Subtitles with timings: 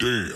[0.00, 0.32] Damn.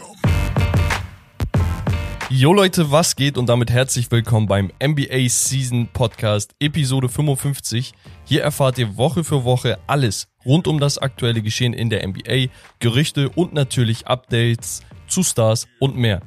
[2.29, 7.95] Jo Leute, was geht und damit herzlich willkommen beim NBA Season Podcast Episode 55.
[8.27, 12.49] Hier erfahrt ihr Woche für Woche alles rund um das aktuelle Geschehen in der NBA,
[12.79, 16.21] Gerüchte und natürlich Updates zu Stars und mehr.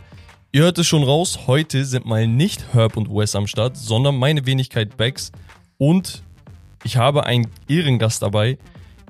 [0.51, 4.17] Ihr hört es schon raus, heute sind mal nicht Herb und Wes am Start, sondern
[4.17, 5.31] meine Wenigkeit Bex
[5.77, 6.23] und
[6.83, 8.57] ich habe einen Ehrengast dabei,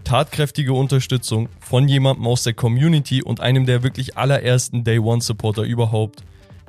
[0.03, 5.63] tatkräftige Unterstützung von jemandem aus der Community und einem der wirklich allerersten Day One Supporter
[5.63, 6.23] überhaupt.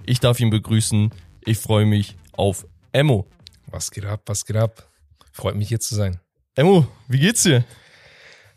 [0.04, 1.10] Ich darf ihn begrüßen.
[1.44, 3.26] Ich freue mich auf Emo.
[3.66, 4.88] Was geht ab, was geht ab?
[5.32, 6.20] Freut mich hier zu sein.
[6.56, 7.64] Emo, wie geht's dir?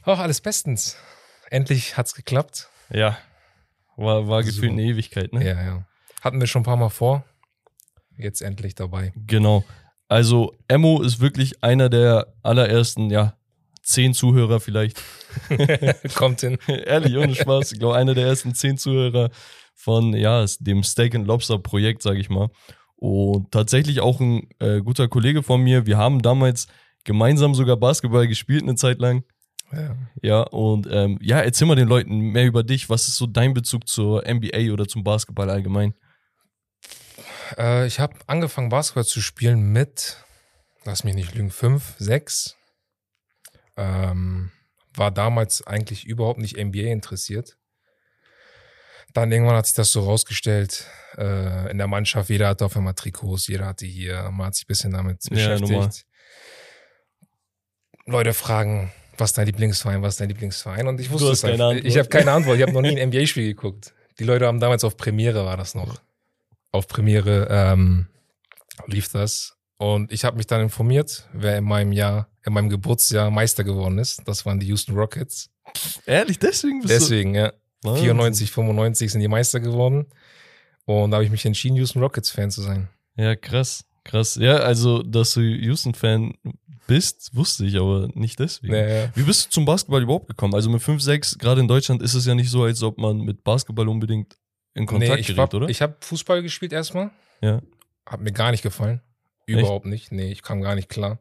[0.03, 0.97] Auch alles bestens.
[1.49, 2.69] Endlich hat's geklappt.
[2.91, 3.17] Ja,
[3.97, 4.49] war, war So.
[4.49, 5.45] gefühlt eine Ewigkeit, ne?
[5.45, 5.85] Ja, ja.
[6.21, 7.23] Hatten wir schon ein paar Mal vor.
[8.17, 9.13] Jetzt endlich dabei.
[9.15, 9.63] Genau.
[10.07, 13.35] Also Emo ist wirklich einer der allerersten, ja,
[13.91, 15.01] zehn Zuhörer vielleicht.
[16.15, 16.57] Kommt hin.
[16.67, 17.71] Ehrlich, ohne Spaß.
[17.71, 19.29] Ich glaube, einer der ersten zehn Zuhörer
[19.75, 22.49] von, ja, dem Steak and Lobster Projekt, sage ich mal.
[22.95, 25.85] Und tatsächlich auch ein äh, guter Kollege von mir.
[25.85, 26.67] Wir haben damals
[27.03, 29.23] gemeinsam sogar Basketball gespielt eine Zeit lang.
[29.71, 29.95] Ja.
[30.21, 32.89] Ja, und ähm, ja, erzähl mal den Leuten mehr über dich.
[32.89, 35.93] Was ist so dein Bezug zur NBA oder zum Basketball allgemein?
[37.57, 40.17] Äh, ich habe angefangen, Basketball zu spielen mit,
[40.83, 42.57] lass mich nicht lügen, fünf, sechs.
[43.77, 44.51] Ähm,
[44.95, 47.57] war damals eigentlich überhaupt nicht NBA interessiert.
[49.13, 50.85] Dann irgendwann hat sich das so rausgestellt,
[51.17, 54.65] äh, in der Mannschaft, jeder hatte auf einmal Trikots, jeder hatte hier, man hat sich
[54.65, 56.05] ein bisschen damit Ja, beschäftigt.
[58.05, 60.87] Leute fragen, was ist dein Lieblingsverein, was ist dein Lieblingsverein?
[60.87, 61.71] Und ich wusste es einfach.
[61.73, 63.93] Ich habe keine Antwort, ich habe noch nie ein NBA-Spiel geguckt.
[64.19, 66.01] Die Leute haben damals auf Premiere, war das noch.
[66.71, 68.07] Auf Premiere ähm,
[68.87, 69.57] lief das.
[69.77, 73.97] Und ich habe mich dann informiert, wer in meinem Jahr, in meinem Geburtsjahr Meister geworden
[73.99, 74.21] ist.
[74.25, 75.49] Das waren die Houston Rockets.
[76.05, 77.49] Ehrlich, deswegen bist Deswegen, ja.
[77.49, 77.89] du.
[77.89, 78.03] Wahnsinn.
[78.05, 80.05] 94, 95 sind die Meister geworden.
[80.85, 82.89] Und da habe ich mich entschieden, Houston Rockets-Fan zu sein.
[83.15, 83.85] Ja, krass.
[84.03, 84.35] Krass.
[84.35, 86.33] Ja, also, dass du Houston-Fan
[86.87, 88.73] bist, wusste ich, aber nicht deswegen.
[88.73, 89.09] Ja, ja.
[89.15, 90.53] Wie bist du zum Basketball überhaupt gekommen?
[90.55, 93.19] Also mit 5, 6, gerade in Deutschland ist es ja nicht so, als ob man
[93.19, 94.37] mit Basketball unbedingt
[94.73, 95.69] in Kontakt ich gerät, hab, oder?
[95.69, 97.11] Ich habe Fußball gespielt erstmal.
[97.41, 97.61] ja.
[98.05, 98.99] Hat mir gar nicht gefallen.
[99.45, 100.11] Überhaupt nicht.
[100.11, 101.19] Nee, ich kam gar nicht klar.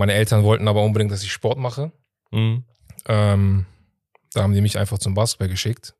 [0.00, 1.92] Meine Eltern wollten aber unbedingt, dass ich Sport mache.
[2.30, 2.64] Mhm.
[3.06, 3.66] Ähm,
[4.32, 5.94] da haben die mich einfach zum Basketball geschickt.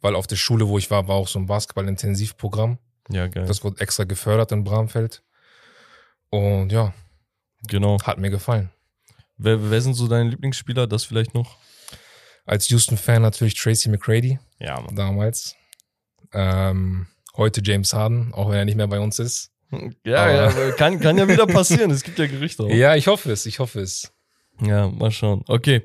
[0.00, 2.78] Weil auf der Schule, wo ich war, war auch so ein Basketball-Intensivprogramm.
[3.10, 3.46] Ja, geil.
[3.46, 5.24] Das wurde extra gefördert in Bramfeld.
[6.30, 6.94] Und ja,
[7.66, 7.98] genau.
[8.04, 8.70] hat mir gefallen.
[9.36, 10.86] Wer, wer sind so deine Lieblingsspieler?
[10.86, 11.56] Das vielleicht noch?
[12.44, 14.94] Als Houston-Fan natürlich Tracy McCrady Ja, Mann.
[14.94, 15.56] damals.
[16.32, 19.50] Ähm, heute James Harden, auch wenn er nicht mehr bei uns ist.
[20.04, 21.90] Ja, ja, kann, kann ja wieder passieren.
[21.90, 22.68] Es gibt ja Gerüchte auch.
[22.70, 24.12] Ja, ich hoffe es, ich hoffe es.
[24.60, 25.42] Ja, mal schauen.
[25.48, 25.82] Okay,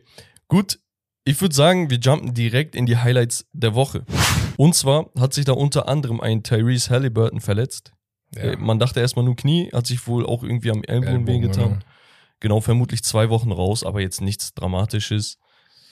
[0.48, 0.80] gut.
[1.24, 4.06] Ich würde sagen, wir jumpen direkt in die Highlights der Woche.
[4.58, 7.92] Und zwar hat sich da unter anderem ein Tyrese Halliburton verletzt.
[8.36, 8.58] Äh, Ja.
[8.58, 11.70] Man dachte erstmal nur Knie, hat sich wohl auch irgendwie am Ellbogen Ellbogen, wehgetan.
[11.72, 11.80] ja.
[12.40, 15.38] Genau, vermutlich zwei Wochen raus, aber jetzt nichts Dramatisches.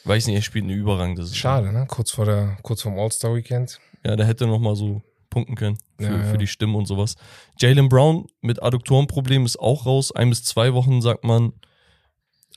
[0.04, 1.36] Weiß nicht, er spielt eine überragende Saison.
[1.36, 1.86] Schade, ne?
[1.88, 3.80] Kurz vor der, kurz vorm All-Star-Weekend.
[4.04, 6.24] Ja, der hätte noch mal so punkten können für, Ja, ja.
[6.24, 7.16] für die Stimme und sowas.
[7.60, 10.12] Jalen Brown mit Adduktorenproblem ist auch raus.
[10.12, 11.54] Ein bis zwei Wochen sagt man.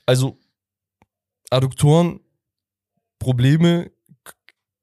[0.05, 0.37] Also
[1.49, 2.19] Adduktoren
[3.19, 3.91] Probleme
[4.23, 4.33] k-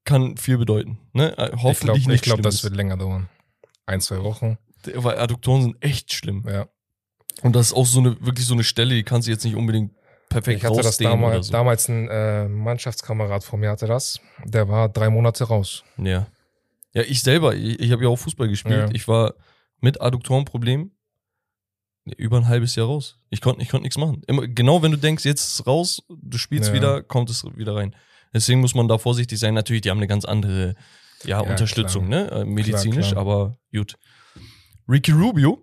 [0.05, 0.99] kann viel bedeuten.
[1.13, 1.37] Ne?
[1.37, 2.65] Äh, Ich glaube, Hoffentlich ich nicht glaub, das Schlimmes.
[2.65, 3.29] wird länger dauern.
[3.87, 4.59] Ein, zwei Wochen.
[4.95, 6.45] Weil Adduktoren sind echt schlimm.
[6.49, 6.69] Ja.
[7.43, 9.57] Und das ist auch so eine wirklich so eine Stelle, die kannst du jetzt nicht
[9.57, 9.93] unbedingt
[10.29, 11.53] perfekt Ich hatte das damals, so.
[11.53, 14.21] damals ein äh, Mannschaftskamerad von mir hatte das.
[14.45, 15.83] Der war drei Monate raus.
[15.99, 16.27] Ja.
[16.95, 18.89] Ja, ich selber, ich, ich habe ja auch Fußball gespielt.
[18.89, 18.95] Ja.
[18.95, 19.35] Ich war
[19.81, 20.91] mit Adduktorenproblem
[22.17, 23.19] über ein halbes Jahr raus.
[23.31, 24.23] Ich konnte ich konnt nichts machen.
[24.27, 26.75] Immer, genau wenn du denkst, jetzt ist es raus, du spielst Ja.
[26.75, 27.95] wieder, kommt es wieder rein.
[28.35, 29.55] Deswegen muss man da vorsichtig sein.
[29.55, 30.75] Natürlich, die haben eine ganz andere
[31.25, 32.25] ja, Ja, Unterstützung, klar.
[32.25, 32.31] ne?
[32.31, 33.21] Äh, medizinisch, klar.
[33.21, 33.97] aber gut.
[34.89, 35.63] Ricky Rubio,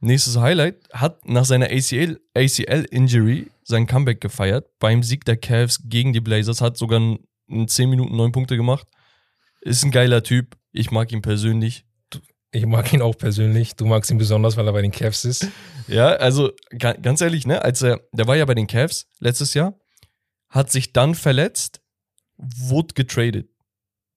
[0.00, 6.12] nächstes Highlight, hat nach seiner ACL, ACL-Injury sein Comeback gefeiert beim Sieg der Cavs gegen
[6.12, 8.86] die Blazers, hat sogar in- in 10 Minuten 9 Punkte gemacht.
[9.60, 10.56] Ist ein geiler Typ.
[10.72, 11.84] Ich mag ihn persönlich.
[12.50, 13.76] Ich mag ihn auch persönlich.
[13.76, 15.48] Du magst ihn besonders, weil er bei den Cavs ist.
[15.86, 19.52] Ja, also ga- ganz ehrlich, ne, als er, der war ja bei den Cavs letztes
[19.54, 19.74] Jahr,
[20.48, 21.80] hat sich dann verletzt,
[22.36, 23.50] wurde getradet.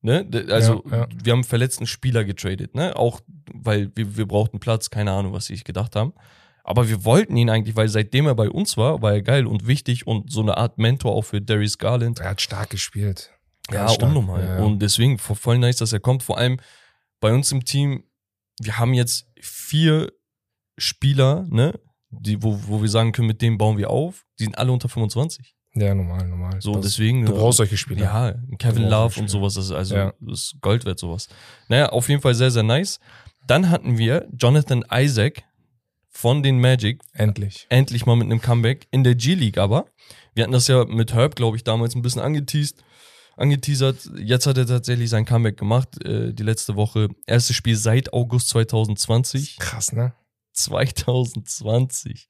[0.02, 0.28] Ne?
[0.50, 1.08] Also Ja, ja.
[1.24, 2.96] wir haben verletzten Spieler getradet, ne?
[2.96, 3.20] Auch
[3.54, 6.14] weil wir, wir brauchten Platz, keine Ahnung, was sie sich gedacht haben.
[6.64, 9.68] Aber wir wollten ihn eigentlich, weil seitdem er bei uns war, war er geil und
[9.68, 12.20] wichtig und so eine Art Mentor auch für Darius Garland.
[12.20, 13.32] Er hat stark gespielt.
[13.74, 14.10] Ja, stark.
[14.10, 14.44] unnormal.
[14.44, 14.64] Ja, ja.
[14.64, 16.24] Und deswegen vo- voll nice, dass er kommt.
[16.24, 16.60] Vor allem
[17.20, 18.04] bei uns im Team,
[18.60, 20.12] wir haben jetzt vier
[20.78, 21.80] Spieler, ne,
[22.10, 24.26] die, wo, wo wir sagen können, mit denen bauen wir auf.
[24.40, 25.56] Die sind alle unter 25.
[25.74, 26.62] Ja, normal, normal.
[26.62, 27.26] So, Das- deswegen.
[27.26, 28.02] Du äh, brauchst solche Spieler.
[28.02, 30.14] Ja, Kevin Love und sowas, das ist also Ja.
[30.20, 31.30] das ist Gold wert, sowas.
[31.70, 33.00] Naja, auf jeden Fall sehr, sehr nice.
[33.48, 35.44] Dann hatten wir Jonathan Isaac
[36.10, 37.66] von den Magic, Endlich.
[37.70, 39.86] endlich mal mit einem Comeback in der G-League aber.
[40.34, 42.84] Wir hatten das ja mit Herb, glaube ich, damals ein bisschen angeteased,
[43.42, 44.10] angeteasert.
[44.18, 47.10] Jetzt hat er tatsächlich sein Comeback gemacht, äh, die letzte Woche.
[47.26, 49.58] Erstes Spiel seit August 2020.
[49.58, 50.14] Krass, ne?
[50.54, 52.30] 2020.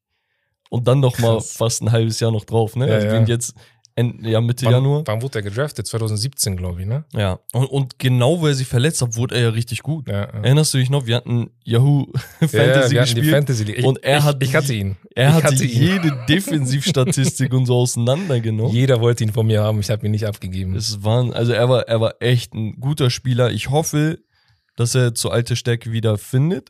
[0.70, 1.52] Und dann noch mal Krass.
[1.52, 2.88] fast ein halbes Jahr noch drauf, ne?
[2.88, 3.20] Ja, also wir ja.
[3.20, 3.54] sind jetzt
[3.96, 5.04] End, ja, Mitte Wann, Januar.
[5.06, 5.86] wann wurde er gedraftet?
[5.86, 7.04] 2017, glaube ich, ne?
[7.14, 7.40] Ja.
[7.52, 10.08] Und, und genau, wo er sich verletzt hat, wurde er ja richtig gut.
[10.08, 10.28] Ja, ja.
[10.28, 11.06] Erinnerst du dich noch?
[11.06, 12.08] Wir hatten Yahoo
[12.40, 13.30] Fantasy ja, gespielt.
[13.30, 13.80] Fantasy League.
[13.80, 14.96] Ich, und er ich, hat ich hatte ihn.
[15.14, 15.82] er hatte, hatte ihn.
[15.82, 18.74] jede Defensivstatistik und so auseinandergenommen.
[18.74, 20.76] Jeder wollte ihn von mir haben, ich habe ihn nicht abgegeben.
[20.76, 23.52] Es waren, also er war, er war echt ein guter Spieler.
[23.52, 24.20] Ich hoffe,
[24.76, 26.70] dass er zur alte Stärke wieder findet.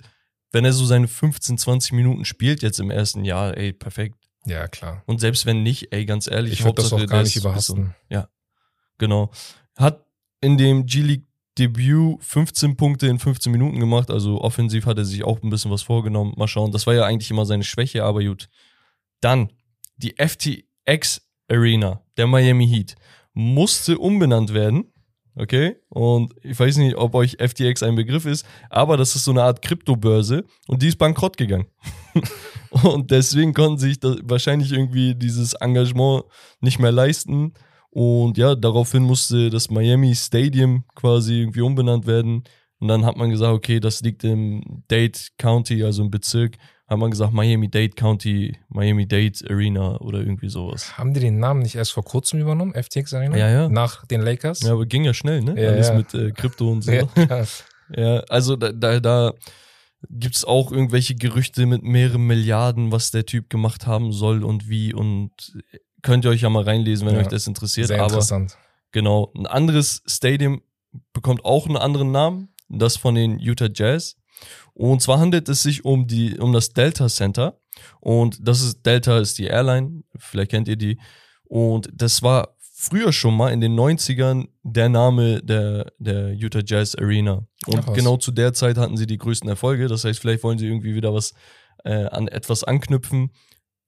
[0.51, 4.15] Wenn er so seine 15, 20 Minuten spielt jetzt im ersten Jahr, ey, perfekt.
[4.45, 5.03] Ja, klar.
[5.05, 7.95] Und selbst wenn nicht, ey, ganz ehrlich, Ich würde das Hauptsache, auch gar nicht überhasten.
[8.09, 8.27] Ja,
[8.97, 9.31] genau.
[9.75, 10.05] Hat
[10.41, 11.25] in dem G-League
[11.57, 15.69] Debüt 15 Punkte in 15 Minuten gemacht, also offensiv hat er sich auch ein bisschen
[15.69, 16.33] was vorgenommen.
[16.37, 18.49] Mal schauen, das war ja eigentlich immer seine Schwäche, aber gut.
[19.19, 19.51] Dann
[19.97, 22.95] die FTX Arena, der Miami Heat,
[23.33, 24.85] musste umbenannt werden.
[25.35, 29.31] Okay, und ich weiß nicht, ob euch FTX ein Begriff ist, aber das ist so
[29.31, 31.67] eine Art Kryptobörse und die ist bankrott gegangen.
[32.83, 36.23] und deswegen konnten sich das wahrscheinlich irgendwie dieses Engagement
[36.59, 37.53] nicht mehr leisten.
[37.89, 42.43] Und ja, daraufhin musste das Miami Stadium quasi irgendwie umbenannt werden.
[42.79, 46.55] Und dann hat man gesagt, okay, das liegt im Dade County, also im Bezirk.
[46.87, 50.97] Hat man gesagt, Miami Dade County, Miami Dade Arena oder irgendwie sowas.
[50.97, 53.37] Haben die den Namen nicht erst vor kurzem übernommen, FTX Arena?
[53.37, 53.69] Ja, ja.
[53.69, 54.61] Nach den Lakers?
[54.61, 55.61] Ja, aber ging ja schnell, ne?
[55.61, 55.93] Ja, Alles ja.
[55.95, 56.91] mit äh, Krypto und so.
[57.15, 57.45] Ja.
[57.95, 59.33] Ja, also da, da, da
[60.09, 64.67] gibt es auch irgendwelche Gerüchte mit mehreren Milliarden, was der Typ gemacht haben soll und
[64.69, 64.93] wie.
[64.93, 65.31] Und
[66.01, 67.87] könnt ihr euch ja mal reinlesen, wenn Ja, euch das interessiert.
[67.87, 68.57] Sehr Aber interessant.
[68.91, 70.61] genau, ein anderes Stadium
[71.13, 74.17] bekommt auch einen anderen Namen, das von den Utah Jazz.
[74.73, 77.59] Und zwar handelt es sich um die um das Delta Center
[77.99, 80.99] und das ist Delta ist die Airline, vielleicht kennt ihr die
[81.43, 86.95] und das war früher schon mal in den 90ern der Name der der Utah Jazz
[86.95, 90.43] Arena und Ach genau zu der Zeit hatten sie die größten Erfolge, das heißt, vielleicht
[90.43, 91.33] wollen sie irgendwie wieder was
[91.83, 93.31] äh, an etwas anknüpfen.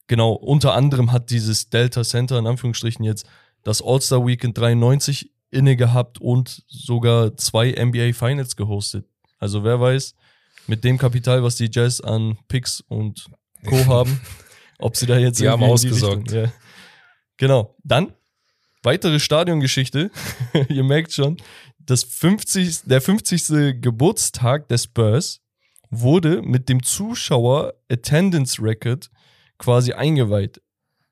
[0.08, 3.26] Genau, unter anderem hat dieses Delta Center in Anführungsstrichen jetzt
[3.64, 9.06] das All-Star Weekend 93 inne gehabt und sogar zwei NBA Finals gehostet.
[9.40, 10.16] Also wer weiß,
[10.68, 13.28] mit dem Kapital, was die Jazz an Picks und
[13.66, 13.78] Co.
[13.86, 14.20] haben,
[14.80, 16.32] ob sie da jetzt Die haben ausgesorgt.
[16.32, 16.52] Ja.
[17.38, 17.76] Genau.
[17.84, 18.14] Dann
[18.84, 20.12] weitere Stadiongeschichte.
[20.70, 21.38] Ihr merkt schon,
[21.80, 23.82] das 50, der 50.
[23.82, 25.42] Geburtstag des Spurs
[25.90, 29.10] wurde mit dem Zuschauer Attendance Record
[29.58, 30.62] quasi eingeweiht.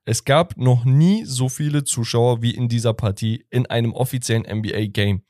[0.06, 4.86] Es gab noch nie so viele Zuschauer wie in dieser Partie in einem offiziellen NBA
[4.88, 5.24] Game.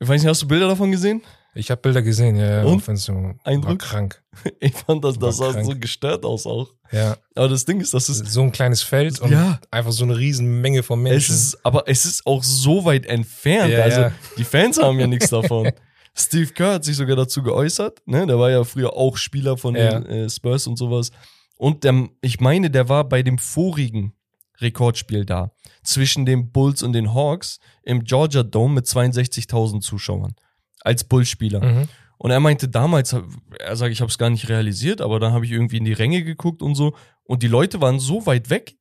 [0.00, 1.22] Ich weiß nicht, hast du Bilder davon gesehen?
[1.54, 2.62] Ich habe Bilder gesehen, ja.
[2.62, 2.84] Und?
[2.98, 3.80] so Eindruck?
[3.80, 4.22] krank.
[4.60, 5.66] Ich fand das, das sah krank.
[5.66, 6.72] so gestört aus auch.
[6.92, 9.58] Ja, Aber das Ding ist, das ist, so ein kleines Feld und Ja.
[9.70, 11.34] einfach so eine riesen Menge von es Menschen.
[11.34, 13.72] ist, aber es ist auch so weit entfernt.
[13.72, 14.12] Ja, also ja.
[14.36, 15.72] die Fans haben ja nichts davon.
[16.14, 18.26] Steve Kerr hat sich sogar dazu geäußert, ne?
[18.26, 21.10] Der war ja früher auch Spieler von den äh, Spurs und sowas.
[21.56, 24.12] Und der, ich meine, der war bei dem vorigen
[24.60, 25.52] Rekordspiel da.
[25.82, 30.34] Zwischen den Bulls und den Hawks im Georgia Dome mit 62.000 Zuschauern.
[30.80, 31.64] Als Bullspieler.
[31.64, 31.88] mhm.
[32.18, 33.14] Und er meinte damals,
[33.60, 35.92] er sagt, ich habe es gar nicht realisiert, aber dann habe ich irgendwie in die
[35.92, 36.94] Ränge geguckt und so.
[37.22, 38.76] Und die Leute waren so weit weg,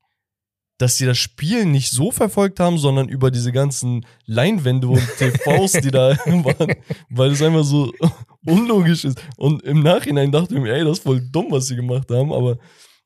[0.79, 5.73] dass sie das Spiel nicht so verfolgt haben, sondern über diese ganzen Leinwände und TVs,
[5.73, 6.75] die da waren,
[7.09, 7.93] weil es einfach so
[8.45, 9.21] unlogisch ist.
[9.37, 12.33] Und im Nachhinein dachte ich mir, ey, das ist voll dumm, was sie gemacht haben,
[12.33, 12.57] aber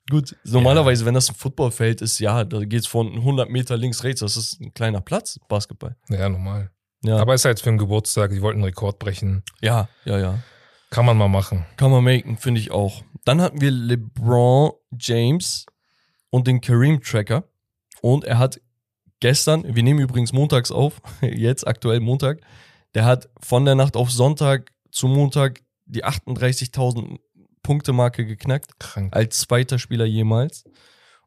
[0.10, 0.36] gut.
[0.44, 4.38] Normalerweise, wenn das ein Footballfeld ist, ja, da geht's von 100 Meter links, rechts, das
[4.38, 5.96] ist ein kleiner Platz, Basketball.
[6.10, 6.72] Ja, normal.
[7.04, 9.44] Ja, Aber ist halt für einen Geburtstag, die wollten einen Rekord brechen.
[9.62, 10.40] ja, ja, ja.
[10.92, 11.66] Kann man mal machen.
[11.78, 13.02] Kann man machen, finde ich auch.
[13.24, 15.66] Dann hatten wir LeBron James
[16.30, 17.46] und den Kareem Tracker.
[18.02, 18.60] Und er hat
[19.22, 22.42] gestern, wir nehmen übrigens montags auf, jetzt aktuell Montag,
[22.94, 27.20] der hat von der Nacht auf Sonntag zu Montag die 38.000
[27.64, 29.16] Punkte Marke geknackt Krank.
[29.16, 30.64] als zweiter Spieler jemals.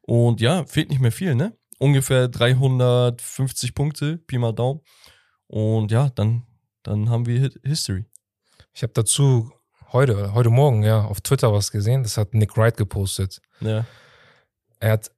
[0.02, 1.56] Und ja, fehlt nicht mehr viel, ne?
[1.78, 4.80] Ungefähr 350 Punkte, Pi mal Daumen.
[5.46, 6.46] Und ja, dann,
[6.82, 8.04] dann haben wir Hi- History.
[8.72, 9.50] Ich habe dazu
[9.92, 12.02] heute, heute Morgen, ja, auf Twitter was gesehen.
[12.02, 13.40] Das hat Nick Wright gepostet.
[13.60, 13.84] Ja.
[14.80, 15.10] Er hat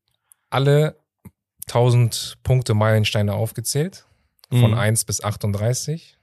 [0.50, 0.98] alle
[1.68, 4.06] 1000 Punkte Meilensteine aufgezählt,
[4.50, 4.78] von Mhm.
[4.78, 6.15] 1 bis 38.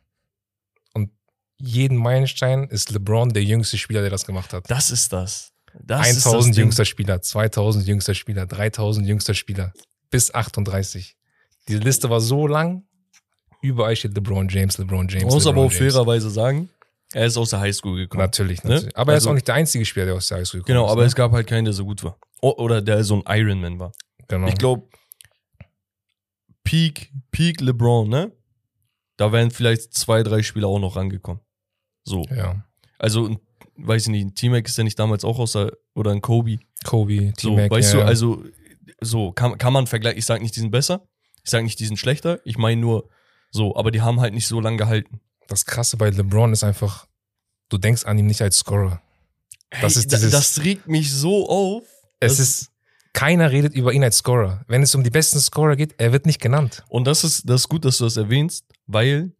[1.59, 4.69] Jeden Meilenstein ist LeBron der jüngste Spieler, der das gemacht hat.
[4.69, 5.51] Das ist das.
[5.81, 6.63] das ist 1000 das Ding.
[6.65, 9.73] jüngster Spieler, 2000 jüngster Spieler, 3000 jüngster Spieler,
[10.09, 11.15] bis 38.
[11.67, 12.83] Diese Liste war so lang.
[13.61, 15.23] Überall steht LeBron James, LeBron James.
[15.25, 16.69] Man muss aber auch fairerweise sagen,
[17.13, 18.21] er ist aus der Highschool gekommen.
[18.23, 18.71] Natürlich, Ne?
[18.71, 18.97] natürlich.
[18.97, 20.85] Aber er ist Also- auch nicht der einzige Spieler, der aus der Highschool gekommen Genau,
[20.87, 20.91] ist.
[20.91, 21.07] aber ne?
[21.07, 22.17] es gab halt keinen, der so gut war.
[22.41, 23.93] Oder der so ein Ironman war.
[24.27, 24.47] genau.
[24.47, 24.87] Ich glaube,
[26.63, 28.31] Peak, Peak LeBron, ne?
[29.17, 31.41] Da wären vielleicht zwei, drei Spieler auch noch rangekommen.
[32.03, 32.23] So.
[32.35, 32.65] ja.
[32.99, 33.37] Also,
[33.75, 36.59] weiß ich nicht, ein T-Mac ist ja nicht damals auch aus der, oder ein Kobe.
[36.83, 38.43] Kobe, So, T-Mac, weißt ja, du, also,
[39.01, 40.17] so, kann, kann man vergleichen.
[40.19, 41.07] Ich sage nicht, die sind besser.
[41.43, 42.39] Ich sage nicht, die sind schlechter.
[42.45, 43.09] Ich meine nur,
[43.51, 45.19] so, aber die haben halt nicht so lange gehalten.
[45.47, 47.05] das Krasse bei LeBron ist einfach,
[47.69, 49.01] du denkst an ihn nicht als Scorer.
[49.69, 51.83] Das Hey, ist dieses- das regt mich so auf.
[52.19, 52.71] Es ist,
[53.13, 54.63] keiner redet über ihn als Scorer.
[54.67, 56.83] Wenn es um die besten Scorer geht, er wird nicht genannt.
[56.89, 59.31] Und das ist, das ist gut, dass du das erwähnst, weil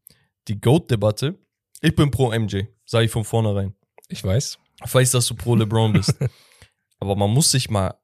[0.48, 1.38] die GOAT-Debatte,
[1.82, 3.74] ich bin pro MJ, sage ich von vornherein.
[4.08, 4.58] Ich weiß.
[4.86, 6.16] Ich weiß, dass du pro LeBron bist.
[7.00, 7.96] Aber man muss sich mal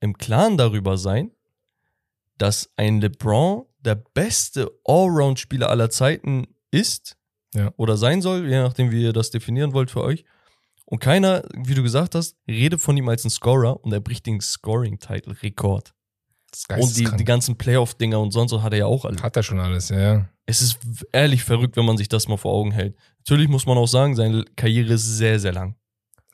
[0.00, 1.30] im Klaren darüber sein,
[2.38, 7.16] dass ein LeBron der beste Allround-Spieler aller Zeiten ist
[7.54, 7.72] Ja.
[7.76, 10.24] oder sein soll, je nachdem, wie ihr das definieren wollt für euch.
[10.90, 14.24] Und keiner, wie du gesagt hast, redet von ihm als ein Scorer und er bricht
[14.26, 15.92] den Scoring-Title-Rekord.
[16.50, 19.20] Das ist Und die, die ganzen Playoff-Dinger und sonst was hat er ja auch alle.
[19.22, 20.28] Hat er schon alles, ja, ja.
[20.46, 20.78] Es ist
[21.12, 22.96] ehrlich verrückt, wenn man sich das mal vor Augen hält.
[23.18, 25.76] Natürlich muss man auch sagen, seine Karriere ist sehr, sehr lang.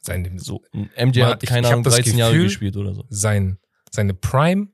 [0.03, 2.77] Sein, So, MJ Man, hat, ich- keine ich hab Ahnung, das 13 Jahre Gefühl- gespielt
[2.77, 3.05] oder so.
[3.09, 3.59] sein,
[3.91, 4.69] seine Prime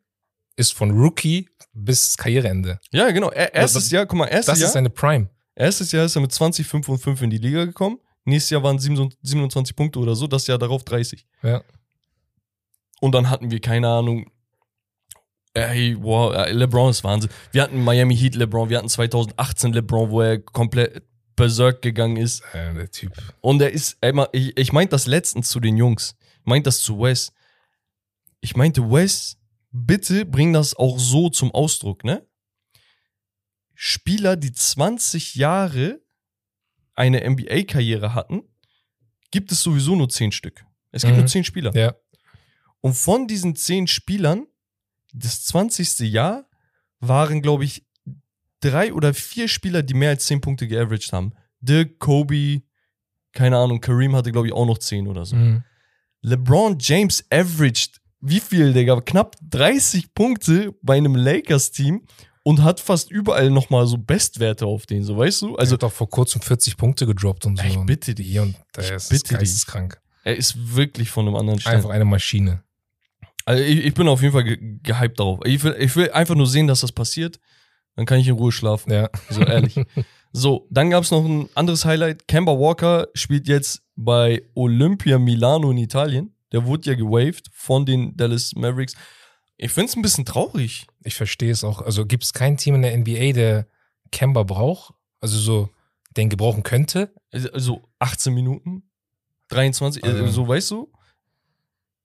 [0.57, 2.79] ist von Rookie bis Karriereende.
[2.91, 3.31] Ja, genau.
[3.31, 5.31] Er, erstes Das- Jahr, guck mal, erstes Das ist Jahr, seine Prime.
[5.55, 7.99] erstes Jahr ist er mit 20, 5 und 5 in die Liga gekommen.
[8.25, 11.27] Nächstes Jahr waren es 27 Punkte oder so, das Jahr darauf 30.
[11.43, 11.62] Ja.
[13.00, 14.31] Und dann hatten wir, keine Ahnung,
[15.55, 17.31] ey, wow, äh, LeBron ist Wahnsinn.
[17.53, 21.03] Wir hatten Miami Heat LeBron, wir hatten 2018 LeBron, wo er komplett
[21.35, 22.43] berserk gegangen ist.
[22.53, 23.12] Äh, der Typ.
[23.41, 26.15] Und er ist, ey, ich, ich meinte das letztens zu den Jungs.
[26.41, 27.33] Ich meinte das zu Wes.
[28.41, 29.39] Ich meinte, Wes,
[29.71, 32.27] bitte bring das auch so zum Ausdruck, ne?
[33.75, 36.03] Spieler, die 20 Jahre
[37.00, 38.42] eine NBA-Karriere hatten,
[39.30, 40.64] gibt es sowieso nur 10 Stück.
[40.92, 41.21] Es gibt Mhm.
[41.21, 41.75] nur 10 Spieler.
[41.75, 41.95] Ja.
[42.80, 44.47] Und von diesen 10 Spielern,
[45.12, 46.07] das 20.
[46.07, 46.47] Jahr,
[47.00, 47.87] waren, glaube ich,
[48.61, 51.33] drei oder vier Spieler, die mehr als 10 Punkte geaveraged haben.
[51.61, 52.62] Dirk, Kobe,
[53.33, 55.37] keine Ahnung, Kareem hatte, glaube ich, auch noch 10 oder so.
[55.37, 55.62] Mhm.
[56.23, 59.00] LeBron James averaged, wie viel, Digga?
[59.00, 62.04] Knapp 30 Punkte bei einem Lakers-Team
[62.50, 65.47] und hat fast überall nochmal so Bestwerte auf den, so weißt du?
[65.49, 67.64] Also Also, hat auch vor kurzem 40 Punkte gedroppt und so.
[67.64, 68.38] Ich bitte dich.
[68.38, 69.38] Und Ich ist bitte dich.
[69.38, 70.00] geisteskrank.
[70.25, 71.76] er ist wirklich von einem anderen Stern.
[71.76, 72.62] Einfach eine Maschine.
[73.47, 75.40] Also ich, ich bin auf jeden Fall ge gehypt darauf.
[75.45, 77.38] Ich will, ich will einfach nur sehen, dass das passiert.
[77.97, 78.92] Dann kann ich in Ruhe schlafen.
[78.92, 79.09] Ja.
[79.30, 79.75] So ehrlich.
[80.33, 82.28] so, dann gab es noch ein anderes Highlight.
[82.28, 86.35] Kemba Walker spielt jetzt bei Olympia Milano in Italien.
[86.52, 88.95] Der wurde ja gewaved von den Dallas Mavericks.
[89.62, 90.87] Ich finde es ein bisschen traurig.
[91.05, 91.83] Ich verstehe es auch.
[91.83, 93.67] Also gibt es kein Team in der NBA, der
[94.11, 94.95] Kemba braucht?
[95.21, 95.69] Also so,
[96.17, 97.14] den gebrauchen könnte?
[97.31, 98.90] Also 18 Minuten,
[99.49, 100.90] 23, Also- äh, so weißt du?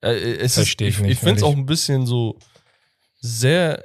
[0.01, 2.37] Äh, äh, es Versteh ist, ich ich, nicht, ich finde es auch ein bisschen so
[3.21, 3.81] sehr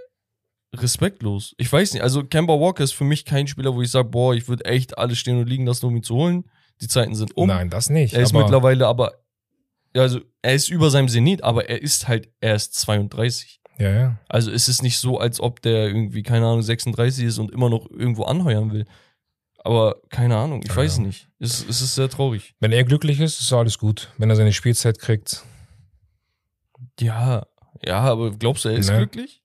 [0.75, 1.55] respektlos.
[1.57, 4.35] Ich weiß nicht, also Kemba Walker ist für mich kein Spieler, wo ich sage, boah,
[4.35, 6.51] ich würde echt alles stehen und liegen lassen, um ihn zu holen.
[6.81, 7.47] Die Zeiten sind um.
[7.47, 8.15] Nein, das nicht.
[8.15, 9.15] er ist mittlerweile aber,
[9.95, 13.60] also er ist über seinem Zenit, aber er ist halt erst 32.
[13.81, 14.17] Ja, ja.
[14.29, 17.69] Also es ist nicht so, als ob der irgendwie, keine Ahnung, 36 ist und immer
[17.71, 18.85] noch irgendwo anheuern will.
[19.63, 21.03] Aber keine Ahnung, ich Ja, weiß ja.
[21.05, 21.29] nicht.
[21.39, 22.55] Es, es ist sehr traurig.
[22.61, 24.13] Wenn er glücklich ist, ist alles gut.
[24.19, 25.45] Wenn er seine Spielzeit kriegt.
[27.01, 27.47] Ja,
[27.85, 28.97] ja, aber glaubst du, er ist Ne?
[28.99, 29.43] glücklich?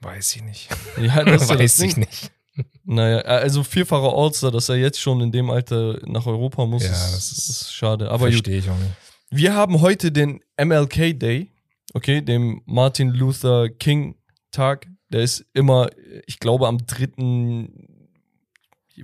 [0.00, 0.68] Weiß ich nicht.
[1.00, 2.30] Ja, das Weiß ich nicht.
[2.84, 6.90] Naja, also vierfacher All-Star, dass er jetzt schon in dem Alter nach Europa muss, Ja,
[6.90, 8.10] ist, das ist- schade.
[8.10, 8.26] Aber.
[8.30, 8.90] Verstehe ich auch nicht.
[9.30, 11.52] Wir haben heute den MLK Day,
[11.94, 14.16] okay, dem Martin Luther King
[14.50, 14.86] Tag.
[15.10, 15.88] Der ist immer,
[16.26, 18.08] ich glaube, am dritten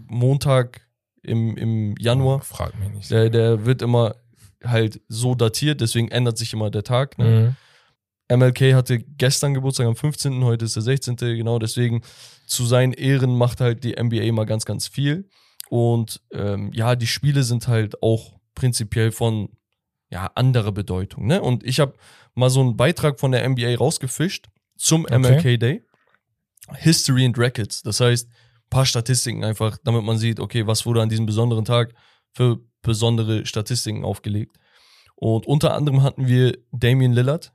[0.07, 0.87] Montag
[1.23, 2.41] im, im Januar.
[2.41, 3.11] Frag mich nicht.
[3.11, 4.17] Der, der wird immer
[4.63, 7.19] halt so datiert, deswegen ändert sich immer der Tag.
[7.19, 7.57] Ne?
[8.31, 8.37] Mhm.
[8.39, 12.03] MLK hatte gestern Geburtstag am 15., heute ist der 16., genau deswegen
[12.47, 15.29] zu seinen Ehren macht halt die NBA mal ganz, ganz viel.
[15.69, 19.51] Und ähm, ja, die Spiele sind halt auch prinzipiell von
[20.15, 21.27] ja, anderer Bedeutung.
[21.27, 21.43] Ne?
[21.43, 21.95] Und ich habe
[22.35, 25.19] mal so einen Beitrag von der NBA rausgefischt zum Okay.
[25.19, 25.83] MLK Day.
[26.77, 27.83] History and Records.
[27.83, 28.31] Das heißt,
[28.71, 31.95] paar Statistiken einfach, damit man sieht, okay, was wurde an diesem besonderen Tag
[32.33, 34.57] für besondere Statistiken aufgelegt.
[35.17, 37.53] Und unter anderem hatten wir Damian Lillard,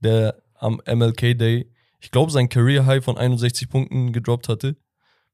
[0.00, 4.76] der am MLK Day, ich glaube, sein Career High von 61 Punkten gedroppt hatte,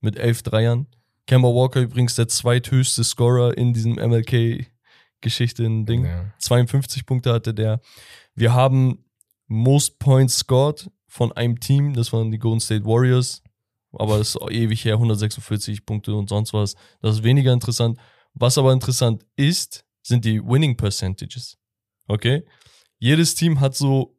[0.01, 0.87] mit 11 Dreiern.
[1.27, 3.95] Kemba Walker übrigens der zweithöchste Scorer in diesem
[5.25, 6.05] MLK-Geschichten-Ding.
[6.05, 6.33] Ja.
[6.39, 7.81] 52 Punkte hatte der.
[8.35, 9.05] Wir haben
[9.47, 13.43] Most Points scored von einem Team, das waren die Golden State Warriors.
[13.93, 16.75] Aber das ist ewig her, 146 Punkte und sonst was.
[17.01, 17.99] Das ist weniger interessant.
[18.33, 21.57] Was aber interessant ist, sind die Winning Percentages.
[22.09, 22.45] Okay?
[22.99, 24.19] Jedes Team hat so,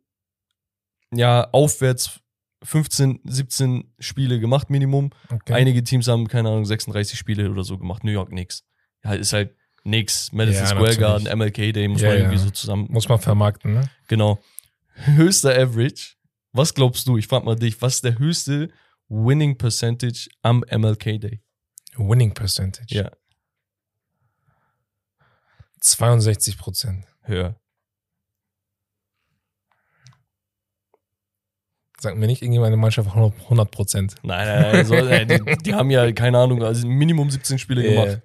[1.11, 2.21] ja, aufwärts
[2.63, 5.09] 15, 17 Spiele gemacht, Minimum.
[5.29, 5.53] Okay.
[5.53, 8.05] Einige Teams haben, keine Ahnung, 36 Spiele oder so gemacht.
[8.05, 8.63] New York nix.
[9.03, 10.31] Ja, ist halt nix.
[10.33, 10.99] Madison Ja, Square natürlich.
[10.99, 12.87] Garden, MLK Day, muss Ja, man irgendwie so zusammen.
[12.89, 13.89] Muss man vermarkten, ne?
[14.07, 14.39] Genau.
[14.95, 16.15] Höchster Average.
[16.51, 17.17] Was glaubst du?
[17.17, 18.69] Ich frag mal dich, was ist der höchste
[19.09, 21.41] Winning Percentage am MLK Day?
[21.97, 22.93] Winning Percentage.
[22.93, 23.11] Ja,
[25.81, 27.05] 62 Prozent.
[27.23, 27.55] höher.
[31.99, 34.15] Sagt mir nicht irgendjemand Mannschaft 100 Prozent.
[34.21, 34.95] Nein, nein, nein, so,
[35.55, 38.21] die, die haben ja, keine Ahnung, also Minimum 17 Spiele gemacht.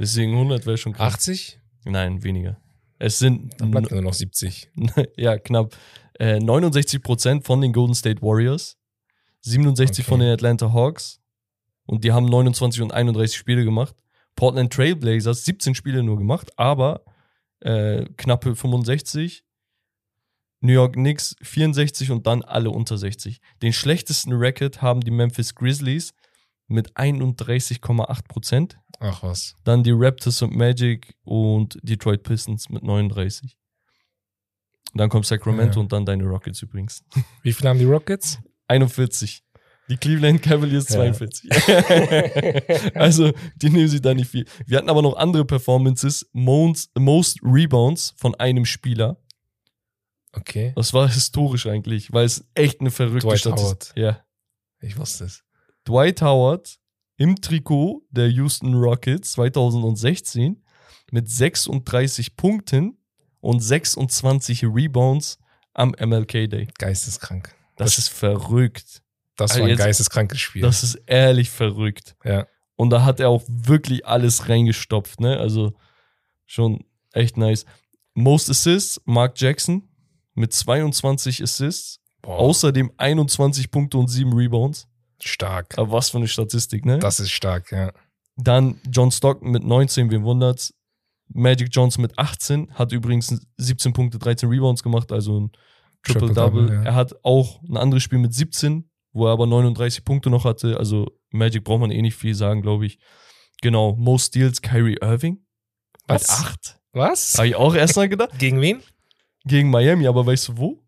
[0.00, 1.14] Deswegen 100 wäre schon krass.
[1.14, 1.60] 80?
[1.84, 2.56] Nein, weniger.
[2.98, 4.70] Es sind Dann bleibt nur noch 70.
[5.16, 5.76] ja, knapp.
[6.18, 8.78] Äh, 69% von den Golden State Warriors,
[9.42, 10.08] 67 Okay.
[10.08, 11.20] von den Atlanta Hawks
[11.86, 13.94] und die haben 29 und 31 Spiele gemacht.
[14.36, 17.04] Portland Trailblazers 17 Spiele nur gemacht, aber
[17.60, 19.44] äh, knappe 65.
[20.62, 23.40] New York Knicks 64 und dann alle unter 60.
[23.62, 26.12] Den schlechtesten Record haben die Memphis Grizzlies
[26.70, 28.76] mit 31,8%.
[29.00, 29.54] Ach was.
[29.64, 33.56] Dann die Raptors und Magic und Detroit Pistons mit 39.
[34.94, 35.82] Dann kommt Sacramento Ja.
[35.82, 37.04] und dann deine Rockets übrigens.
[37.42, 38.38] Wie viele haben die Rockets?
[38.68, 39.42] 41.
[39.88, 40.96] Die Cleveland Cavaliers Ja.
[40.96, 41.50] 42.
[42.94, 44.46] also, die nehmen sich da nicht viel.
[44.66, 46.28] Wir hatten aber noch andere Performances.
[46.32, 49.16] Most, most Rebounds von einem Spieler.
[50.32, 50.72] Okay.
[50.76, 53.92] Das war historisch eigentlich, weil es echt eine verrückte Dwight Statistik Howard.
[53.96, 54.24] Ja.
[54.80, 55.42] Ich wusste es.
[55.86, 56.78] Dwight Howard
[57.16, 60.62] im Trikot der Houston Rockets 2016
[61.12, 62.96] mit 36 Punkten
[63.40, 65.38] und 26 Rebounds
[65.74, 66.68] am MLK Day.
[66.78, 67.54] Geisteskrank.
[67.76, 69.02] Das, ist verrückt.
[69.36, 70.62] Das Also war ein jetzt- geisteskrankes Spiel.
[70.62, 72.14] Das ist ehrlich verrückt.
[72.24, 72.46] ja.
[72.76, 75.36] Und da hat er auch wirklich alles reingestopft, ne?
[75.36, 75.74] Also
[76.46, 77.66] schon echt nice.
[78.14, 79.86] Most Assists, Mark Jackson
[80.32, 84.88] mit 22 Assists, Boah, außerdem 21 Punkte und 7 Rebounds.
[85.24, 85.78] Stark.
[85.78, 86.98] Aber was für eine Statistik, ne?
[86.98, 87.92] Das ist stark, ja.
[88.36, 90.74] Dann John Stockton mit 19, wem wundert's?
[91.32, 95.52] Magic Johnson mit 18, hat übrigens 17 Punkte, 13 Rebounds gemacht, also ein
[96.02, 96.66] Triple-Double.
[96.66, 96.82] Triple-Double, ja.
[96.90, 100.76] Er hat auch ein anderes Spiel mit 17, wo er aber 39 Punkte noch hatte.
[100.76, 102.98] Also Magic braucht man eh nicht viel sagen, glaube ich.
[103.62, 105.42] Genau, Most Steals, Kyrie Irving mit
[106.08, 106.28] Was?
[106.30, 106.80] 8.
[106.92, 107.34] Was?
[107.36, 108.38] Habe ich auch erst mal gedacht.
[108.38, 108.82] Gegen wen?
[109.44, 110.82] Gegen Miami, aber weißt du wo?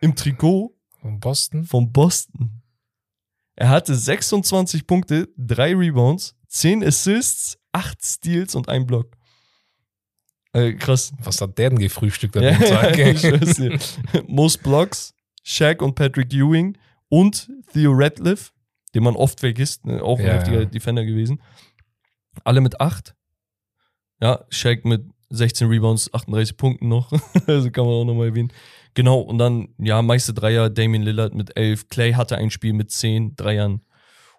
[0.00, 1.64] Im Trikot Von Boston?
[1.64, 2.62] von Boston.
[3.56, 9.16] Er hatte 26 Punkte, 3 Rebounds, 10 Assists, 8 Steals und ein Block.
[10.52, 11.12] Äh, krass.
[11.22, 14.28] Was hat der denn gefrühstückt an dem Tag?
[14.28, 16.76] Most Blocks, Shaq und Patrick Ewing
[17.08, 18.52] und Theo Radcliffe,
[18.94, 20.64] den man oft vergisst, ne, auch ein Ja, heftiger ja.
[20.64, 21.42] Defender gewesen.
[22.44, 23.14] Alle mit 8.
[24.20, 27.12] Ja, Shaq mit 16 Rebounds, 38 Punkten noch.
[27.46, 28.52] also kann man auch nochmal erwähnen.
[28.98, 31.86] Genau, und dann, ja, meiste Dreier, Damian Lillard mit 11.
[31.88, 33.80] Clay hatte ein Spiel mit 10 Dreiern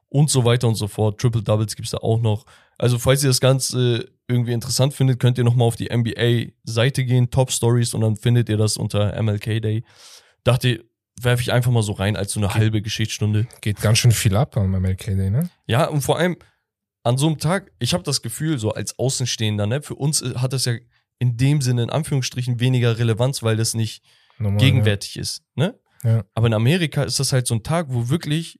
[0.10, 1.18] und so weiter und so fort.
[1.18, 2.44] Triple Doubles gibt's da auch noch.
[2.78, 7.32] Also, falls ihr das Ganze irgendwie interessant findet, könnt ihr nochmal auf die NBA-Seite gehen,
[7.32, 9.86] Top Stories, und dann findet ihr das unter MLK Day.
[10.44, 10.84] Dachte,
[11.22, 13.48] werfe ich einfach mal so rein als so eine halbe Geschichtsstunde.
[13.62, 15.50] Geht ganz schön viel ab am MLK Day, ne?
[15.68, 16.36] Ja, und vor allem
[17.04, 20.36] an so einem Tag, ich habe das Gefühl, so als Außenstehender, ne, für uns äh,
[20.36, 20.74] hat das ja
[21.18, 24.04] in dem Sinne in Anführungsstrichen weniger Relevanz, weil das nicht
[24.40, 25.78] Normal, gegenwärtig ist, ne?
[26.04, 26.24] Ja.
[26.34, 28.60] Aber in Amerika ist das halt so ein Tag, wo wirklich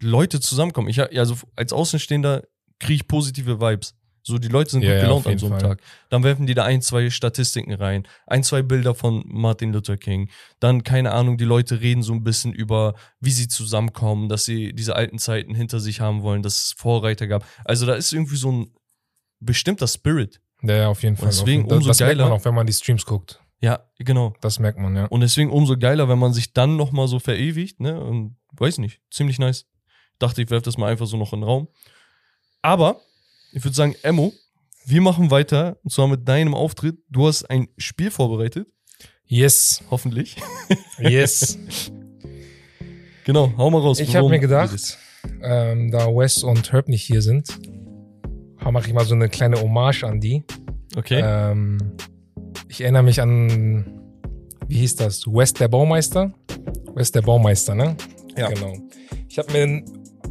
[0.00, 0.88] Leute zusammenkommen.
[0.88, 2.44] Ich, ja, also als Außenstehender
[2.78, 3.94] kriege ich positive Vibes.
[4.26, 5.68] So, die Leute sind Ja, gut ja, gelaunt auf an so einem Fall.
[5.76, 5.82] Tag.
[6.08, 10.30] Dann werfen die da ein, zwei Statistiken rein, ein, zwei Bilder von Martin Luther King.
[10.60, 14.72] Dann, keine Ahnung, die Leute reden so ein bisschen über, wie sie zusammenkommen, dass sie
[14.72, 17.44] diese alten Zeiten hinter sich haben wollen, dass es Vorreiter gab.
[17.66, 18.70] Also da ist irgendwie so ein
[19.40, 20.40] bestimmter Spirit.
[20.62, 21.28] Ja, ja, auf jeden Fall.
[21.28, 22.30] deswegen auf jeden, umso das merkt geiler.
[22.30, 23.43] man auch, wenn man die Streams guckt.
[23.64, 24.34] Ja, genau.
[24.42, 25.06] Das merkt man, ja.
[25.06, 27.98] Und deswegen umso geiler, wenn man sich dann nochmal so verewigt, ne?
[27.98, 29.64] Und weiß nicht, ziemlich nice.
[30.18, 31.68] Dachte, ich werfe das mal einfach so noch in den Raum.
[32.60, 33.00] Aber,
[33.52, 34.32] ich würde sagen, Emo,
[34.86, 36.98] Wir machen weiter, und zwar mit deinem Auftritt.
[37.08, 38.68] Du hast ein Spiel vorbereitet,
[39.24, 40.36] Yes, hoffentlich.
[40.98, 41.58] yes.
[43.24, 43.98] Genau, hau mal raus.
[44.00, 44.98] ich habe mir gedacht,
[45.42, 47.48] ähm, da Wes und Herb nicht hier sind,
[48.70, 50.44] mache ich mal so eine kleine Hommage an die.
[50.94, 51.22] Okay.
[51.24, 51.78] Ähm,
[52.68, 54.00] ich erinnere mich an,
[54.68, 55.26] wie hieß das?
[55.26, 56.32] West der Baumeister?
[56.94, 57.96] West der Baumeister, ne?
[58.36, 58.48] Ja.
[58.48, 58.76] Genau.
[59.28, 59.84] Ich habe mir ein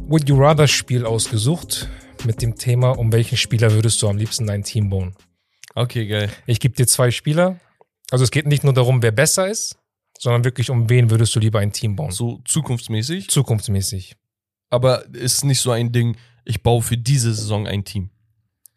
[0.08, 1.88] Would You Rather Spiel ausgesucht
[2.24, 5.14] mit dem Thema, um welchen Spieler würdest du am liebsten dein Team bauen?
[5.74, 6.30] Okay, geil.
[6.46, 7.60] Ich gebe dir zwei Spieler.
[8.10, 9.76] Also es geht nicht nur darum, wer besser ist,
[10.18, 12.12] sondern wirklich um wen würdest du lieber ein Team bauen.
[12.12, 13.28] So zukunftsmäßig.
[13.28, 14.16] Zukunftsmäßig.
[14.70, 18.10] Aber ist nicht so ein Ding, ich baue für diese Saison ein Team.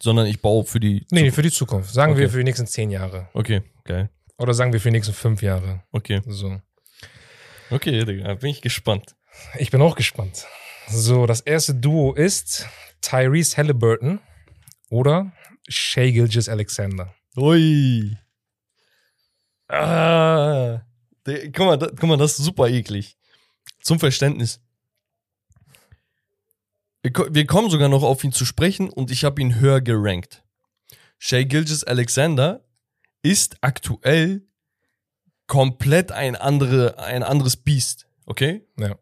[0.01, 1.05] Sondern ich baue für die.
[1.11, 1.91] Nee, für die Zukunft.
[1.93, 2.31] Sagen wir Okay.
[2.31, 3.29] für die nächsten zehn Jahre.
[3.33, 4.09] Okay, geil.
[4.37, 5.83] Oder sagen wir für die nächsten fünf Jahre.
[5.91, 6.21] Okay.
[6.27, 6.61] So.
[7.71, 9.15] Okay, Digga, bin ich gespannt.
[9.57, 10.45] Ich bin auch gespannt.
[10.87, 12.67] So, das erste Duo ist
[13.01, 14.19] Tyrese Halliburton
[14.89, 15.31] oder
[15.67, 17.13] Shea Gilgis Alexander.
[17.35, 18.17] Ui.
[19.67, 20.81] Ah.
[21.25, 23.17] Mal, guck mal, das ist super eklig.
[23.81, 24.61] Zum Verständnis.
[27.07, 30.43] Wir, wir kommen sogar noch auf ihn zu sprechen und ich habe ihn höher gerankt.
[31.17, 32.65] Shea Gilgis Alexander
[33.21, 34.45] ist aktuell
[35.47, 38.67] komplett ein, andere, ein anderes Biest, okay?
[38.77, 38.97] Ja.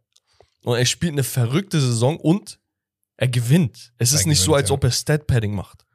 [0.63, 2.59] Und er spielt eine verrückte Saison und
[3.17, 3.93] er gewinnt.
[3.97, 4.75] Es ist Er nicht so, als ja.
[4.75, 5.85] ob er Stat-Padding macht.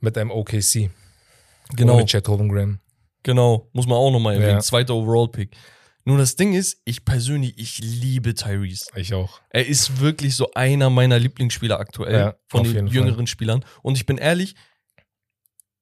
[0.00, 0.90] Mit einem OKC.
[1.74, 1.94] Genau.
[1.94, 2.80] Ohne Chet Holmgren.
[3.22, 4.56] Genau, muss man auch nochmal erwähnen.
[4.56, 4.60] Ja.
[4.60, 5.56] Zweiter Overall-Pick.
[6.04, 8.86] Nur das Ding ist, ich persönlich, ich liebe Tyrese.
[8.96, 9.40] Ich auch.
[9.50, 12.94] Er ist wirklich so einer meiner Lieblingsspieler aktuell Ja, von den jeden Fall.
[12.96, 13.64] jüngeren Spielern.
[13.82, 14.54] Und ich bin ehrlich,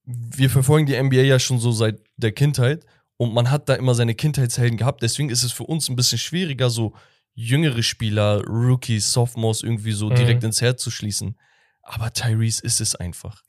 [0.05, 2.85] wir verfolgen die NBA ja schon so seit der Kindheit
[3.17, 5.03] und man hat da immer seine Kindheitshelden gehabt.
[5.03, 6.95] Deswegen ist es für uns ein bisschen schwieriger, so
[7.35, 10.17] jüngere Spieler, Rookies, Sophomores irgendwie so Mhm.
[10.17, 11.39] direkt ins Herz zu schließen.
[11.83, 13.43] Aber Tyrese ist es einfach.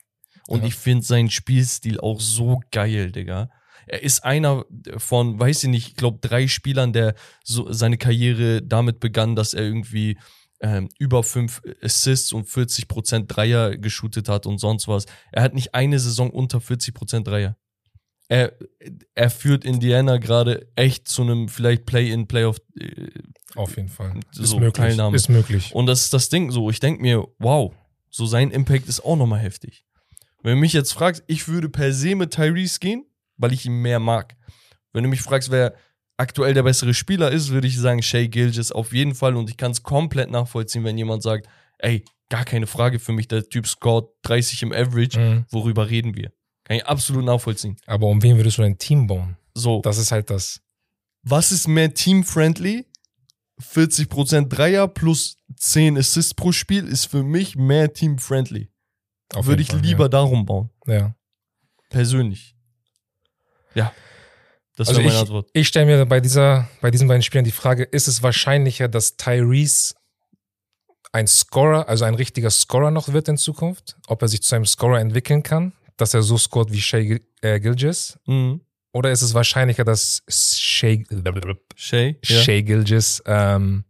[0.48, 0.66] Und Ja.
[0.68, 3.50] ich finde seinen Spielstil auch so geil, Digga.
[3.86, 4.64] Er ist einer
[4.96, 7.14] von, weiß ich nicht, ich glaube, drei Spielern, der
[7.44, 10.18] so seine Karriere damit begann, dass er irgendwie
[10.60, 15.06] ähm, über fünf Assists und 40% Dreier geshootet hat und sonst was.
[15.32, 17.56] Er hat nicht eine Saison unter 40% Dreier.
[18.28, 18.52] Er,
[19.14, 22.58] er führt Indiana gerade echt zu einem vielleicht Play-in, Playoff.
[22.78, 23.10] Äh,
[23.56, 24.20] Auf jeden Fall.
[24.32, 24.72] Ist So, möglich.
[24.74, 25.16] Teilnahme.
[25.16, 25.74] Ist möglich.
[25.74, 26.70] und das ist das Ding so.
[26.70, 27.74] Ich denke mir, wow,
[28.08, 29.84] so sein Impact ist auch nochmal heftig.
[30.42, 33.04] Wenn du mich jetzt fragst, ich würde per se mit Tyrese gehen,
[33.42, 34.36] weil ich ihn mehr mag.
[34.92, 35.74] Wenn du mich fragst, wer
[36.16, 39.56] aktuell der bessere Spieler ist, würde ich sagen Shea Gilgis auf jeden Fall und ich
[39.56, 43.66] kann es komplett nachvollziehen, wenn jemand sagt, ey, gar keine Frage für mich, der Typ
[43.66, 45.44] scored 30 im Average, Mhm.
[45.50, 46.32] worüber reden wir?
[46.64, 47.76] Kann ich absolut nachvollziehen.
[47.86, 49.36] Aber um wen würdest du dein Team bauen?
[49.54, 50.60] So, Das ist halt das.
[51.22, 52.86] was ist mehr team-friendly?
[53.60, 58.70] 40% Dreier plus 10 Assists pro Spiel ist für mich mehr team-friendly.
[59.34, 60.70] Würde ich Fall, lieber darum bauen.
[60.86, 60.94] Ja.
[60.94, 61.14] ja.
[61.90, 62.51] Persönlich.
[63.74, 63.92] Ja.
[64.76, 65.50] Das Also meine ich, Antwort.
[65.52, 69.16] ich stelle mir bei, dieser, bei diesen beiden Spielern die Frage, ist es wahrscheinlicher, dass
[69.16, 69.94] Tyrese
[71.12, 73.96] ein Scorer, also ein richtiger Scorer noch wird in Zukunft?
[74.06, 77.26] Ob er sich zu einem Scorer entwickeln kann, dass er so scoret wie Shea Gil-
[77.42, 78.18] äh, Gilgis?
[78.26, 78.62] Mhm.
[78.94, 81.02] Oder ist es wahrscheinlicher, dass Shea,
[81.76, 82.18] Shay?
[82.24, 82.42] Ja.
[82.42, 83.84] Shea Gilgis ähm,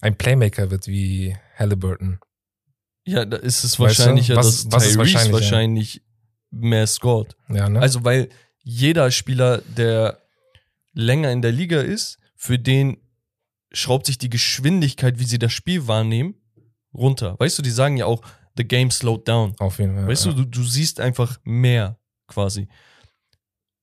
[0.00, 2.18] ein Playmaker wird wie Halliburton?
[3.06, 5.32] ja, da ist es Weißt du, wahrscheinlicher, was- dass was Tyrese wahrscheinlicher?
[5.34, 6.02] wahrscheinlich
[6.50, 7.36] mehr scored.
[7.48, 7.80] Ja, ne?
[7.80, 8.28] Also, weil
[8.64, 10.18] jeder Spieler, der
[10.92, 12.98] länger in der Liga ist, für den
[13.72, 16.34] schraubt sich die Geschwindigkeit, wie sie das Spiel wahrnehmen,
[16.92, 17.36] runter.
[17.38, 18.22] Weißt du, die sagen ja auch,
[18.56, 19.54] the game slowed down.
[19.58, 20.08] Auf jeden Fall.
[20.08, 20.32] Weißt ja.
[20.32, 22.68] du, du, du siehst einfach mehr quasi.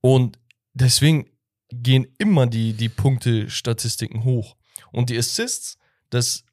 [0.02, 0.40] Und
[0.74, 1.30] deswegen
[1.70, 4.56] gehen immer die, die Punkte-Statistiken hoch.
[4.92, 5.78] Und die Assists,
[6.10, 6.44] das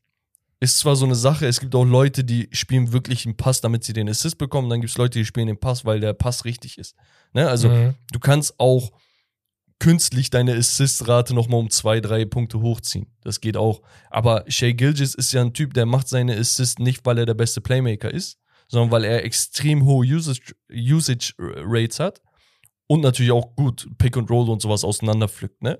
[0.60, 3.84] ist zwar so eine Sache, es gibt auch Leute, die spielen wirklich einen Pass, damit
[3.84, 6.44] sie den Assist bekommen, dann gibt es Leute, die spielen den Pass, weil der Pass
[6.44, 6.94] richtig ist.
[7.32, 7.48] Ne?
[7.48, 7.94] Also Mhm.
[8.12, 8.90] du kannst auch
[9.80, 13.06] künstlich deine Assist-Rate nochmal um zwei, drei Punkte hochziehen.
[13.22, 13.80] Das geht auch.
[14.10, 17.34] Aber Shea Gilgis ist ja ein Typ, der macht seine Assists nicht, weil er der
[17.34, 22.20] beste Playmaker ist, sondern weil er extrem hohe Usage, Usage Rates hat
[22.88, 25.78] und natürlich auch gut Pick and Roll und sowas auseinanderpflückt, ne?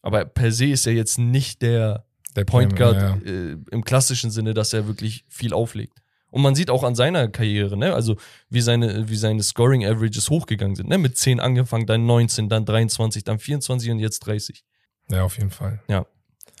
[0.00, 3.16] Aber per se ist er jetzt nicht der Der Point Guard ja.
[3.30, 5.98] äh, im klassischen Sinne, dass er wirklich viel auflegt.
[6.30, 8.16] Und man sieht auch an seiner Karriere, ne, also
[8.50, 12.64] wie seine, wie seine Scoring Averages hochgegangen sind, ne, mit 10 angefangen, dann 19, dann
[12.64, 14.64] 23, dann 24 und jetzt 30.
[15.08, 15.80] Ja, auf jeden Fall.
[15.88, 16.06] Ja.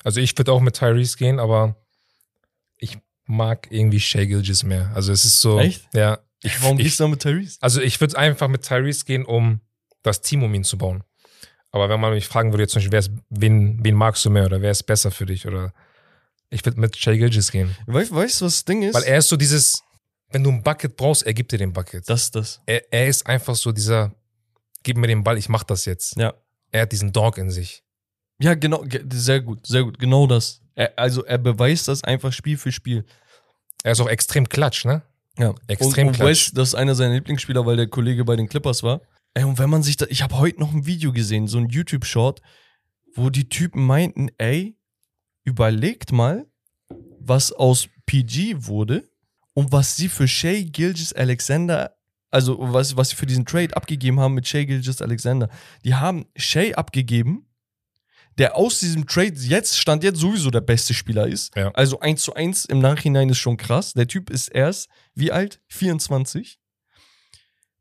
[0.04, 1.76] Also ich würde auch mit Tyrese gehen, aber
[2.76, 4.92] ich mag irgendwie Shea Gilgis mehr.
[4.94, 5.58] Also es ist so.
[5.58, 5.88] Echt?
[5.92, 6.20] Ja.
[6.42, 7.58] Ich, Warum ich, gehst du da mit Tyrese?
[7.60, 9.60] Also ich würde einfach mit Tyrese gehen, um
[10.02, 11.02] das Team um ihn zu bauen.
[11.72, 14.30] Aber wenn man mich fragen würde, jetzt zum Beispiel, wer ist, wen, wen magst du
[14.30, 15.72] mehr oder wer ist besser für dich oder
[16.50, 17.74] ich würde mit Shea Gilgis gehen.
[17.86, 18.94] Weißt du, was das Ding ist?
[18.94, 19.82] Weil er ist so dieses,
[20.30, 22.08] wenn du ein Bucket brauchst, er gibt dir den Bucket.
[22.08, 22.60] Das ist das.
[22.66, 24.14] er, er ist einfach so dieser,
[24.82, 26.16] gib mir den Ball, ich mach das jetzt.
[26.16, 26.34] Ja.
[26.72, 27.82] Er hat diesen Dog in sich.
[28.38, 29.98] Ja, genau, ge- sehr gut, sehr gut.
[29.98, 30.60] Genau das.
[30.74, 33.04] Er, also er beweist das einfach Spiel für Spiel.
[33.82, 35.02] Er ist auch extrem klatsch, ne?
[35.38, 35.54] Ja.
[35.68, 36.28] Extrem und, und klatsch.
[36.48, 39.00] West, das ist einer seiner Lieblingsspieler, weil der Kollege bei den Clippers war.
[39.34, 41.68] Ey, und wenn man sich da, ich habe heute noch ein Video gesehen, so ein
[41.68, 42.40] YouTube-Short,
[43.14, 44.76] wo die Typen meinten, ey,
[45.46, 46.46] überlegt mal,
[47.20, 49.08] was aus PG wurde
[49.54, 51.96] und was sie für Shea Gilgis Alexander,
[52.30, 55.48] also was, was sie für diesen Trade abgegeben haben mit Shea Gilgis Alexander.
[55.84, 57.46] Die haben Shea abgegeben,
[58.38, 61.56] der aus diesem Trade jetzt, stand jetzt sowieso der beste Spieler ist.
[61.56, 61.70] Ja.
[61.70, 63.94] Also 1 zu 1 im Nachhinein ist schon krass.
[63.94, 65.60] Der Typ ist erst, wie alt?
[65.68, 66.58] 24.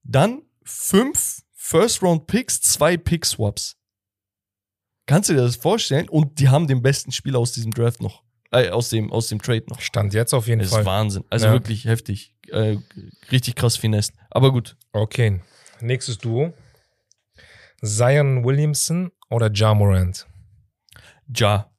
[0.04, 3.76] Dann fünf First-Round-Picks, zwei Pick-Swaps.
[5.06, 6.10] Kannst du dir das vorstellen?
[6.10, 8.24] Und die haben den besten Spieler aus diesem Draft noch.
[8.52, 9.82] Äh, aus dem, aus dem Trade noch.
[9.82, 10.82] Stand jetzt auf jeden Das Fall.
[10.82, 11.24] ist Wahnsinn.
[11.30, 11.52] Also Ja.
[11.54, 12.36] wirklich heftig.
[12.50, 12.78] Äh,
[13.32, 14.14] richtig krass finesse.
[14.30, 14.78] Aber gut.
[14.94, 15.42] Okay,
[15.82, 16.54] nächstes Duo.
[17.84, 20.26] Zion Williamson oder Ja Morant?
[21.36, 21.70] Ja.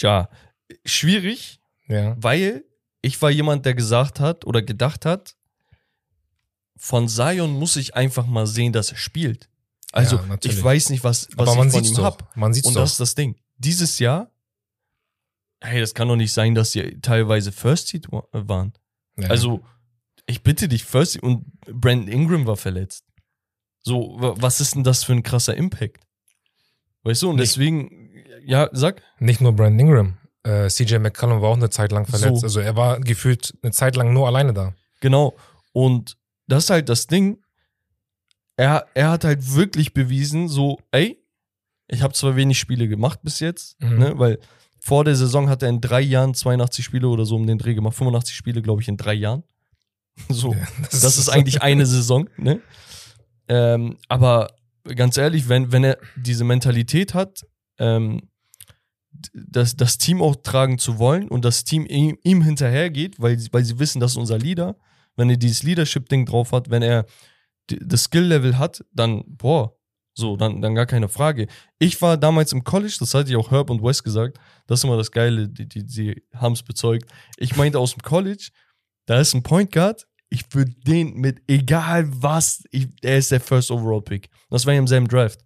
[0.00, 0.28] Ja.
[0.84, 2.14] Schwierig, Ja.
[2.18, 2.64] weil
[3.02, 5.36] ich war jemand, der gesagt hat oder gedacht hat,
[6.76, 9.48] von Zion muss ich einfach mal sehen, dass er spielt.
[9.96, 12.04] Also Ja, ich weiß nicht, was, was ich von ihm doch.
[12.04, 12.36] hab.
[12.36, 12.82] Man sieht's Und doch.
[12.82, 13.36] das ist das Ding.
[13.56, 14.30] Dieses Jahr,
[15.62, 18.72] hey, das kann doch nicht sein, dass sie teilweise First Seed wa- waren.
[19.18, 19.28] ja.
[19.28, 19.62] Also,
[20.26, 23.04] ich bitte dich, First Seed und Brandon Ingram war verletzt.
[23.82, 26.04] So, wa- was ist denn das für ein krasser Impact?
[27.04, 28.10] Weißt du, und Nicht- deswegen,
[28.44, 29.02] ja, sag.
[29.18, 30.18] Nicht nur Brandon Ingram.
[30.42, 32.40] Äh, CJ McCollum war auch eine Zeit lang verletzt.
[32.40, 32.46] So.
[32.46, 34.74] Also er war gefühlt eine Zeit lang nur alleine da.
[35.00, 35.36] Genau.
[35.72, 37.42] Und das ist halt das Ding.
[38.56, 41.22] Er, er hat halt wirklich bewiesen, so, ey,
[41.88, 43.98] ich habe zwar wenig Spiele gemacht bis jetzt, Mhm.
[43.98, 44.38] ne, weil
[44.80, 47.74] vor der Saison hat er in drei Jahren 82 Spiele oder so um den Dreh
[47.74, 47.96] gemacht.
[47.96, 49.42] 85 Spiele, glaube ich, in drei Jahren.
[50.30, 50.56] So,
[50.90, 52.60] das ist eigentlich eine Saison, ne?
[53.48, 54.48] Ähm, aber
[54.96, 57.44] ganz ehrlich, wenn, wenn er diese Mentalität hat,
[57.78, 58.22] ähm,
[59.34, 63.48] das, das Team auch tragen zu wollen und das Team ihm, ihm hinterhergeht, weil, sie-
[63.52, 64.76] weil sie wissen, das ist unser Leader,
[65.16, 67.06] wenn er dieses Leadership-Ding drauf hat, wenn er
[67.68, 69.72] das Skill-Level hat, dann, boah,
[70.14, 71.46] so, dann, dann gar keine Frage.
[71.78, 74.84] Ich war damals im College, das hatte ich auch Herb und Wes gesagt, das ist
[74.84, 77.10] immer das Geile, die, die, die haben es bezeugt.
[77.36, 78.48] Ich meinte aus dem College,
[79.06, 83.40] da ist ein Point Guard, ich würde den mit egal was, ich, er ist der
[83.40, 84.28] First Overall Pick.
[84.50, 85.40] Das war ja im selben Draft.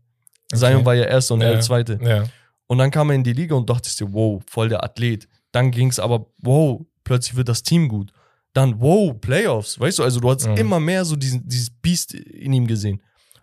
[0.54, 1.52] Zion war ja erster und er Ja.
[1.54, 1.98] der zweite.
[2.02, 2.24] Ja.
[2.66, 5.28] Und dann kam er in die Liga und dachte dir, wow, voll der Athlet.
[5.52, 8.12] Dann ging es aber, wow, plötzlich wird das Team gut.
[8.52, 10.56] Dann, wow, Playoffs, weißt du, also du hast Mhm.
[10.56, 12.96] immer mehr so diesen, dieses Biest in ihm gesehen.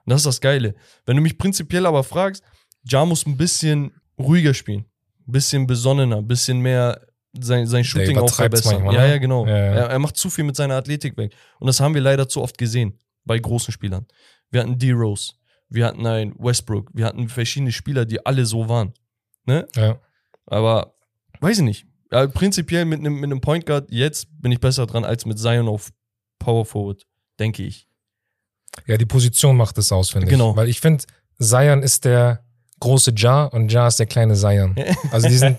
[0.06, 0.76] Und das ist das Geile.
[1.06, 2.44] Wenn du mich prinzipiell aber fragst,
[2.84, 4.86] Ja muss ein bisschen ruhiger spielen.
[5.28, 7.02] Ein bisschen besonnener, ein bisschen mehr
[7.40, 8.76] sein, sein Shooting auch verbessern.
[8.84, 9.10] manchmal, ja, ne?
[9.10, 9.46] ja, genau.
[9.46, 9.74] Ja, ja.
[9.74, 11.34] Er, er macht zu viel mit seiner Athletik weg.
[11.60, 14.06] Und das haben wir leider zu oft gesehen bei großen Spielern.
[14.50, 15.34] Wir hatten D-Rose,
[15.70, 18.94] wir hatten einen Westbrook, wir hatten verschiedene Spieler, die alle so waren.
[19.46, 19.68] Ne?
[19.76, 20.00] ja.
[20.46, 20.96] Aber
[21.42, 21.86] weiß ich nicht.
[22.12, 25.38] Ja, prinzipiell mit einem mit einem Point Guard jetzt bin ich besser dran als mit
[25.40, 25.90] Zion auf
[26.40, 27.06] Power Forward,
[27.40, 27.88] denke ich.
[28.86, 30.52] Ja, die Position macht es aus, finde Genau.
[30.52, 30.58] ich.
[30.58, 31.04] Weil ich finde,
[31.40, 32.44] Zion ist der
[32.80, 34.76] große Ja und Ja ist der kleine Zion.
[35.12, 35.58] Also die sind,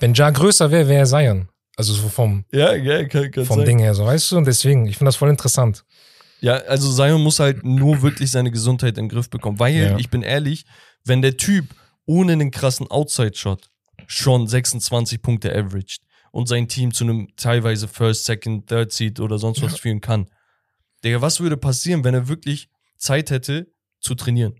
[0.00, 1.48] wenn Ja größer wäre, wäre er Zion.
[1.76, 3.66] Also so vom, Ja, ja, kann, kann vom sein.
[3.66, 4.36] Ding her, so weißt du?
[4.38, 5.84] Und deswegen, ich finde das voll interessant.
[6.40, 9.58] Ja, also Zion muss halt nur wirklich seine Gesundheit im Griff bekommen.
[9.58, 9.98] Weil, Ja.
[9.98, 10.66] ich bin ehrlich,
[11.04, 11.66] wenn der Typ
[12.06, 13.70] ohne einen krassen Outside-Shot
[14.06, 15.98] schon 26 Punkte averaged
[16.30, 20.28] und sein Team zu einem teilweise First, Second, Third Seed oder sonst was führen kann.
[21.04, 24.54] Digga, was würde passieren, wenn er wirklich Zeit hätte zu trainieren?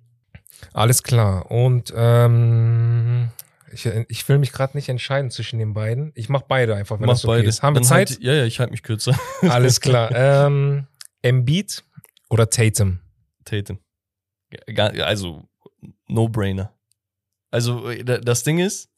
[0.72, 1.50] Alles klar.
[1.50, 3.30] Und ähm,
[3.72, 6.12] ich, ich will mich gerade nicht entscheiden zwischen den beiden.
[6.14, 7.48] Ich mache beide einfach, wenn Mach das okay beide.
[7.48, 7.62] ist.
[7.62, 8.10] Haben wir Dann Zeit?
[8.10, 9.18] Halt, ja, ja, ich halte mich kürzer.
[9.42, 10.10] Alles klar.
[10.14, 10.86] ähm,
[11.22, 11.82] Embiid
[12.30, 13.00] oder Tatum?
[13.44, 13.78] Tatum.
[14.68, 15.48] Ja, Also,
[16.06, 16.72] No-Brainer.
[17.50, 18.88] Also, äh, da- das Ding ist,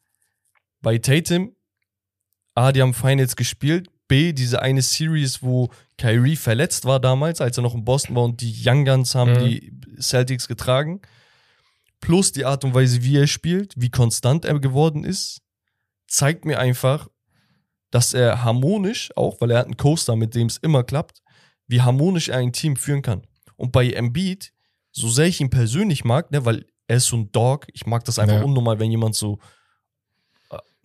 [0.87, 1.53] bei Tatum,
[2.55, 5.68] A, die haben Finals gespielt, B, diese eine Series, wo
[5.99, 9.33] Kyrie verletzt war damals, als er noch in Boston war und die Young Guns haben
[9.33, 9.38] Mhm.
[9.40, 11.01] die Celtics getragen.
[12.01, 15.40] Plus die Art und Weise, wie er spielt, wie konstant er geworden ist,
[16.07, 17.09] zeigt mir einfach,
[17.90, 21.20] dass er harmonisch, auch weil er hat einen Coaster, mit dem es immer klappt,
[21.66, 23.27] wie harmonisch er ein Team führen kann.
[23.57, 24.53] Und bei Embiid,
[24.92, 28.05] so sehr ich ihn persönlich mag, ne, weil er ist so ein Dog, ich mag
[28.05, 28.44] das einfach Ja.
[28.44, 29.40] unnormal, wenn jemand so,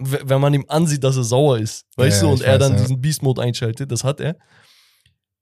[0.03, 2.73] wenn man ihm ansieht, dass er sauer ist, weißt Ja, du, und er weiß, dann
[2.73, 2.81] ja.
[2.81, 4.37] diesen Beast-Mode einschaltet, das hat er.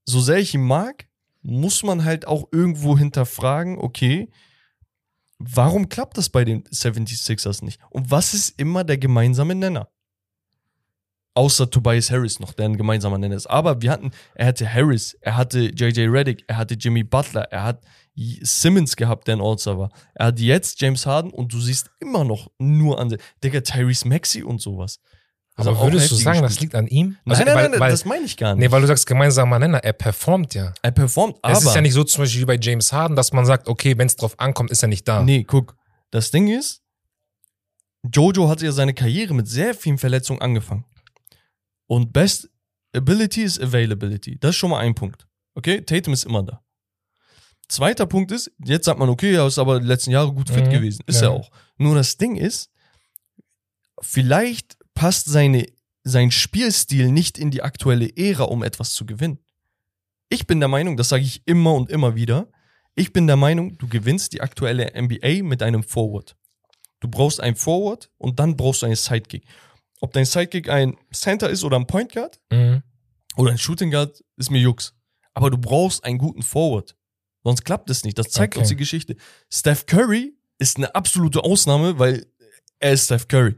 [0.05, 1.07] So sehr ich ihn mag,
[1.41, 4.29] muss man halt auch irgendwo hinterfragen, okay,
[5.37, 7.79] warum klappt das bei den 76ers nicht?
[7.89, 9.89] Und was ist immer der gemeinsame Nenner?
[11.35, 13.47] Außer Tobias Harris noch, der ein gemeinsamer Nenner ist.
[13.47, 17.63] Aber wir hatten, er hatte Harris, er hatte JJ Reddick, er hatte Jimmy Butler, er
[17.63, 17.81] hat
[18.41, 19.91] Simmons gehabt, der ein All-Star war.
[20.13, 24.43] Er hat jetzt James Harden und du siehst immer noch nur an, Digga, Tyrese Maxey
[24.43, 24.99] und sowas.
[25.55, 26.73] Aber auch würdest du sagen, das gespielt.
[26.73, 27.17] liegt an ihm?
[27.25, 28.65] Nein, Also, nein, weil, nein, weil, das meine ich gar nicht.
[28.65, 30.73] Nee, weil du sagst gemeinsamer Nenner, er performt ja.
[30.81, 31.53] er performt, aber.
[31.53, 33.97] es ist ja nicht so zum Beispiel wie bei James Harden, dass man sagt, okay,
[33.97, 35.21] wenn es drauf ankommt, ist er nicht da.
[35.21, 35.75] Nee, guck,
[36.11, 36.81] das Ding ist,
[38.13, 40.85] Jojo hatte ja seine Karriere mit sehr vielen Verletzungen angefangen.
[41.87, 42.49] Und Best
[42.95, 44.39] Ability ist Availability.
[44.39, 45.27] Das ist schon mal ein Punkt.
[45.55, 46.61] Okay, Tatum ist immer da.
[47.69, 50.65] Zweiter Punkt ist, jetzt sagt man, okay, er ist aber die letzten Jahre gut fit
[50.65, 51.03] Mhm, gewesen.
[51.05, 51.27] Ist ja.
[51.29, 51.49] er auch.
[51.77, 52.69] Nur das Ding ist,
[54.01, 55.65] vielleicht passt seine,
[56.03, 59.39] sein Spielstil nicht in die aktuelle Ära, um etwas zu gewinnen.
[60.29, 62.47] Ich bin der Meinung, das sage ich immer und immer wieder,
[62.95, 66.35] ich bin der Meinung, du gewinnst die aktuelle NBA mit einem Forward.
[66.99, 69.45] Du brauchst einen Forward und dann brauchst du einen Sidekick.
[70.01, 72.83] Ob dein Sidekick ein Center ist oder ein Point Guard Mhm.
[73.37, 74.93] oder ein Shooting Guard, ist mir Jux.
[75.33, 76.95] Aber du brauchst einen guten Forward.
[77.43, 78.17] Sonst klappt es nicht.
[78.17, 78.59] Das zeigt Okay.
[78.61, 79.15] uns die Geschichte.
[79.51, 82.25] Steph Curry ist eine absolute Ausnahme, weil
[82.79, 83.55] er ist Steph Curry.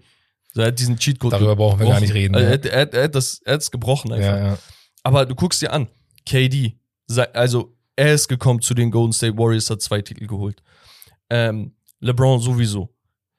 [0.50, 2.36] Also er hat diesen Cheatcode Darüber brauchen wir gar nicht reden.
[2.36, 4.38] Also er, hat- er, er, das, er hat es gebrochen einfach.
[4.38, 4.58] ja, ja.
[5.04, 5.88] Aber du guckst dir an,
[6.26, 6.78] KD,
[7.34, 10.62] also er ist gekommen zu den Golden State Warriors, hat zwei Titel geholt.
[11.30, 12.94] Ähm, LeBron sowieso.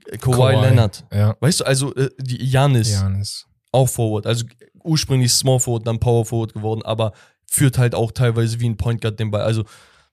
[0.06, 0.66] Äh, Kawhi, Kawhi.
[0.68, 1.04] Leonard.
[1.12, 1.36] Ja.
[1.40, 3.46] Weißt du, also äh, die Janis Janis.
[3.70, 4.26] auch Forward.
[4.26, 4.44] Also
[4.82, 7.12] ursprünglich Small Forward, dann Power Forward geworden, aber
[7.46, 9.42] führt halt auch teilweise wie ein Point Guard den Ball.
[9.42, 9.64] Also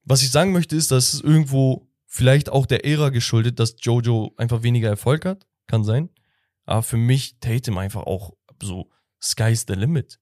[0.04, 4.34] was ich sagen möchte ist, dass es irgendwo vielleicht auch der Ära geschuldet, dass Jojo
[4.38, 5.46] einfach weniger Erfolg hat.
[5.68, 6.10] Kann sein.
[6.66, 8.90] Aber für mich Tatum einfach auch so
[9.22, 10.20] Sky's the limit.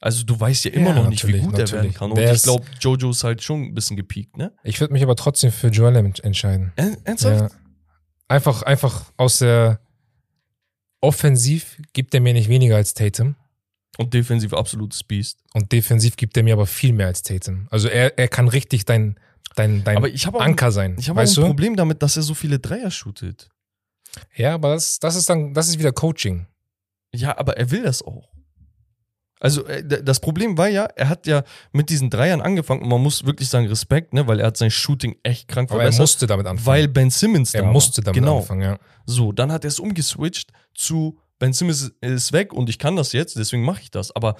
[0.00, 2.10] Also du weißt ja immer Ja, noch nicht, wie gut er werden kann.
[2.10, 4.52] Und Der ich glaube, Jojo ist halt schon ein bisschen gepiekt, ne?
[4.64, 6.72] Ich würde mich aber trotzdem für Joel ent- entscheiden.
[6.76, 7.52] Er- Ernsthaft?
[7.52, 7.58] Ja.
[8.28, 9.80] Einfach, einfach aus der
[11.00, 13.36] Offensiv gibt er mir nicht weniger als Tatum.
[13.98, 15.38] Und defensiv absolutes Biest.
[15.52, 17.66] Und defensiv gibt er mir aber viel mehr als Tatum.
[17.70, 19.18] Also er, er kann richtig dein,
[19.54, 20.96] dein, dein Aber ich habe auch, Anker sein.
[20.98, 21.42] ich hab auch ein du?
[21.42, 23.50] Problem damit, dass er so viele Dreier shootet.
[24.34, 26.46] Ja, aber das, das ist dann, das ist wieder Coaching.
[27.14, 28.32] Ja, aber er will das auch.
[29.40, 33.02] Also äh, das Problem war ja, er hat ja mit diesen Dreiern angefangen und man
[33.02, 36.00] muss wirklich sagen Respekt, ne, weil er hat sein Shooting echt krank Aber er verbessert,
[36.00, 36.66] musste damit anfangen.
[36.66, 38.04] weil Ben Simmons er da musste war.
[38.12, 38.38] damit genau.
[38.38, 38.78] anfangen, ja.
[39.04, 43.12] So, dann hat er es umgeswitcht zu Ben Simmons ist weg und ich kann das
[43.12, 44.14] jetzt, deswegen mache ich das.
[44.14, 44.36] Aber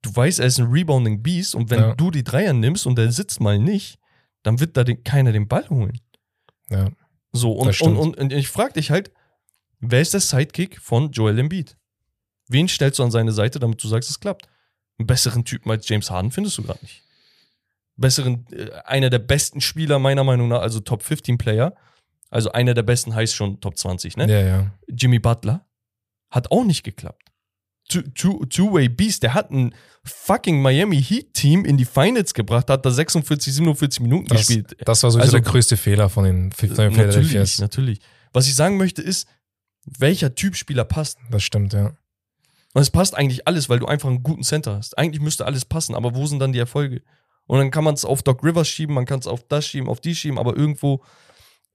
[0.00, 1.94] du weißt, er ist ein Rebounding Beast und wenn Ja.
[1.94, 3.98] du die Dreier nimmst und der sitzt mal nicht,
[4.42, 6.00] dann wird da den, keiner den Ball holen.
[6.70, 6.88] ja.
[7.32, 9.12] So, und, und, und, und ich frage dich halt,
[9.80, 11.76] wer ist der Sidekick von Joel Embiid?
[12.48, 14.48] Wen stellst du an seine Seite, damit du sagst, es klappt?
[14.98, 17.02] Einen besseren Typen als James Harden findest du gerade nicht.
[17.96, 21.74] Besseren, äh, einer der besten Spieler meiner Meinung nach, also Top 15 Player.
[22.30, 24.26] Also einer der besten heißt schon Top 20, ne?
[24.26, 24.70] Ja, ja.
[24.88, 25.66] Jimmy Butler.
[26.30, 27.22] Hat auch nicht geklappt.
[27.88, 32.70] Two- two- Two-Way Beast, der hat ein fucking Miami Heat Team in die Finals gebracht,
[32.70, 34.76] hat da 46, 47 Minuten Das, gespielt.
[34.84, 38.00] das war so Also- der größte Fehler von den, den Natürlich, natürlich.
[38.32, 39.26] Was ich sagen möchte ist,
[39.84, 41.18] welcher Typ Spieler passt.
[41.30, 41.86] Das stimmt, ja.
[42.74, 44.96] Und es passt eigentlich alles, weil du einfach einen guten Center hast.
[44.96, 47.02] Eigentlich müsste alles passen, aber wo sind dann die Erfolge?
[47.46, 49.88] Und dann kann man es auf Doc Rivers schieben, man kann es auf das schieben,
[49.88, 51.02] auf die schieben, aber irgendwo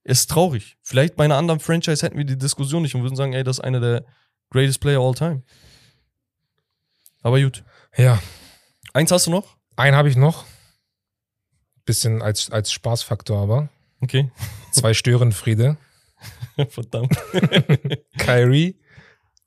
[0.05, 0.77] ist traurig.
[0.81, 3.57] Vielleicht bei einer anderen Franchise hätten wir die Diskussion nicht und würden sagen, ey, das
[3.57, 4.05] ist einer der
[4.49, 5.43] greatest Player all time.
[7.21, 7.63] Aber gut.
[7.97, 8.19] Ja,
[8.95, 9.57] Eins hast du noch?
[9.75, 10.45] einen habe ich noch.
[11.83, 13.67] Bisschen als, als Spaßfaktor aber.
[13.99, 14.31] Okay.
[14.71, 15.75] Zwei Störenfriede.
[16.69, 17.13] Verdammt.
[18.17, 18.79] Kyrie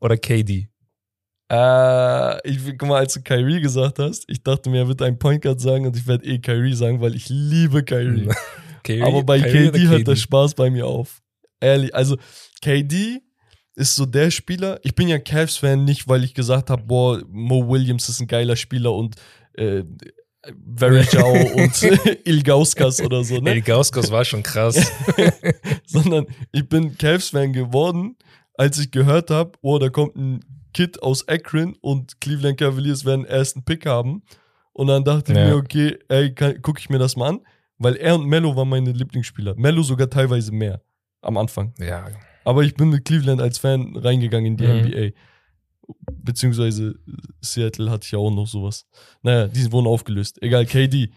[0.01, 0.69] oder KD?
[1.51, 5.19] Äh, ich, guck mal, als du Kyrie gesagt hast, ich dachte mir, er wird einen
[5.19, 8.29] Point Guard sagen und ich werde eh Kyrie sagen, weil ich liebe Kyrie.
[8.85, 11.23] Kyrie, Aber bei Kyrie KD hört der Spaß bei mir auf.
[11.59, 12.19] Ehrlich, also
[12.61, 13.23] KD
[13.79, 14.79] ist so der Spieler.
[14.83, 18.57] Ich bin ja Cavs-Fan nicht, weil ich gesagt habe, boah, Mo Williams ist ein geiler
[18.57, 19.17] Spieler und
[19.55, 19.85] äh,
[20.77, 21.83] Verjao und
[22.25, 23.51] Ilgauskas oder so, ne?
[23.53, 24.91] El Gauskas war schon krass.
[25.87, 28.17] Sondern ich bin Cavs-Fan geworden,
[28.55, 30.41] als ich gehört habe, oh, da kommt ein
[30.75, 34.23] Kid aus Akron und Cleveland Cavaliers werden den ersten Pick haben.
[34.73, 35.47] Und dann dachte ich Ja.
[35.49, 37.41] mir, okay, ey, kann- guck ich mir das mal an,
[37.79, 39.55] weil er und Mello waren meine Lieblingsspieler.
[39.57, 40.81] Mello sogar teilweise mehr
[41.23, 41.73] am Anfang.
[41.79, 42.07] ja,
[42.45, 44.87] Aber ich bin mit Cleveland als Fan reingegangen in die Mhm.
[44.87, 45.11] NBA.
[46.23, 46.99] Beziehungsweise
[47.41, 48.87] Seattle hatte ich ja auch noch sowas.
[49.23, 50.41] Naja, die wurden aufgelöst.
[50.43, 51.11] Egal, KD.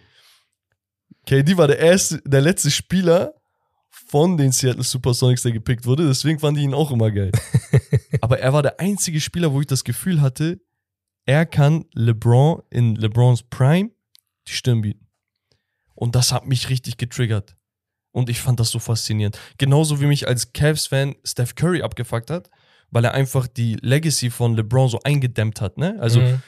[1.25, 3.33] KD war der erste, der letzte Spieler
[3.89, 6.07] von den Seattle Supersonics, der gepickt wurde.
[6.07, 7.31] Deswegen fand ich ihn auch immer geil.
[8.21, 10.61] Aber er war der einzige Spieler, wo ich das Gefühl hatte,
[11.25, 13.91] er kann LeBron in LeBrons Prime
[14.47, 15.07] die Stirn bieten.
[15.93, 17.55] Und das hat mich richtig getriggert.
[18.11, 19.39] Und ich fand das so faszinierend.
[19.57, 22.49] Genauso wie mich als Cavs-Fan Steph Curry abgefuckt hat,
[22.89, 25.97] weil er einfach die Legacy von LeBron so eingedämmt hat, ne?
[25.99, 26.41] Also Mhm.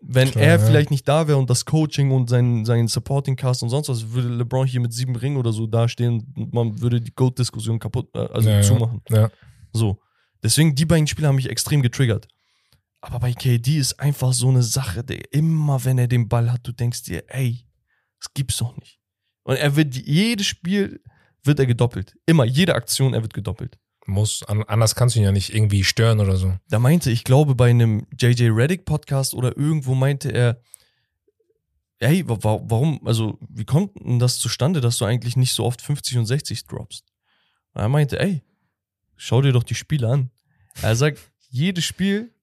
[0.00, 0.64] wenn Klar, er ja.
[0.64, 4.10] vielleicht nicht da wäre und das Coaching und sein, sein Supporting Cast und sonst was,
[4.10, 8.08] würde LeBron hier mit sieben Ringen oder so dastehen und man würde die GOAT-Diskussion kaputt,
[8.14, 9.00] äh, also Ja, zumachen.
[9.10, 9.30] Ja.
[9.72, 9.98] So.
[10.42, 12.28] Deswegen, die beiden Spiele haben mich extrem getriggert.
[13.00, 16.60] Aber bei KD ist einfach so eine Sache, der immer, wenn er den Ball hat,
[16.66, 17.64] du denkst dir, ey,
[18.20, 18.97] das gibt's doch nicht.
[19.48, 21.00] Und er wird, jedes Spiel
[21.42, 22.18] wird er gedoppelt.
[22.26, 23.78] Immer, jede Aktion, er wird gedoppelt.
[24.04, 26.52] Muss, an, anders kannst du ihn ja nicht irgendwie stören oder so.
[26.68, 30.60] Da meinte, ich glaube, bei einem JJ Reddick Podcast oder irgendwo meinte er,
[31.98, 35.64] ey, wa wa warum, also, wie kommt denn das zustande, dass du eigentlich nicht so
[35.64, 37.06] oft 50 und 60 droppst?
[37.72, 38.42] Und er meinte, ey,
[39.16, 40.30] schau dir doch die Spiele an.
[40.82, 42.34] Er sagt, jedes Spiel,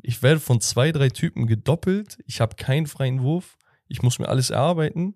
[0.00, 4.30] ich werde von zwei, drei Typen gedoppelt, ich habe keinen freien Wurf, ich muss mir
[4.30, 5.14] alles erarbeiten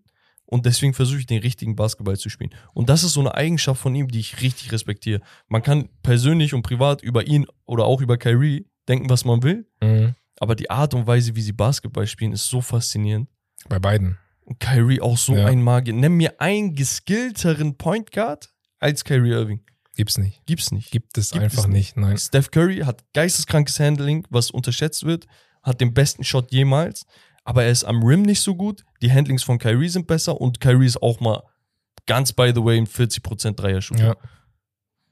[0.51, 2.55] und deswegen versuche ich den richtigen Basketball zu spielen.
[2.73, 5.21] Und das ist so eine Eigenschaft von ihm, die ich richtig respektiere.
[5.49, 9.67] Man kann persönlich und privat über ihn oder auch über Kyrie denken, was man will,
[9.83, 10.15] Mhm.
[10.41, 13.29] aber die Art und Weise, wie sie Basketball spielen, ist so faszinierend.
[13.69, 14.17] Bei beiden.
[14.45, 15.45] Und Kyrie auch so Ja.
[15.47, 15.93] ein Magier.
[15.93, 19.61] Nenn mir einen geskillteren Point Guard als Kyrie Irving.
[19.97, 20.47] Gibt's nicht.
[20.47, 20.91] Gibt's nicht.
[20.91, 21.97] Gibt es Gibt einfach es nicht.
[21.97, 22.17] Nein.
[22.17, 25.27] Steph Curry hat geisteskrankes Handling, was unterschätzt wird,
[25.63, 27.05] hat den besten Shot jemals,
[27.49, 28.85] aber er ist am Rim nicht so gut.
[29.01, 31.43] Die Handlings von Kyrie sind besser und Kyrie ist auch mal
[32.05, 34.05] ganz by the way ein 40% Dreier-Shooter.
[34.09, 34.17] Ja.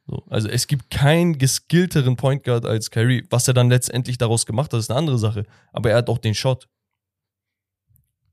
[0.06, 3.26] So, also es gibt keinen geskillteren Point Guard als Kyrie.
[3.30, 5.44] Was er dann letztendlich daraus gemacht hat, ist eine andere Sache.
[5.72, 6.68] Aber er hat auch den Shot.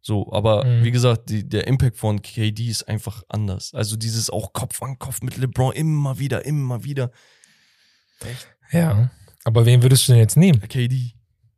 [0.01, 0.83] So, aber Mhm.
[0.83, 3.73] wie gesagt, die, der Impact von KD ist einfach anders.
[3.73, 7.09] Also dieses auch Kopf an Kopf mit LeBron immer wieder, immer wieder.
[8.71, 9.09] Ja.
[9.45, 10.59] Aber wen würdest du denn jetzt nehmen?
[10.67, 11.13] KD.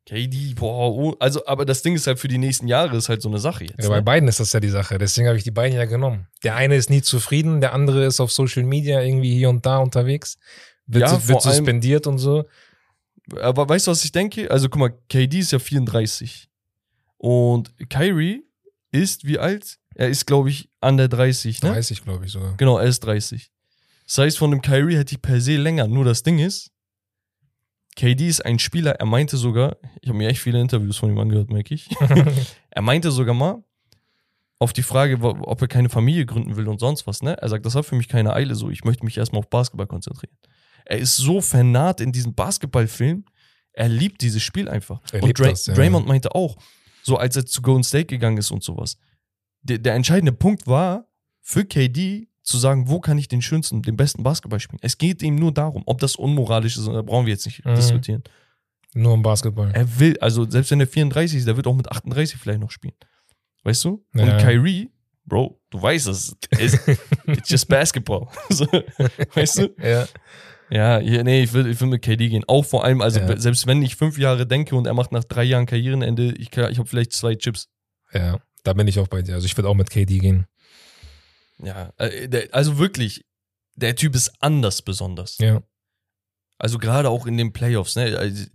[0.06, 3.24] KD, boah, oh, also, aber das Ding ist halt für die nächsten Jahre ist halt
[3.24, 3.82] so eine Sache jetzt.
[3.82, 4.04] Ja, bei ne?
[4.04, 5.00] beiden ist das ja die Sache.
[5.00, 6.28] Deswegen habe ich die beiden ja genommen.
[6.44, 9.78] Der eine ist nie zufrieden, der andere ist auf Social Media irgendwie hier und da
[9.80, 10.38] unterwegs.
[10.86, 12.46] Wird, Ja, wird vor allem- suspendiert und so.
[13.42, 14.52] Aber weißt du, was ich denke?
[14.52, 16.50] Also guck mal, KD ist ja 34.
[17.18, 18.44] Und Kyrie
[18.92, 19.80] ist wie alt?
[19.96, 21.70] Er ist, glaube ich, an der 30, ne?
[21.72, 22.56] 30, glaube ich sogar.
[22.58, 23.50] Genau, er ist 30.
[24.06, 25.88] Das heißt, von dem Kyrie hätte ich per se länger.
[25.88, 26.70] Nur das Ding ist,
[27.96, 31.18] KD ist ein Spieler, er meinte sogar, ich habe mir echt viele Interviews von ihm
[31.18, 31.90] angehört, merke ich.
[32.70, 33.64] er meinte sogar mal,
[34.60, 37.38] auf die Frage, ob er keine Familie gründen will und sonst was, ne?
[37.42, 38.70] Er sagt, das hat für mich keine Eile so.
[38.70, 40.36] Ich möchte mich erstmal auf Basketball konzentrieren.
[40.86, 43.26] Er ist so vernarrt in diesem Basketballfilm.
[43.74, 45.02] Er liebt dieses Spiel einfach.
[45.12, 45.74] Er und Dray das, ja.
[45.74, 46.56] Draymond meinte auch,
[47.04, 48.98] so als er zu Golden State gegangen ist und sowas.
[49.62, 51.08] Der, der entscheidende Punkt war
[51.42, 54.80] für KD zu sagen, wo kann ich den schönsten, den besten Basketball spielen.
[54.82, 57.76] Es geht ihm nur darum, ob das unmoralisch ist, da brauchen wir jetzt nicht Mhm.
[57.76, 58.24] diskutieren.
[58.94, 59.72] Nur im Basketball.
[59.74, 62.72] Er will, also selbst wenn er 34 ist, der wird auch mit 38 vielleicht noch
[62.72, 62.94] spielen.
[63.64, 64.06] Weißt du?
[64.14, 64.38] Und Ja.
[64.38, 64.90] Kyrie,
[65.26, 66.80] Bro, du weißt es, ist,
[67.26, 68.28] it's just basketball.
[69.34, 69.76] weißt du?
[69.84, 70.08] Ja.
[70.72, 72.44] Ja, nee, ich will, ich will mit KD gehen.
[72.48, 73.38] Auch vor allem, also Ja.
[73.38, 76.58] selbst wenn ich fünf Jahre denke und er macht nach drei Jahren Karrierenende, ich, ich
[76.80, 77.70] habe vielleicht zwei Chips.
[78.14, 78.40] Ja.
[78.64, 79.36] Da bin ich auch bei dir.
[79.36, 80.48] Also ich würde auch mit KD gehen.
[81.62, 83.26] Ja, äh, also wirklich,
[83.76, 85.38] der Typ ist anders besonders.
[85.38, 85.62] Ja.
[86.58, 88.18] Also gerade auch in den Playoffs, ne?
[88.18, 88.46] Also,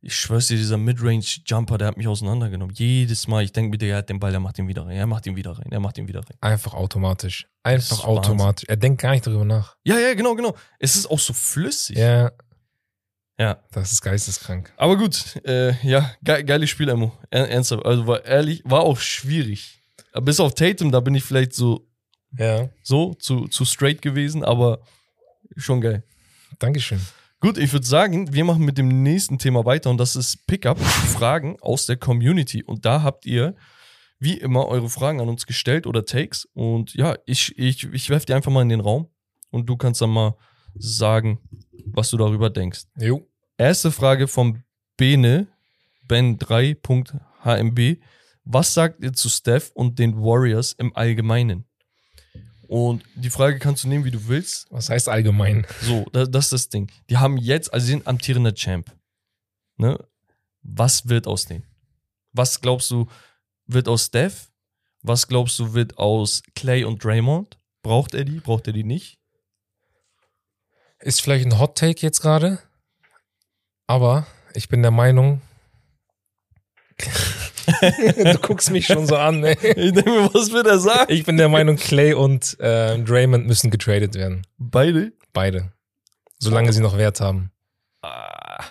[0.00, 2.72] ich schwör's dir, dieser Midrange-Jumper, der hat mich auseinandergenommen.
[2.76, 5.06] Jedes Mal, ich denke mir, der hat den Ball, der macht ihn wieder rein, er
[5.08, 6.36] macht ihn wieder rein, er macht ihn wieder rein.
[6.40, 7.48] Einfach automatisch.
[7.64, 8.68] Einfach automatisch.
[8.68, 9.76] Er denkt gar nicht darüber nach.
[9.82, 10.54] Ja, ja, genau, genau.
[10.78, 11.96] Es ist auch so flüssig.
[11.96, 12.30] Ja.
[13.40, 13.62] Ja.
[13.72, 14.72] Das ist geisteskrank.
[14.76, 17.12] Aber gut, äh, ja, ge geiles Spiel, Emo.
[17.30, 19.80] Er ernsthaft, also war ehrlich, war auch schwierig.
[20.22, 21.87] Bis auf Tatum, da bin ich vielleicht so,
[22.36, 22.68] Ja.
[22.82, 24.80] so zu, zu straight gewesen, aber
[25.56, 26.02] schon geil.
[26.58, 27.00] Dankeschön.
[27.40, 30.80] Gut, ich würde sagen, wir machen mit dem nächsten Thema weiter und das ist Pickup,
[30.80, 32.64] Fragen aus der Community.
[32.64, 33.54] Und da habt ihr
[34.18, 36.48] wie immer eure Fragen an uns gestellt oder Takes.
[36.54, 39.08] Und ja, ich, ich, ich werfe die einfach mal in den Raum
[39.50, 40.36] und du kannst dann mal
[40.74, 41.38] sagen,
[41.86, 42.82] was du darüber denkst.
[42.96, 43.24] Jo.
[43.56, 44.64] Erste Frage vom
[44.96, 45.46] Bene,
[46.08, 48.00] Ben3.hmb.
[48.44, 51.67] Was sagt ihr zu Steph und den Warriors im Allgemeinen?
[52.68, 54.66] Und die Frage kannst du nehmen, wie du willst.
[54.70, 55.66] Was heißt allgemein?
[55.80, 56.92] So, das, das ist das Ding.
[57.08, 58.94] Die haben jetzt, also sie sind amtierender Champ.
[59.78, 59.98] Ne?
[60.62, 61.64] Was wird aus denen?
[62.32, 63.08] Was glaubst du,
[63.66, 64.50] wird aus Steph?
[65.00, 67.58] Was glaubst du, wird aus Clay und Draymond?
[67.82, 68.40] Braucht er die?
[68.40, 69.18] Braucht er die nicht?
[71.00, 72.58] Ist vielleicht ein Hot Take jetzt gerade,
[73.86, 75.40] aber ich bin der Meinung.
[77.80, 79.52] du guckst mich schon so an, ne?
[79.52, 81.12] Ich denke mir, was wird er sagen?
[81.12, 84.46] Ich bin der Meinung, Clay und äh, Draymond müssen getradet werden.
[84.56, 85.12] Beide?
[85.32, 85.72] Beide.
[86.38, 87.50] Solange sie noch Wert haben.
[88.02, 88.64] Ah.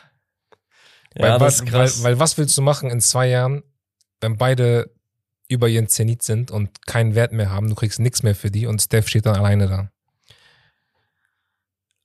[1.16, 2.04] Weil, Ja, das weil, ist krass.
[2.04, 3.64] Weil, weil was willst du machen in zwei Jahren,
[4.22, 4.92] wenn beide
[5.50, 8.66] über ihren Zenit sind und keinen Wert mehr haben, du kriegst nichts mehr für die
[8.66, 9.92] und Steph steht dann alleine da.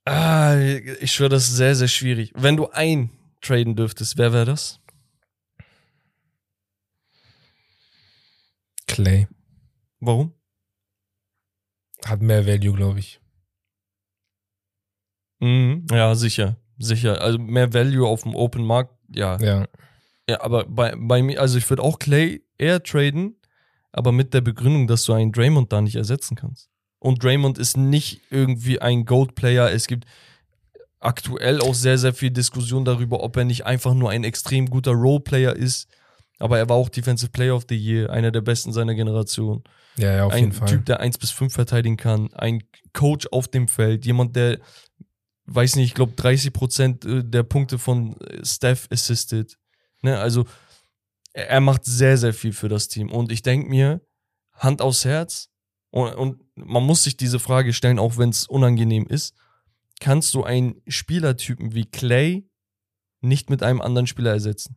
[0.04, 2.32] Ah, ich schwöre, das ist sehr, sehr schwierig.
[2.34, 3.10] Wenn du ein
[3.40, 4.80] traden dürftest, wer wäre das?
[8.92, 9.28] Clay.
[10.00, 10.32] Warum?
[12.04, 13.20] Hat mehr Value, glaube ich.
[15.40, 15.86] Mhm.
[15.90, 16.56] Ja, sicher.
[16.78, 17.20] Sicher.
[17.20, 19.38] Also mehr Value auf dem Open Markt, ja.
[19.40, 19.66] Ja.
[20.28, 23.36] Ja, aber bei, bei mir, also ich würde auch Clay eher traden,
[23.90, 26.70] aber mit der Begründung, dass du einen Draymond da nicht ersetzen kannst.
[26.98, 29.72] Und Draymond ist nicht irgendwie ein Gold-Player.
[29.72, 30.06] Es gibt
[31.00, 34.92] aktuell auch sehr, sehr viel Diskussion darüber, ob er nicht einfach nur ein extrem guter
[34.92, 35.88] Role-Player ist.
[36.42, 39.62] Aber er war auch Defensive Player of the Year, einer der besten seiner Generation.
[39.96, 40.68] Ja, ja, auf ein jeden Fall.
[40.68, 42.62] Typ, der 1 bis 5 verteidigen kann, ein
[42.92, 44.58] Coach auf dem Feld, jemand, der,
[45.46, 49.56] weiß nicht, ich glaube 30 Prozent äh, der Punkte von äh, Steph assisted.
[50.02, 50.18] Ne?
[50.18, 50.44] Also
[51.32, 53.10] er er macht sehr, sehr viel für das Team.
[53.10, 54.00] Und ich denke mir,
[54.52, 55.48] Hand aufs Herz,
[55.90, 59.34] und, und man muss sich diese Frage stellen, auch wenn es unangenehm ist,
[60.00, 62.48] kannst du einen Spielertypen wie Clay
[63.20, 64.76] nicht mit einem anderen Spieler ersetzen?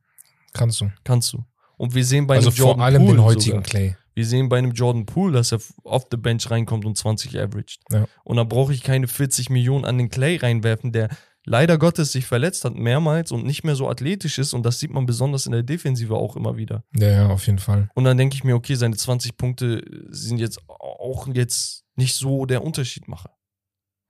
[0.53, 0.91] Kannst du.
[1.03, 1.45] Kannst du.
[1.77, 3.63] Und wir sehen bei also einem Jordan vor allem Poole den heutigen sogar.
[3.63, 3.95] Clay.
[4.13, 7.79] Wir sehen bei einem Jordan Poole, dass er auf the Bench reinkommt und 20 averaged.
[7.91, 8.07] Ja.
[8.23, 11.09] Und da brauche ich keine 40 Millionen an den Clay reinwerfen, der
[11.45, 14.53] leider Gottes sich verletzt hat mehrmals und nicht mehr so athletisch ist.
[14.53, 16.83] Und das sieht man besonders in der Defensive auch immer wieder.
[16.95, 17.89] Ja, ja, auf jeden Fall.
[17.93, 22.45] Und dann denke ich mir, okay, seine 20 Punkte sind jetzt auch jetzt nicht so
[22.45, 23.31] der Unterschiedmacher.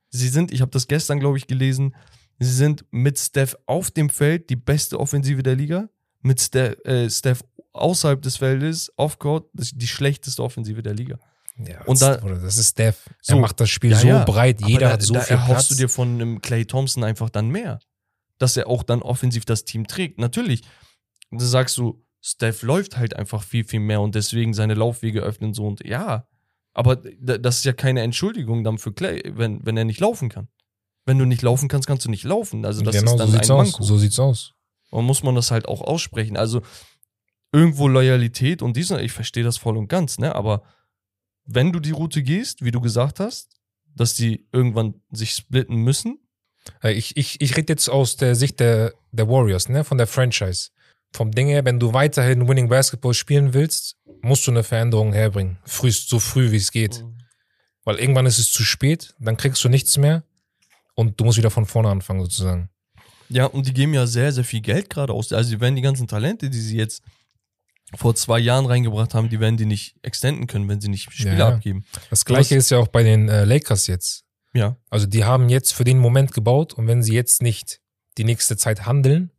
[0.10, 1.96] Sie sind, ich habe das gestern, glaube ich, gelesen,
[2.40, 5.90] sie sind mit Steph auf dem Feld die beste Offensive der Liga,
[6.22, 7.44] mit Steph, äh, Steph
[7.76, 11.18] außerhalb des Feldes, off-court, die schlechteste Offensive der Liga.
[11.58, 13.10] Ja, Und das, da- das ist Steph.
[13.22, 13.36] So.
[13.36, 14.24] er macht das Spiel Ja, so ja.
[14.26, 15.68] breit, jeder da, hat so da viel erhoffst Platz.
[15.70, 17.80] du dir von einem Clay Thompson einfach dann mehr.
[18.38, 20.20] Dass er auch dann offensiv das Team trägt.
[20.20, 20.64] Natürlich,
[21.32, 25.54] da sagst du, Steph läuft halt einfach viel, viel mehr und deswegen seine Laufwege öffnen
[25.54, 26.28] so und ja.
[26.74, 30.50] Aber das ist ja keine Entschuldigung dann für Clay, wenn, wenn er nicht laufen kann.
[31.06, 32.66] Wenn du nicht laufen kannst, kannst du nicht laufen.
[32.66, 33.68] Also das genau, ist dann so sieht's ein aus.
[33.72, 33.84] Manko.
[33.84, 34.52] So sieht's aus.
[34.90, 36.36] Und muss man das halt auch aussprechen.
[36.36, 36.64] Also
[37.56, 40.36] irgendwo Loyalität und dieser, ich verstehe das voll und ganz, ne?
[40.36, 40.64] Aber
[41.46, 43.60] wenn du die Route gehst, wie du gesagt hast,
[43.96, 46.20] dass die irgendwann sich splitten müssen,
[46.82, 50.08] Äh, Ich, ich, ich rede jetzt aus der Sicht der, der Warriors, ne, von der
[50.08, 50.72] Franchise.
[51.14, 55.58] Vom Ding her, wenn du weiterhin Winning Basketball spielen willst, musst du eine Veränderung herbringen.
[55.66, 57.06] Frühst, so früh wie es geht.
[57.86, 60.24] Weil irgendwann ist es zu spät, dann kriegst du nichts mehr
[60.96, 62.70] und du musst wieder von vorne anfangen, sozusagen.
[63.30, 65.32] Ja, und die geben ja sehr, sehr viel Geld gerade aus.
[65.32, 67.04] Also die werden die ganzen Talente, die sie jetzt
[67.98, 71.38] vor zwei Jahren reingebracht haben, die werden die nicht extenden können, wenn sie nicht Spieler
[71.38, 71.48] Ja.
[71.50, 71.86] abgeben.
[72.10, 74.24] Das gleiche ist ja auch bei den äh, Lakers jetzt.
[74.54, 74.78] Ja.
[74.90, 77.82] Also die haben jetzt für den Moment gebaut und wenn sie jetzt nicht
[78.18, 79.32] die nächste Zeit handeln,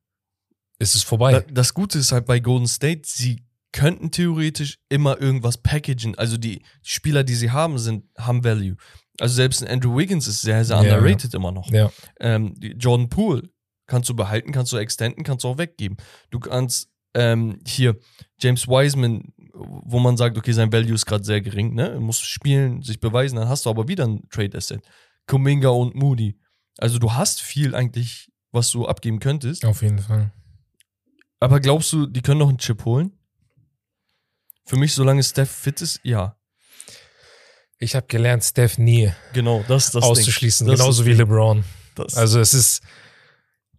[0.78, 1.32] ist es vorbei.
[1.32, 3.42] Da- Das Gute ist halt bei Golden State, sie
[3.72, 6.16] könnten theoretisch immer irgendwas packagen.
[6.16, 8.76] Also die Spieler, die sie haben, sind, haben Value.
[9.18, 11.70] Also selbst ein Andrew Wiggins ist sehr, sehr Ja, underrated immer noch.
[11.70, 11.90] ja.
[12.20, 13.48] Ähm, Jordan Poole
[13.86, 15.96] kannst du behalten, kannst du extenden, kannst du auch weggeben.
[16.30, 17.98] Du kannst ähm, hier
[18.38, 21.92] James Wiseman, wo man sagt, okay, sein Value ist gerade sehr gering, ne?
[21.92, 24.82] Er muss spielen, sich beweisen, dann hast du aber wieder ein Trade Asset.
[25.26, 26.38] Kuminga und Moody.
[26.78, 29.64] Also du hast viel eigentlich, was du abgeben könntest.
[29.64, 30.30] Auf jeden Fall.
[31.40, 33.12] Aber glaubst du, die können noch einen Chip holen?
[34.66, 36.36] Für mich, solange Steph fit ist, ja.
[37.78, 40.66] Ich habe gelernt, Steph nie Genau, das das auszuschließen.
[40.66, 41.12] Das genauso wie.
[41.12, 41.64] LeBron.
[41.94, 42.82] Das, Also es ist,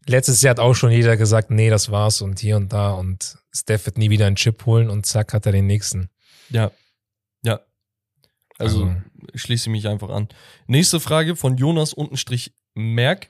[0.07, 3.37] letztes Jahr hat auch schon jeder gesagt, nee, das war's und hier und da und
[3.53, 6.09] Steph wird nie wieder einen Chip holen und zack hat er den nächsten.
[6.49, 6.71] ja.
[7.43, 7.59] Ja.
[8.57, 9.01] Also, Also-
[9.33, 10.27] ich schließe mich einfach an.
[10.65, 13.29] Nächste Frage von Jonas untenstrich Merck.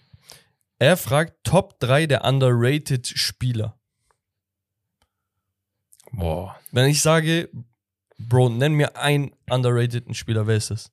[0.79, 3.77] Er fragt Top 3 der underrated Spieler.
[6.11, 6.57] Boah.
[6.71, 7.49] Wenn ich sage,
[8.17, 10.91] Bro, nenn mir einen underrateden Spieler, wer ist das?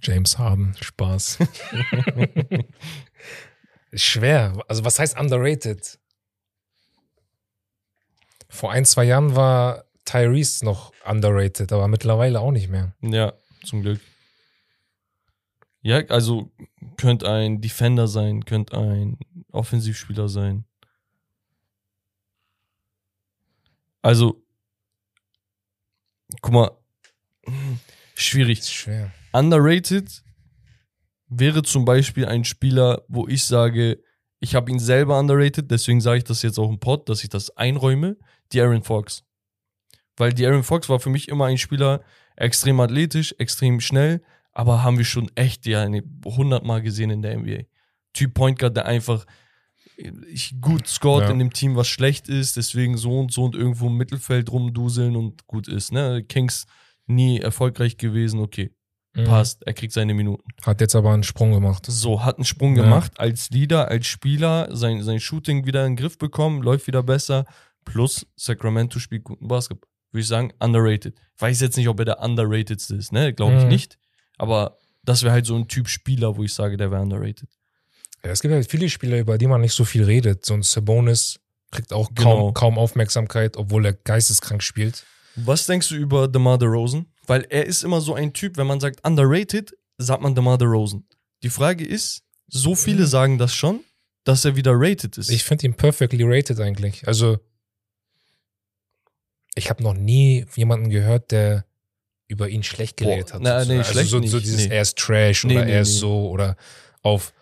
[0.00, 1.38] James Harden, Spaß.
[3.92, 4.64] Schwer.
[4.68, 5.98] Also was heißt underrated?
[8.48, 12.94] Vor ein, zwei Jahren war Tyrese noch underrated, aber mittlerweile auch nicht mehr.
[13.02, 13.34] Ja,
[13.64, 14.00] zum Glück.
[15.80, 16.50] Ja, also
[16.96, 19.18] könnte ein Defender sein, könnte ein
[19.52, 20.64] Offensivspieler sein.
[24.02, 24.42] Also,
[26.40, 26.70] guck mal,
[28.14, 28.60] schwierig.
[28.60, 29.12] Ist schwer.
[29.32, 30.22] Underrated
[31.28, 34.02] wäre zum Beispiel ein Spieler, wo ich sage,
[34.40, 37.28] ich habe ihn selber underrated, deswegen sage ich das jetzt auch im Pod, dass ich
[37.28, 38.16] das einräume,
[38.52, 39.24] die Aaron Fox.
[40.16, 42.02] Weil die Aaron Fox war für mich immer ein Spieler,
[42.36, 44.22] extrem athletisch, extrem schnell,
[44.52, 47.64] aber haben wir schon echt ja eine 100 Mal gesehen in der NBA.
[48.12, 49.26] Typ Point Guard, der einfach
[50.32, 51.30] ich, gut scored Ja.
[51.30, 55.16] in dem Team, was schlecht ist, deswegen so und so und irgendwo im Mittelfeld rumduseln
[55.16, 55.92] und gut ist.
[55.92, 56.24] Ne?
[56.24, 56.66] Kings
[57.06, 58.70] nie erfolgreich gewesen, okay.
[59.18, 59.24] Mhm.
[59.24, 60.44] passt, er kriegt seine Minuten.
[60.62, 61.84] Hat jetzt aber einen Sprung gemacht.
[61.86, 62.84] So, hat einen Sprung Ja.
[62.84, 67.02] gemacht als Leader, als Spieler, sein, sein Shooting wieder in den Griff bekommen, läuft wieder
[67.02, 67.44] besser.
[67.84, 69.88] Plus Sacramento spielt guten Basketball.
[70.12, 71.14] Würde ich sagen, underrated.
[71.36, 73.32] Ich weiß jetzt nicht, ob er der underratedste ist, ne?
[73.34, 73.68] Glaube ich Mhm.
[73.68, 73.98] nicht.
[74.38, 77.48] Aber das wäre halt so ein Typ Spieler, wo ich sage, der wäre underrated.
[78.24, 80.44] Ja, es gibt halt viele Spieler, über die man nicht so viel redet.
[80.44, 81.38] So ein Sabonis
[81.70, 82.46] kriegt auch Genau.
[82.52, 85.04] kaum, kaum Aufmerksamkeit, obwohl er geisteskrank spielt.
[85.36, 87.06] Was denkst du über DeMar DeRozan?
[87.28, 91.04] Weil er ist immer so ein Typ, wenn man sagt underrated, sagt man DeMar DeRozan.
[91.44, 93.80] Die Frage ist, so viele sagen das schon,
[94.24, 95.30] dass er wieder rated ist.
[95.30, 97.06] Ich finde ihn perfectly rated eigentlich.
[97.06, 97.38] Also,
[99.54, 101.64] ich habe noch nie jemanden gehört, der
[102.28, 103.42] über ihn schlecht Boah, geredet hat.
[103.42, 104.74] na, nee, also schlecht so, so nicht, dieses, nee.
[104.74, 106.56] er ist Trash Nee, oder nee, er ist so oder
[107.02, 107.32] auf.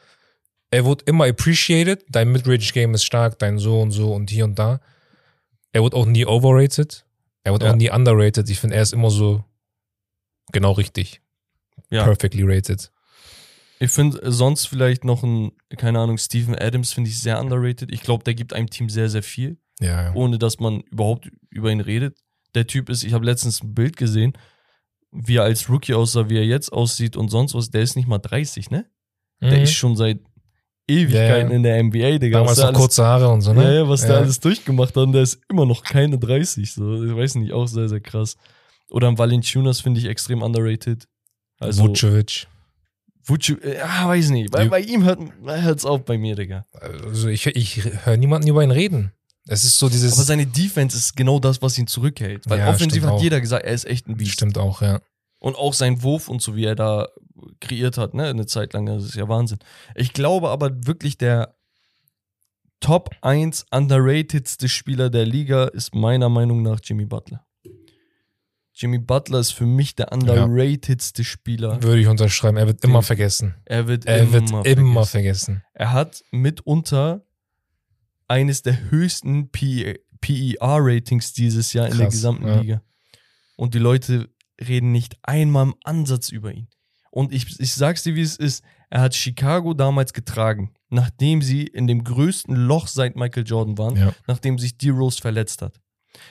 [0.70, 4.58] Er wurde immer appreciated, dein Midrange-Game ist stark, dein so und so und hier und
[4.58, 4.80] da.
[5.72, 7.04] Er wurde auch nie overrated.
[7.44, 7.72] Er wurde Ja.
[7.72, 8.48] auch nie underrated.
[8.50, 9.44] Ich finde, er ist immer so
[10.52, 11.20] genau richtig.
[11.90, 12.04] ja.
[12.04, 12.90] Perfectly rated.
[13.78, 17.92] Ich finde sonst vielleicht noch ein, keine Ahnung, Steven Adams finde ich sehr underrated.
[17.92, 20.14] Ich glaube, der gibt einem Team sehr, sehr viel, Ja, ja.
[20.14, 22.16] ohne dass man überhaupt über ihn redet.
[22.54, 24.32] Der Typ ist, ich habe letztens ein Bild gesehen,
[25.12, 27.70] wie er als Rookie aussah, wie er jetzt aussieht und sonst was.
[27.70, 28.86] Der ist nicht mal 30, ne?
[29.42, 29.64] Der Mhm.
[29.64, 30.20] ist schon seit
[30.88, 32.38] Ewigkeiten Ja, in der NBA, Digga.
[32.38, 33.62] Damals der noch kurze Haare und so, ne?
[33.64, 36.72] Ja, ja, was der alles durchgemacht hat und der ist immer noch keine 30.
[36.72, 37.04] So.
[37.04, 38.36] Ich weiß nicht, auch sehr, sehr krass.
[38.90, 41.06] Oder ein Valanciunas finde ich extrem underrated.
[41.58, 42.46] Also, Vucevic.
[43.24, 44.52] Vucevic, ja, weiß nicht.
[44.52, 46.66] Bei, bei ihm hört es auf bei mir, Digga.
[46.80, 49.12] Also ich, ich höre niemanden über ihn reden.
[49.48, 50.12] Es ist so dieses.
[50.12, 52.48] Aber seine Defense ist genau das, was ihn zurückhält.
[52.48, 53.22] Weil Ja, offensiv hat auch.
[53.22, 54.32] jeder gesagt, er ist echt ein Biest.
[54.32, 55.00] stimmt auch, ja.
[55.38, 57.08] Und auch sein Wurf und so, wie er da
[57.60, 59.58] kreiert hat, ne, eine Zeit lang, das ist ja Wahnsinn.
[59.94, 61.54] Ich glaube aber wirklich, der
[62.80, 67.45] Top 1 underratedste Spieler der Liga ist meiner Meinung nach Jimmy Butler.
[68.78, 71.82] Jimmy Butler ist für mich der underratedste Spieler.
[71.82, 72.58] Würde ich unterschreiben.
[72.58, 73.54] Er wird immer Den- vergessen.
[73.64, 75.10] Er wird Er immer, wird immer vergessen.
[75.54, 75.62] vergessen.
[75.72, 77.24] Er hat mitunter
[78.28, 82.60] eines der höchsten PER-Ratings dieses Jahr in der Krass, gesamten ja.
[82.60, 82.82] Liga.
[83.56, 84.28] Und die Leute
[84.60, 86.68] reden nicht einmal im Ansatz über ihn.
[87.10, 88.62] Und ich, ich sag's dir, wie es ist.
[88.90, 93.96] Er hat Chicago damals getragen, nachdem sie in dem größten Loch seit Michael Jordan waren,
[93.96, 94.12] Ja.
[94.26, 95.80] nachdem sich D-Rose verletzt hat.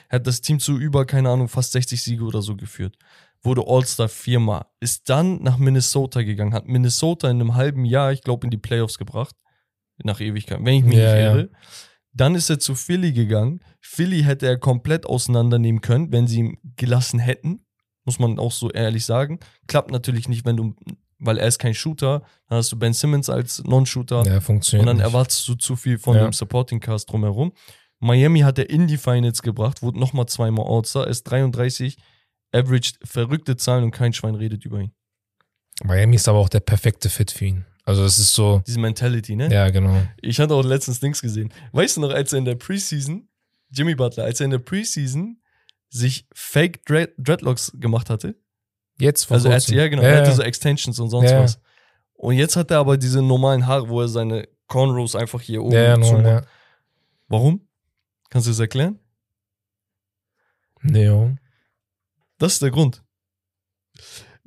[0.08, 2.96] Hat das Team zu über, keine Ahnung, fast 60 Siege oder so geführt.
[3.42, 4.66] Wurde All-Star viermal.
[4.80, 8.56] Ist dann nach Minnesota gegangen, hat Minnesota in einem halben Jahr, ich glaube, in die
[8.58, 9.34] Playoffs gebracht.
[10.02, 11.32] Nach Ewigkeit, wenn ich mich Ja, nicht ja.
[11.34, 11.50] irre.
[12.12, 13.60] Dann ist er zu Philly gegangen.
[13.80, 17.64] Philly hätte er komplett auseinandernehmen können, wenn sie ihn gelassen hätten.
[18.04, 19.38] Muss man auch so ehrlich sagen.
[19.66, 20.74] Klappt natürlich nicht, wenn du,
[21.18, 22.22] weil er ist kein Shooter.
[22.48, 24.24] Dann hast du Ben Simmons als Non-Shooter.
[24.26, 24.88] Ja, funktioniert.
[24.88, 26.24] Und dann erwartest du zu viel von Ja.
[26.24, 27.52] dem Supporting Cast drumherum.
[27.98, 31.96] Miami hat er in die Finals gebracht, wurde nochmal zweimal All-Star, ist 33,
[32.52, 34.92] averaged verrückte Zahlen und kein Schwein redet über ihn.
[35.84, 37.64] Miami ist aber auch der perfekte Fit für ihn.
[37.84, 38.62] Also es ist so.
[38.66, 39.48] Diese Mentality, ne?
[39.52, 40.02] Ja, genau.
[40.20, 41.52] Ich hatte auch letztens Dings gesehen.
[41.72, 43.28] Weißt du noch, als er in der Preseason,
[43.70, 45.40] Jimmy Butler, als er in der Preseason
[45.88, 48.34] sich Fake Dread Dreadlocks gemacht hatte,
[48.98, 49.76] Jetzt vor also er, hat, kurzem.
[49.78, 51.42] ja genau, Ja, er hatte so Extensions und sonst Ja.
[51.42, 51.60] was.
[52.14, 55.74] Und jetzt hat er aber diese normalen Haare, wo er seine Cornrows einfach hier oben
[55.74, 56.42] ja, ja.
[57.28, 57.65] Warum?
[58.30, 58.98] Kannst du das erklären?
[60.82, 61.36] Nee, jo.
[62.38, 63.02] Das ist der Grund.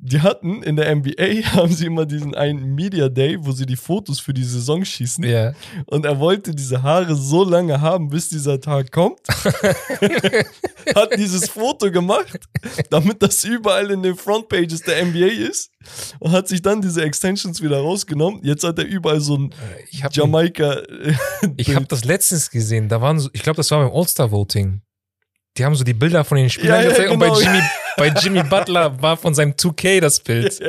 [0.02, 3.76] Die hatten in der NBA haben sie immer diesen einen Media Day, wo sie die
[3.76, 5.24] Fotos für die Saison schießen.
[5.24, 5.52] Ja.
[5.86, 9.20] Und er wollte diese Haare so lange haben, bis dieser Tag kommt.
[10.94, 12.40] Hat dieses Foto gemacht,
[12.88, 15.70] damit das überall in den Frontpages der NBA ist.
[16.18, 18.40] Und hat sich dann diese Extensions wieder rausgenommen.
[18.42, 19.54] Jetzt hat er überall so ein
[19.90, 20.82] Ich habe Jamaika.
[21.56, 22.88] ich hab das letztens gesehen.
[22.88, 24.82] Da waren so, ich glaube, das war beim All-Star-Voting.
[25.56, 27.24] Die haben so die Bilder von den Spielern Ja, ja, gezeigt genau.
[27.26, 27.62] und bei Jimmy,
[27.96, 30.60] bei Jimmy Butler war von seinem 2K das Bild.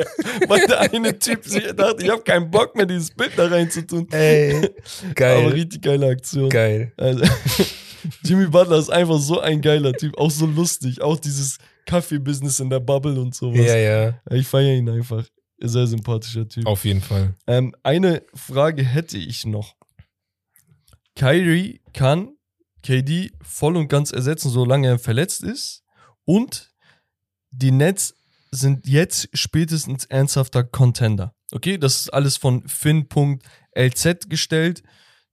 [0.48, 4.08] Weil der eine Typ sich dachte, ich habe keinen Bock mehr, dieses Bild da reinzutun.
[4.10, 5.48] Ey, Aber geil.
[5.48, 6.48] richtig geile Aktion.
[6.50, 6.92] Geil.
[6.96, 7.24] Also,
[8.24, 12.68] Jimmy Butler ist einfach so ein geiler Typ, auch so lustig, auch dieses Kaffee-Business in
[12.68, 13.64] der Bubble und sowas.
[13.64, 14.20] Ja, ja.
[14.30, 15.24] Ich feiere ihn einfach.
[15.64, 16.66] Sehr sympathischer Typ.
[16.66, 17.34] Auf jeden Fall.
[17.46, 19.76] Ähm, eine Frage hätte ich noch.
[21.14, 22.30] Kyrie kann
[22.82, 25.84] KD voll und ganz ersetzen, solange er verletzt ist.
[26.24, 26.70] Und
[27.50, 28.14] die Nets
[28.50, 31.34] sind jetzt spätestens ernsthafter Contender.
[31.52, 34.82] Okay, das ist alles von Finn.lz gestellt.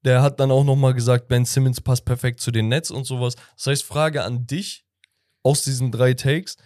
[0.05, 3.35] Der hat dann auch nochmal gesagt, Ben Simmons passt perfekt zu den Nets und sowas.
[3.57, 4.85] Das heißt, Frage an dich
[5.43, 6.57] aus diesen drei Takes.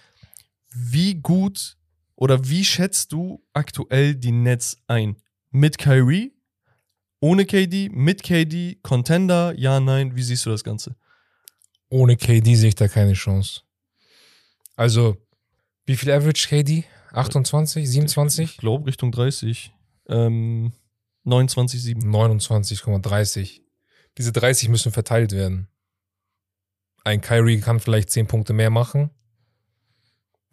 [0.74, 1.78] Wie gut
[2.16, 5.18] oder wie schätzt du aktuell die Nets ein?
[5.50, 6.33] Mit Kyrie?
[7.24, 7.88] Ohne KD?
[7.94, 8.80] Mit KD?
[8.84, 9.58] Contender?
[9.58, 10.14] Ja, nein?
[10.14, 10.98] Wie siehst du das Ganze?
[11.88, 13.62] Ohne KD sehe ich da keine Chance.
[14.76, 15.16] Also,
[15.86, 18.52] wie viel Average KD 28, 27?
[18.52, 19.72] Ich glaube Richtung 30.
[20.10, 20.74] Ähm,
[21.26, 22.04] 29,7.
[22.04, 23.62] 29,30.
[24.18, 25.70] Diese 30 müssen verteilt werden.
[27.06, 29.12] Ein Kyrie kann vielleicht 10 Punkte mehr machen.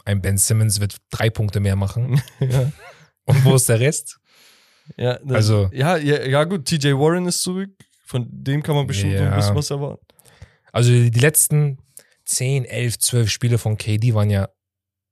[0.05, 2.23] Ein Ben Simmons wird 3 Punkte mehr machen.
[2.39, 2.71] ja.
[3.25, 4.20] Und wo ist der Rest?
[4.97, 7.70] Ja, das, Also- ja, ja, ja, gut, TJ Warren ist zurück.
[8.05, 9.36] Von dem kann man bestimmt so ein Ja.
[9.36, 10.05] bisschen was erwarten.
[10.72, 11.78] Also die letzten
[12.24, 14.49] 10, 11, 12 Spiele von KD waren ja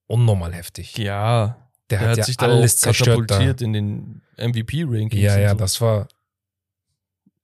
[0.06, 0.96] unnormal heftig.
[0.98, 1.56] Ja,
[1.90, 3.36] Der, der hat, hat ja sich da alles auch zerstört da.
[3.38, 5.22] katapultiert in den MVP-Rankings.
[5.22, 5.56] Ja, ja, so.
[5.56, 6.08] das war.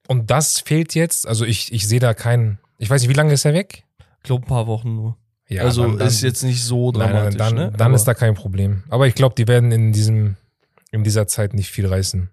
[0.07, 1.27] Und das fehlt jetzt.
[1.27, 2.59] Also ich, ich sehe da keinen.
[2.79, 3.85] Ich weiß nicht, wie lange ist er weg?
[4.19, 5.17] Ich glaube, ein paar Wochen nur.
[5.49, 7.39] Ja, also dann- dann- ist jetzt nicht so Nein, dramatisch.
[7.39, 7.77] nein, dann, ne?
[7.77, 8.83] dann ist da kein Problem.
[8.89, 10.37] Aber ich glaube, die werden in diesem
[10.95, 12.31] in dieser Zeit nicht viel reißen.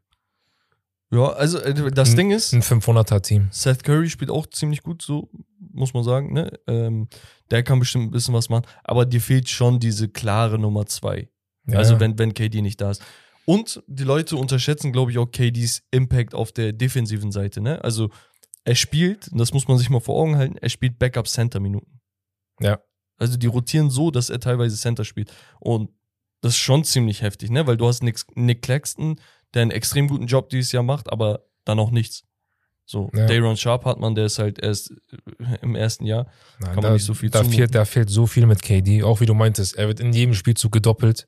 [1.14, 3.50] Ja, also äh, das Ein- Ding ist, Ein 500er Team.
[3.52, 5.30] Seth Curry spielt auch ziemlich gut, so
[5.74, 6.32] muss man sagen.
[6.34, 6.58] Ne?
[6.68, 7.10] Ähm,
[7.50, 8.66] der kann bestimmt ein bisschen was machen.
[8.84, 11.30] Aber dir fehlt schon diese klare Nummer zwei.
[11.68, 13.04] Ja, Also wenn, wenn KD nicht da ist.
[13.46, 17.60] Und die Leute unterschätzen, glaube ich, auch KDs Impact auf der defensiven Seite.
[17.60, 17.84] Ne?
[17.84, 18.10] Also
[18.64, 22.00] er spielt, und das muss man sich mal vor Augen halten, er spielt Backup-Center-Minuten.
[22.62, 22.80] Ja.
[23.18, 25.32] Also die rotieren so, dass er teilweise Center spielt.
[25.60, 25.90] Und
[26.42, 27.66] das ist schon ziemlich heftig, ne?
[27.68, 29.20] Weil du hast Nick, Nick Claxton,
[29.54, 32.24] der einen extrem guten Job dieses Jahr macht, aber dann auch nichts.
[32.86, 33.26] So, Ja.
[33.28, 36.26] Dayron Sharp hat man, der ist halt erst äh, im ersten Jahr.
[36.60, 37.58] Nein, kann man da, nicht so viel da zumuten.
[37.58, 39.04] fehlt, da fehlt so viel mit KD.
[39.04, 41.28] Auch wie du meintest, er wird in jedem Spielzug gedoppelt.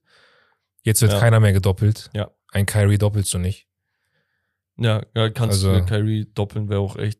[0.82, 1.20] Jetzt wird Ja.
[1.20, 2.10] keiner mehr gedoppelt.
[2.14, 2.32] Ja.
[2.52, 3.68] Ein Kyrie doppelst du nicht.
[4.78, 7.20] Ja, ja kannst Also- du Kyrie doppeln, wäre auch echt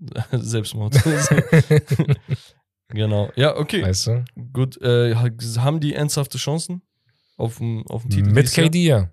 [0.32, 0.94] Selbstmord.
[2.88, 3.30] genau.
[3.36, 3.82] Ja, okay.
[3.82, 4.24] Weißt du?
[4.52, 4.80] Gut.
[4.82, 6.82] Äh, haben die ernsthafte Chancen
[7.36, 8.30] auf dem, auf dem Titel?
[8.30, 8.50] Mit?
[8.52, 9.10] KD, ja.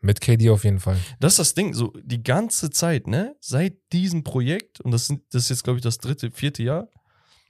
[0.00, 0.96] Mit KD auf jeden Fall.
[1.18, 3.34] Das ist das Ding, so die ganze Zeit, ne?
[3.40, 6.88] Seit diesem Projekt, und das, sind, das ist jetzt, glaube ich, das dritte, vierte Jahr.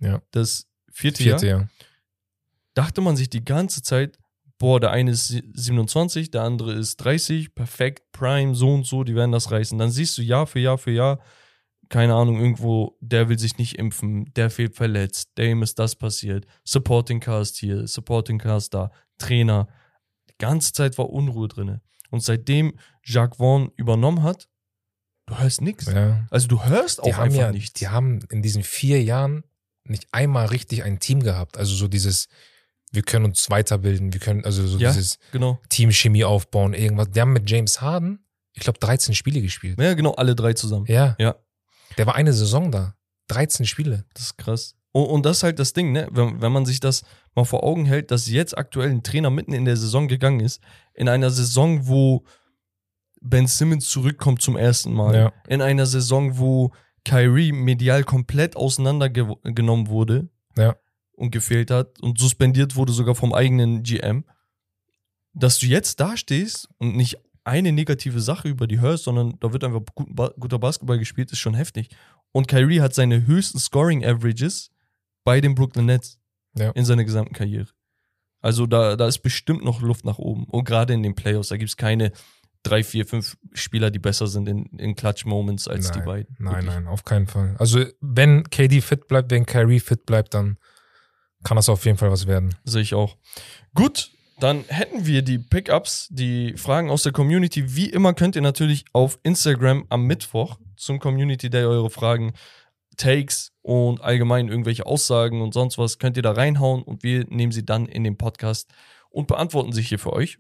[0.00, 0.22] Ja.
[0.30, 1.68] Das vierte, Vierte Jahr, Jahr.
[2.74, 4.18] dachte man sich die ganze Zeit,
[4.58, 9.04] boah, der eine ist sie- 27, der andere ist 30, perfekt, Prime, so und so,
[9.04, 9.78] die werden das reißen.
[9.78, 11.20] Dann siehst du Jahr für Jahr für Jahr,
[11.90, 16.46] keine Ahnung, irgendwo, der will sich nicht impfen, der fehlt verletzt, dem ist das passiert,
[16.64, 19.68] Supporting Cast hier, Supporting Cast da, Trainer.
[20.38, 21.80] Ganze Zeit war Unruhe drin.
[22.10, 24.48] Und seitdem Jacques Vaughn übernommen hat,
[25.26, 25.86] du hörst nichts.
[25.86, 26.26] Ja.
[26.30, 27.74] Also du hörst Die auch einfach ja, nichts.
[27.74, 29.44] die haben in diesen vier Jahren
[29.84, 31.56] nicht einmal richtig ein Team gehabt.
[31.58, 32.28] Also so dieses,
[32.92, 34.92] wir können uns weiterbilden, wir können, also so Ja.
[34.92, 35.60] dieses genau.
[35.68, 37.10] Teamchemie aufbauen, irgendwas.
[37.10, 38.24] Die haben mit James Harden,
[38.54, 39.78] ich glaube, 13 Spiele gespielt.
[39.80, 40.86] Ja, genau, alle drei zusammen.
[40.86, 41.14] Ja.
[41.18, 41.36] Ja.
[41.96, 42.94] Der war eine Saison da.
[43.28, 44.04] 13 Spiele.
[44.14, 44.74] Das ist krass.
[44.92, 46.08] Und, und das ist halt das Ding, ne?
[46.10, 47.02] Wenn, wenn man sich das
[47.34, 50.60] mal vor Augen hält, dass jetzt aktuell ein Trainer mitten in der Saison gegangen ist,
[50.94, 52.24] in einer Saison, wo
[53.20, 55.32] Ben Simmons zurückkommt zum ersten Mal, Ja.
[55.48, 56.72] in einer Saison, wo
[57.04, 60.76] Kyrie medial komplett auseinandergenommen wurde Ja.
[61.12, 64.24] und gefehlt hat und suspendiert wurde sogar vom eigenen GM,
[65.34, 69.52] dass du jetzt da stehst und nicht eine negative Sache über die hörst, sondern da
[69.52, 70.08] wird einfach gut,
[70.38, 71.88] guter Basketball gespielt, ist schon heftig.
[72.32, 74.70] Und Kyrie hat seine höchsten Scoring Averages
[75.28, 76.18] bei den Brooklyn Nets
[76.54, 76.70] Ja.
[76.70, 77.68] in seiner gesamten Karriere.
[78.40, 80.44] Also da, da ist bestimmt noch Luft nach oben.
[80.44, 82.12] Und gerade in den Playoffs, da gibt es keine
[82.62, 86.36] drei, vier, fünf Spieler, die besser sind in, in Clutch-Moments als die nein, beiden.
[86.38, 86.70] Nein, Wirklich.
[86.72, 87.56] nein, auf keinen Fall.
[87.58, 90.56] Also wenn KD fit bleibt, wenn Kyrie fit bleibt, dann
[91.44, 92.54] kann das auf jeden Fall was werden.
[92.64, 93.18] Sehe ich auch.
[93.74, 94.10] Gut,
[94.40, 97.76] dann hätten wir die Pickups, die Fragen aus der Community.
[97.76, 102.32] Wie immer könnt ihr natürlich auf Instagram am Mittwoch zum Community Day eure Fragen,
[102.98, 107.52] Takes und allgemein irgendwelche Aussagen und sonst was könnt ihr da reinhauen und wir nehmen
[107.52, 108.70] sie dann in den Podcast
[109.08, 110.38] und beantworten sie hier für euch.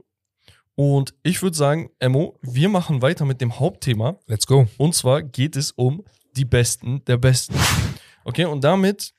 [0.74, 4.20] Und ich würde sagen, Emo, wir machen weiter mit dem Hauptthema.
[4.26, 4.68] Let's go.
[4.76, 6.04] Und zwar geht es um
[6.36, 7.56] die Besten der Besten.
[8.24, 9.12] Okay, und damit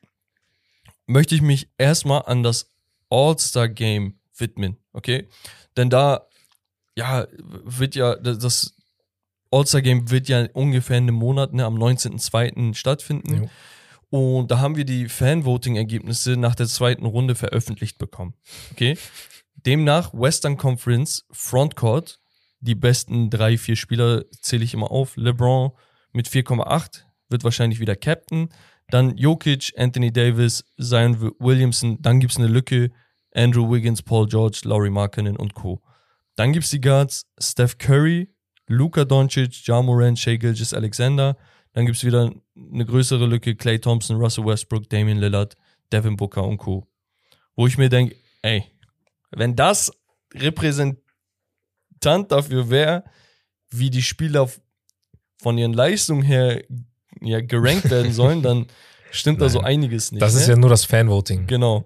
[1.06, 2.72] möchte ich mich erstmal an das
[3.10, 4.78] All-Star-Game widmen.
[4.94, 5.28] Okay,
[5.76, 6.28] denn da,
[6.96, 8.76] ja, wird ja, das
[9.52, 12.76] All-Star-Game wird ja ungefähr in einem Monat, ne, am 19.02.
[12.76, 13.44] stattfinden.
[13.44, 13.50] Jo.
[14.12, 18.34] Und da haben wir die Fan-Voting-Ergebnisse nach der zweiten Runde veröffentlicht bekommen.
[18.72, 18.98] Okay.
[19.56, 22.20] Demnach Western Conference Frontcourt.
[22.60, 25.16] Die besten drei, vier Spieler zähle ich immer auf.
[25.16, 25.72] LeBron
[26.12, 28.50] mit 4,8 wird wahrscheinlich wieder Captain.
[28.90, 32.02] Dann Jokic, Anthony Davis, Zion Williamson.
[32.02, 32.92] Dann gibt es eine Lücke.
[33.34, 35.82] Andrew Wiggins, Paul George, Laurie Markkinen und Co.
[36.36, 38.34] Dann gibt es die Guards Steph Curry,
[38.70, 41.36] Luka Doncic, Ja Morant, Shea Gilgis Alexander.
[41.74, 45.56] Dann gibt es wieder eine größere Lücke, Clay Thompson, Russell Westbrook, Damian Lillard,
[45.92, 46.88] Devin Booker und Co.
[47.56, 48.64] Wo ich mir denke, ey,
[49.32, 49.92] wenn das
[50.34, 51.02] Repräsentant
[52.30, 53.04] dafür wäre,
[53.72, 54.50] wie die Spieler
[55.42, 56.64] von ihren Leistungen her
[57.22, 58.68] ja, gerankt werden sollen, dann
[59.12, 60.22] stimmt da so einiges nicht.
[60.22, 60.54] Das ist ne?
[60.54, 61.48] ja nur das Fanvoting.
[61.48, 61.86] Genau.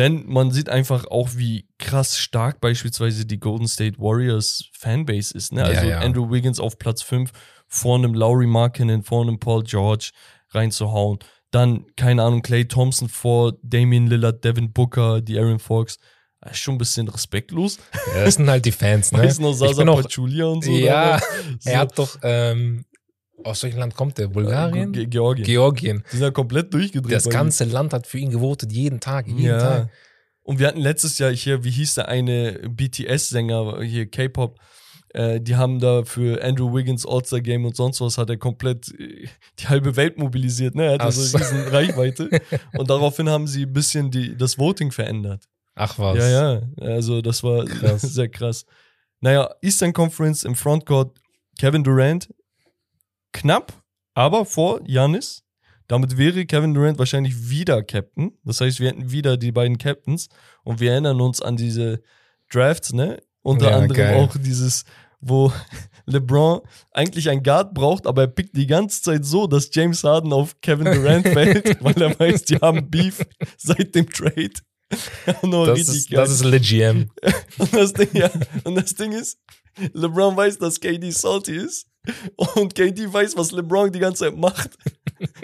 [0.00, 5.52] Denn man sieht einfach auch, wie krass stark beispielsweise die Golden State Warriors Fanbase ist.
[5.52, 5.62] Ne?
[5.62, 5.98] Also Ja, ja.
[5.98, 7.30] Andrew Wiggins auf Platz 5,
[7.68, 10.12] vor einem Lowry Markkinen, vor einem Paul George
[10.52, 11.18] reinzuhauen.
[11.50, 15.98] Dann, keine Ahnung, Clay Thompson vor Damian Lillard, Devin Booker, die Aaron Fox.
[16.40, 17.76] Das ist schon ein bisschen respektlos.
[18.16, 19.18] Ja, das sind halt die Fans, ne?
[19.18, 20.70] Weißt du noch, Ich Sasa bin auch, Pachulia und so.
[20.70, 21.20] ja,
[21.58, 21.70] so.
[21.70, 22.86] er hat doch, ähm,
[23.44, 24.28] aus welchem Land kommt der?
[24.28, 24.92] Bulgarien?
[24.92, 25.44] Ge Georgien.
[25.44, 26.04] Georgien.
[26.12, 27.12] die sind ja komplett durchgedreht.
[27.12, 29.58] Das ganze Land hat für ihn gewotet, jeden Tag, jeden ja.
[29.58, 29.90] Tag.
[30.42, 34.58] Und wir hatten letztes Jahr hier, wie hieß der eine BTS-Sänger, hier K-Pop,
[35.12, 38.88] äh, die haben da für Andrew Wiggins All-Star Game und sonst was, hat er komplett
[38.98, 39.28] äh,
[39.58, 40.86] die halbe Welt mobilisiert, ne?
[40.86, 41.36] Er hatte Ach so so.
[41.36, 42.30] eine riesen Reichweite.
[42.78, 45.44] Und daraufhin haben sie ein bisschen die, das Voting verändert.
[45.74, 46.18] Ach was.
[46.18, 48.02] Ja, ja, also das war Krass.
[48.02, 48.64] sehr krass.
[49.20, 51.18] Naja, Eastern Conference im Frontcourt,
[51.58, 52.28] Kevin Durant,
[53.32, 53.72] knapp,
[54.14, 55.42] aber vor Janis.
[55.88, 58.38] Damit wäre Kevin Durant wahrscheinlich wieder Captain.
[58.44, 60.28] Das heißt, wir hätten wieder die beiden Captains
[60.62, 62.00] und wir erinnern uns an diese
[62.52, 63.20] Drafts, ne?
[63.42, 64.14] Unter Ja, anderem geil.
[64.16, 64.84] auch dieses,
[65.20, 65.52] wo
[66.06, 66.60] LeBron
[66.92, 70.60] eigentlich einen Guard braucht, aber er pickt die ganze Zeit so, dass James Harden auf
[70.60, 73.20] Kevin Durant fällt, weil er weiß, die haben Beef
[73.56, 74.50] seit dem Trade.
[75.42, 77.08] Das ist, das ist legit.
[77.58, 78.30] Und das Ding, ja,
[78.64, 79.38] und das Ding ist,
[79.92, 81.86] LeBron weiß, dass KD salty ist.
[82.54, 84.70] Und KD weiß, was LeBron die ganze Zeit macht.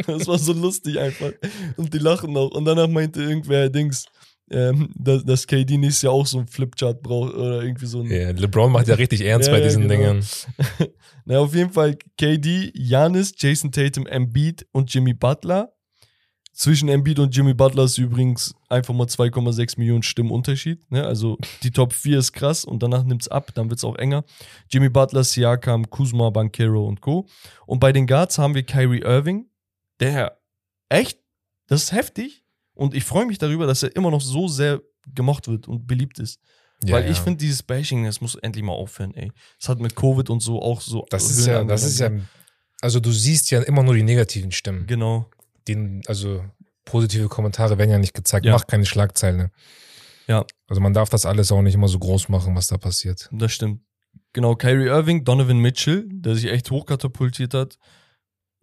[0.06, 1.32] Das war so lustig einfach.
[1.76, 2.50] Und die lachen auch.
[2.52, 4.06] Und danach meinte irgendwer Dings,
[4.50, 8.10] ähm, dass, dass KD nächstes Jahr auch so ein Flipchart braucht oder irgendwie so ein.
[8.10, 10.12] Ja, LeBron macht ja richtig ernst Ja, bei ja, diesen genau.
[10.12, 10.24] Dingen.
[11.24, 15.72] Na, auf jeden Fall KD, Giannis, Jason Tatum, Embiid und Jimmy Butler.
[16.56, 20.90] Zwischen Embiid und Jimmy Butler ist übrigens einfach mal 2,6 Millionen Stimmen Unterschied.
[20.90, 21.04] Ne?
[21.04, 23.96] Also die Top 4 ist krass und danach nimmt es ab, dann wird es auch
[23.96, 24.24] enger.
[24.70, 27.28] Jimmy Butler, Siakam, Kuzma, Bankero und Co.
[27.66, 29.50] Und bei den Guards haben wir Kyrie Irving,
[30.00, 30.40] der
[30.88, 31.20] echt,
[31.66, 32.42] das ist heftig.
[32.72, 34.80] Und ich freue mich darüber, dass er immer noch so sehr
[35.14, 36.40] gemocht wird und beliebt ist.
[36.84, 37.22] Ja, Weil ich ja.
[37.22, 39.30] finde, dieses Bashing, das muss endlich mal aufhören, ey.
[39.60, 41.04] Das hat mit Covid und so auch so.
[41.10, 42.10] Das ist ja, das ist ja,
[42.80, 44.86] also du siehst ja immer nur die negativen Stimmen.
[44.86, 45.30] Genau.
[45.68, 46.44] Den, also
[46.84, 48.46] positive Kommentare werden ja nicht gezeigt.
[48.46, 48.52] Ja.
[48.52, 49.50] Macht keine Schlagzeile.
[50.26, 50.44] Ja.
[50.68, 53.28] Also man darf das alles auch nicht immer so groß machen, was da passiert.
[53.32, 53.82] Das stimmt.
[54.32, 57.78] Genau, Kyrie Irving, Donovan Mitchell, der sich echt hochkatapultiert hat.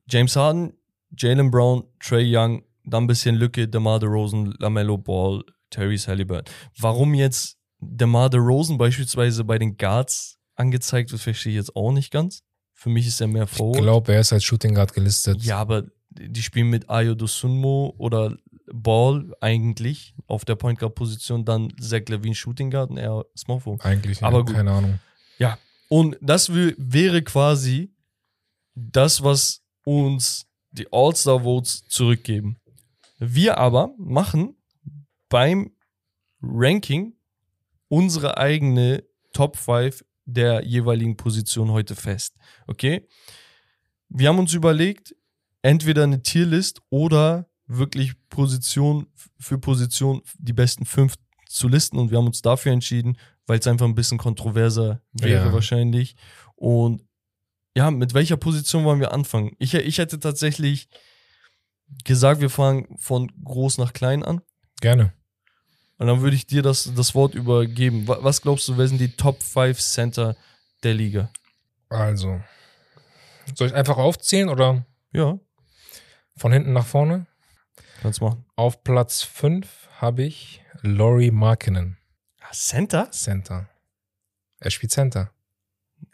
[0.08, 0.74] James Harden,
[1.18, 6.54] Jalen Brown, Trey Young, dann ein bisschen Lücke, DeMar DeRozan, LaMelo Ball, Terry Halliburton.
[6.78, 12.12] Warum jetzt DeMar DeRozan beispielsweise bei den Guards angezeigt wird, verstehe ich jetzt auch nicht
[12.12, 12.44] ganz.
[12.74, 13.82] Für mich ist er mehr Ich Forward.
[13.82, 15.42] glaube, er ist als Shooting Guard gelistet.
[15.44, 15.86] Ja, aber
[16.20, 18.36] die spielen mit Ayo Dosunmo oder
[18.72, 23.60] Ball eigentlich auf der Point Guard Position, dann Zach Levine Shooting Guard und er Small
[23.60, 23.86] Forward.
[23.86, 24.56] Eigentlich, ja, Aber gut.
[24.56, 25.00] keine Ahnung.
[25.38, 25.58] Ja,
[25.90, 27.92] und das wär- wäre quasi
[28.76, 32.58] das, was uns die All-Star-Votes zurückgeben.
[33.20, 34.56] Wir aber machen
[35.30, 35.72] beim
[36.42, 37.16] Ranking
[37.90, 39.04] unsere eigene
[39.34, 42.36] Top 5 der jeweiligen Position heute fest.
[42.68, 43.08] Okay?
[44.10, 45.16] Wir haben uns überlegt,
[45.64, 49.08] entweder eine Tierlist oder wirklich Position
[49.40, 51.16] für Position die besten fünf
[51.48, 55.48] zu listen und wir haben uns dafür entschieden, weil es einfach ein bisschen kontroverser wäre
[55.48, 55.54] Ja.
[55.54, 56.16] wahrscheinlich.
[56.56, 57.04] Und
[57.76, 59.56] ja, mit welcher Position wollen wir anfangen?
[59.60, 60.88] Ich, ich hätte tatsächlich
[62.04, 64.42] gesagt, wir fangen von groß nach klein an.
[64.82, 65.14] Gerne.
[65.98, 68.08] Und dann würde ich dir das, das Wort übergeben.
[68.08, 70.36] Wa- Was glaubst du, wer sind die Top 5 Center
[70.84, 71.30] der Liga?
[71.90, 72.42] Also,
[73.56, 75.40] soll ich einfach aufzählen oder Ja,
[76.36, 77.26] von hinten nach vorne?
[78.02, 78.44] kannst machen.
[78.56, 81.98] Auf Platz 5 habe ich Laurie Markkinen,
[82.42, 83.10] Ah, Center?
[83.12, 83.70] Center.
[84.60, 85.32] Er spielt Center.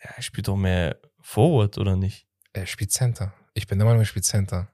[0.03, 2.28] Ja, er spielt doch mehr Forward, oder nicht?
[2.53, 3.34] Er spielt Center.
[3.55, 4.70] Ich bin der Meinung, er spielt Center.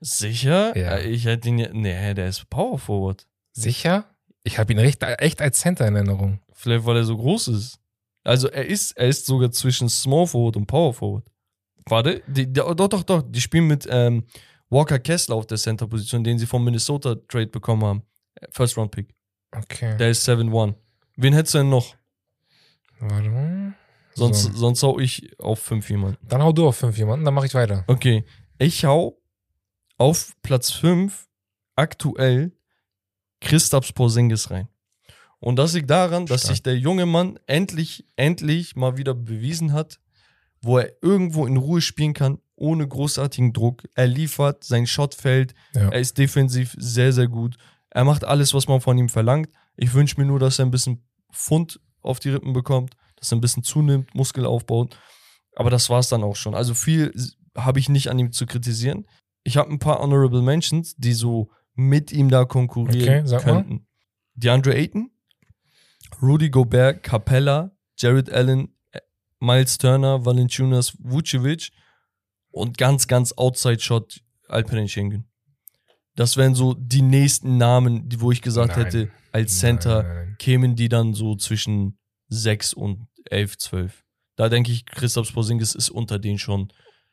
[0.00, 0.76] Sicher?
[0.76, 0.96] Ja.
[0.96, 1.68] Äh, Ich hätte ihn ja.
[1.72, 3.26] Nee, der ist Power Forward.
[3.52, 4.04] Sicher?
[4.44, 6.40] Ich habe ihn recht, echt als Center in Erinnerung.
[6.52, 7.80] Vielleicht, weil er so groß ist.
[8.22, 11.26] Also er ist, er ist sogar zwischen Small Forward und Power Forward.
[11.86, 13.22] Warte, die, die, doch, doch, doch.
[13.26, 14.24] Die spielen mit ähm,
[14.70, 18.02] Walker Kessler auf der Center-Position, den sie vom Minnesota Trade bekommen haben.
[18.50, 19.14] First Round Pick.
[19.52, 19.96] Okay.
[19.96, 20.74] Der ist 7-1.
[21.16, 21.94] Wen hättest du denn noch?
[23.00, 23.74] Warte mal.
[24.14, 24.52] Sonst, So.
[24.52, 26.18] sonst hau ich auf 5 jemanden.
[26.26, 27.84] Dann hau du auf fünf jemanden, dann mache ich weiter.
[27.86, 28.24] Okay.
[28.58, 29.20] Ich hau
[29.98, 31.28] auf Platz 5
[31.76, 32.52] aktuell
[33.40, 34.68] Christaps Porzingis rein.
[35.38, 36.54] Und das liegt daran, dass Stark.
[36.54, 40.00] sich der junge Mann endlich, endlich mal wieder bewiesen hat,
[40.62, 43.84] wo er irgendwo in Ruhe spielen kann, ohne großartigen Druck.
[43.94, 45.90] Er liefert, sein Shot fällt, Ja.
[45.90, 47.56] er ist defensiv sehr, sehr gut.
[47.90, 49.48] Er macht alles, was man von ihm verlangt.
[49.76, 53.36] Ich wünsche mir nur, dass er ein bisschen Pfund auf die Rippen bekommt, dass er
[53.38, 54.98] ein bisschen zunimmt, Muskel aufbaut.
[55.54, 56.54] Aber das war es dann auch schon.
[56.54, 57.12] Also viel
[57.56, 59.06] habe ich nicht an ihm zu kritisieren.
[59.44, 63.52] Ich habe ein paar Honorable Mentions, die so mit ihm da konkurrieren Okay, sag mal.
[63.54, 63.86] könnten.
[64.34, 65.10] DeAndre Ayton,
[66.22, 68.74] Rudy Gobert, Capella, Jared Allen,
[69.40, 71.70] Miles Turner, Valentinas Vucevic
[72.56, 75.24] und ganz, ganz Outside-Shot Alperen Schengen.
[76.14, 78.84] Das wären so die nächsten Namen, die, wo ich gesagt Nein.
[78.86, 81.98] hätte, als Center Nein, kämen die dann so zwischen
[82.28, 84.04] 6 und 11, 12.
[84.36, 86.72] Da denke ich, Christoph Porzingis ist unter denen schon.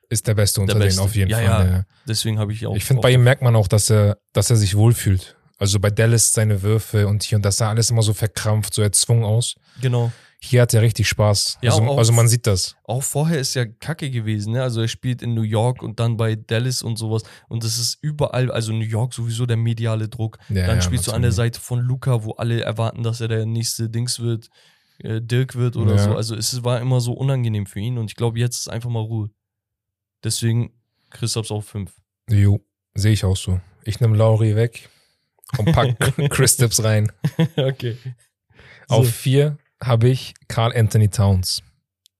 [0.09, 1.01] Ist der Beste unter Der denen Beste.
[1.01, 1.67] auf jeden Ja, Fall.
[1.67, 1.71] ja.
[1.77, 1.83] ja.
[2.07, 2.75] Deswegen habe ich auch.
[2.75, 5.35] Ich finde, bei ihm merkt man auch, dass er, dass er sich wohlfühlt.
[5.57, 8.81] Also bei Dallas seine Würfe und hier und das sah alles immer so verkrampft, so
[8.81, 9.55] erzwungen aus.
[9.81, 10.11] Genau.
[10.45, 11.59] Hier hat er richtig Spaß.
[11.61, 12.75] Ja, also, auch, also, man sieht das.
[12.83, 14.51] Auch vorher ist ja Kacke gewesen.
[14.51, 14.61] Ne?
[14.61, 17.23] Also er spielt in New York und dann bei Dallas und sowas.
[17.47, 20.39] Und das ist überall, also New York sowieso der mediale Druck.
[20.49, 23.29] Ja, dann ja, spielst du an der Seite von Luca, wo alle erwarten, dass er
[23.29, 24.49] der nächste Dings wird,
[24.99, 26.13] äh, Dirk wird oder so.
[26.13, 27.97] Also es war immer so unangenehm für ihn.
[27.97, 29.29] Und ich glaube, jetzt ist einfach mal Ruhe.
[30.25, 30.73] Deswegen
[31.09, 31.89] Christophs auf 5.
[32.29, 32.59] Jo,
[32.95, 33.61] sehe ich auch so.
[33.85, 34.89] Ich nehme Lauri weg
[35.57, 35.97] und pack
[36.29, 37.13] Christips rein.
[37.55, 37.97] Okay.
[38.89, 41.61] Auf 4 habe ich Carl Anthony Towns.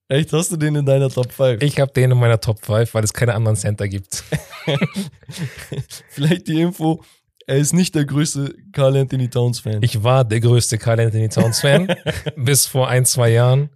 [0.09, 1.61] Echt, hast du den in deiner Top 5?
[1.63, 4.23] Ich habe den in meiner Top 5, weil es keine anderen Center gibt.
[6.09, 7.01] Vielleicht die Info,
[7.47, 9.81] er ist nicht der größte Carl Anthony Towns Fan.
[9.81, 11.87] Ich war der größte Carl Anthony Towns Fan
[12.35, 13.69] bis vor ein, zwei Jahren.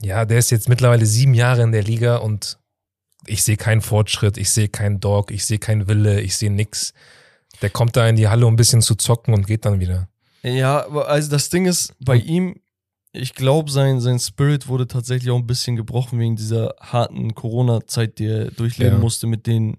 [0.00, 2.58] Ja, der ist jetzt mittlerweile sieben Jahre in der Liga und
[3.26, 6.94] ich sehe keinen Fortschritt, ich sehe keinen Dog, ich sehe keinen Wille, ich sehe nix.
[7.62, 10.08] Der kommt da in die Halle, um ein bisschen zu zocken und geht dann wieder.
[10.42, 12.60] Ja, aber also das Ding ist, bei ihm,
[13.12, 18.18] ich glaube, sein, sein Spirit wurde tatsächlich auch ein bisschen gebrochen wegen dieser harten Corona-Zeit,
[18.18, 18.98] die er durchleben Ja.
[19.00, 19.78] musste mit den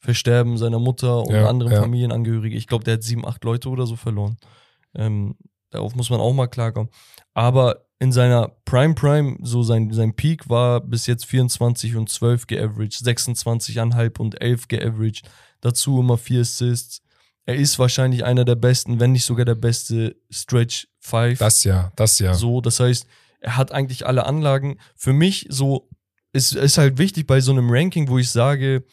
[0.00, 1.80] Versterben seiner Mutter und Ja, anderen ja.
[1.80, 2.56] Familienangehörige.
[2.56, 4.36] Ich glaube, der hat sieben, acht Leute oder so verloren.
[4.94, 5.36] Ähm,
[5.70, 6.90] darauf muss man auch mal klarkommen.
[7.34, 12.46] Aber in seiner Prime Prime, so sein, sein Peak war bis jetzt 24 und 12
[12.46, 15.28] geaveraged, 26,5 und 11 geaveraged.
[15.62, 17.00] Dazu immer vier Assists.
[17.46, 21.38] Er ist wahrscheinlich einer der besten, wenn nicht sogar der beste Stretch 5.
[21.38, 22.34] Das ja, das ja.
[22.34, 23.06] So, das heißt,
[23.40, 24.78] er hat eigentlich alle Anlagen.
[24.96, 25.88] Für mich so
[26.32, 28.84] ist, ist halt wichtig bei so einem Ranking, wo ich sage,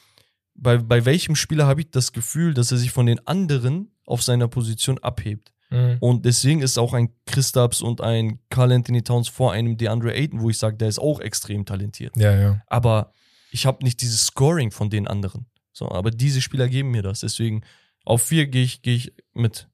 [0.55, 4.21] bei, bei welchem Spieler habe ich das Gefühl, dass er sich von den anderen auf
[4.21, 5.51] seiner Position abhebt.
[5.71, 5.97] Mhm.
[5.99, 10.41] Und deswegen ist auch ein Christaps und ein Carl Anthony Towns vor einem DeAndre Ayton,
[10.41, 12.15] wo ich sage, der ist auch extrem talentiert.
[12.15, 12.61] Ja, ja.
[12.67, 13.11] Aber
[13.51, 15.47] ich habe nicht dieses Scoring von den anderen.
[15.71, 17.21] So, aber diese Spieler geben mir das.
[17.21, 17.63] Deswegen
[18.03, 19.69] auf vier gehe ich, gehe ich mit.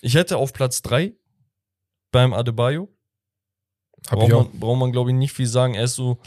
[0.00, 1.14] Ich hätte auf Platz drei
[2.10, 2.88] beim Adebayo.
[4.08, 5.74] Hab Braucht man, braucht man glaube ich, nicht viel sagen.
[5.74, 6.20] Er ist so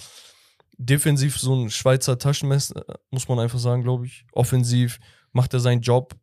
[0.78, 4.26] defensiv so ein Schweizer Taschenmesser, muss man einfach sagen, glaube ich.
[4.32, 5.00] Offensiv
[5.32, 6.16] macht er seinen Job.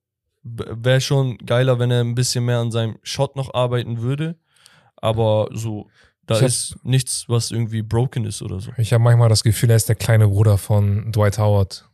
[0.43, 4.39] Wäre schon geiler, wenn er ein bisschen mehr an seinem Shot noch arbeiten würde.
[4.97, 5.89] Aber so,
[6.25, 8.71] da Ich hab- ist nichts, was irgendwie broken ist oder so.
[8.79, 11.89] Ich habe manchmal das Gefühl, er ist der kleine Bruder von Dwight Howard.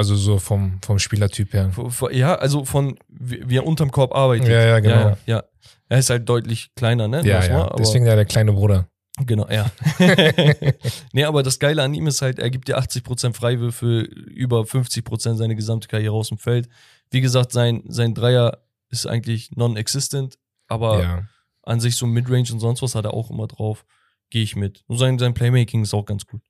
[0.00, 1.70] Also so vom, vom Spielertyp her.
[2.10, 4.48] Ja, also von wie er unterm Korb arbeitet.
[4.48, 5.08] Ja, ja, genau.
[5.10, 5.44] Ja, ja.
[5.90, 7.22] Er ist halt deutlich kleiner, ne?
[7.22, 7.66] Ja, ja.
[7.66, 8.88] aber- Deswegen ja der kleine Bruder.
[9.26, 9.70] Genau, ja.
[11.12, 15.34] nee, aber das Geile an ihm ist halt, er gibt dir 80% Freiwürfe, über 50%
[15.34, 16.70] seine gesamte Karriere aus dem Feld.
[17.10, 20.38] Wie gesagt, sein, sein Dreier ist eigentlich non-existent,
[20.68, 21.22] aber ja.
[21.62, 23.84] an sich so Midrange und sonst was hat er auch immer drauf.
[24.30, 24.82] Gehe ich mit.
[24.86, 26.40] Und sein, sein Playmaking ist auch ganz gut.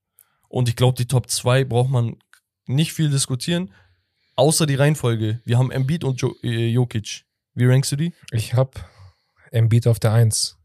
[0.49, 2.19] Und ich glaube, die Top 2 braucht man
[2.75, 3.73] nicht viel diskutieren,
[4.37, 5.41] außer die Reihenfolge.
[5.45, 7.25] Wir haben Embiid und jo äh, Jokic.
[7.55, 8.13] Wie rankst du die?
[8.33, 8.73] Ich habe
[9.51, 10.57] Embiid auf der 1.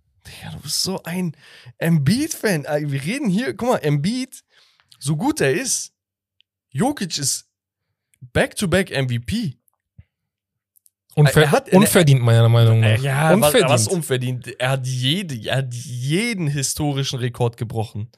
[0.44, 1.36] Ja, du bist so ein
[1.78, 2.66] Embiid-Fan.
[2.66, 4.44] Äh, Wir reden hier, guck mal, Embiid,
[5.00, 5.94] so gut er ist,
[6.72, 7.48] Jokic ist
[8.34, 9.58] Back-to-Back MVP.
[11.16, 13.00] Unver Er hat- unverdient, meiner Meinung nach.
[13.02, 13.70] Ja, was, unverdient.
[13.70, 14.60] was unverdient.
[14.60, 18.10] Er hat, jede, er hat jeden historischen Rekord gebrochen.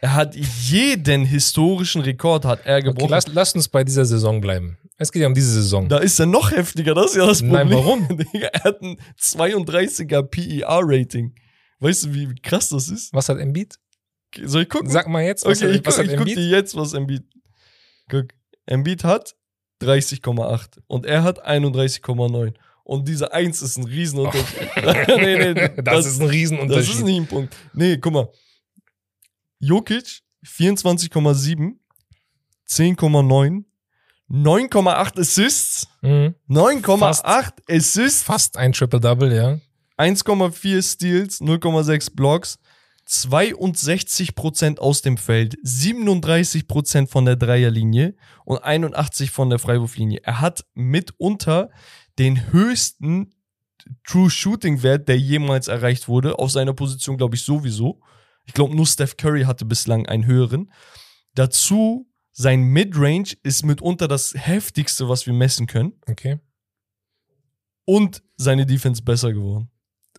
[0.00, 3.10] Er hat jeden historischen Rekord hat er okay, gebrochen.
[3.10, 4.78] lass, lass uns bei dieser Saison bleiben.
[4.96, 5.88] Es geht ja um diese Saison.
[5.88, 7.68] da ist er noch heftiger, das ist ja das Problem.
[7.68, 8.08] Nein, warum?
[8.32, 11.34] Er hat ein 32er PER-Rating.
[11.80, 13.12] Weißt du, wie krass das ist?
[13.12, 13.76] Was hat Embiid?
[14.44, 14.90] Soll ich gucken?
[14.90, 16.36] Sag mal jetzt, was, Okay, ich, hat, was guck, hat ich guck Embiid?
[16.36, 17.22] dir jetzt, was Embiid.
[18.08, 18.26] Guck,
[18.66, 19.34] Embiid hat
[19.82, 22.54] 30,8 und er hat 31,9.
[22.84, 24.68] Und diese 1 ist ein Riesenunterschied.
[25.08, 26.94] nee, nee, das, ist ein das Riesenunterschied.
[26.94, 27.54] ist nicht ein Punkt.
[27.74, 28.28] Nee, guck mal.
[29.60, 31.76] Jokic 24,7,
[32.68, 33.64] 10,9,
[34.30, 36.34] 9,8 Assists, mhm.
[36.48, 39.58] 9,8 Assists, Fast ein Triple-Double, ja.
[39.96, 42.58] 1,4 Steals, 0,6 Blocks,
[43.08, 50.20] 62% aus dem Feld, 37% von der Dreierlinie und 81% von der Freiwurflinie.
[50.22, 51.70] Er hat mitunter
[52.18, 53.32] den höchsten
[54.04, 58.00] True Shooting Wert, der jemals erreicht wurde, auf seiner Position, glaube ich, sowieso.
[58.48, 60.72] Ich glaube, nur Steph Curry hatte bislang einen höheren.
[61.34, 65.92] Dazu, sein Midrange ist mitunter das heftigste, was wir messen können.
[66.08, 66.40] Okay.
[67.84, 69.70] Und seine Defense besser geworden.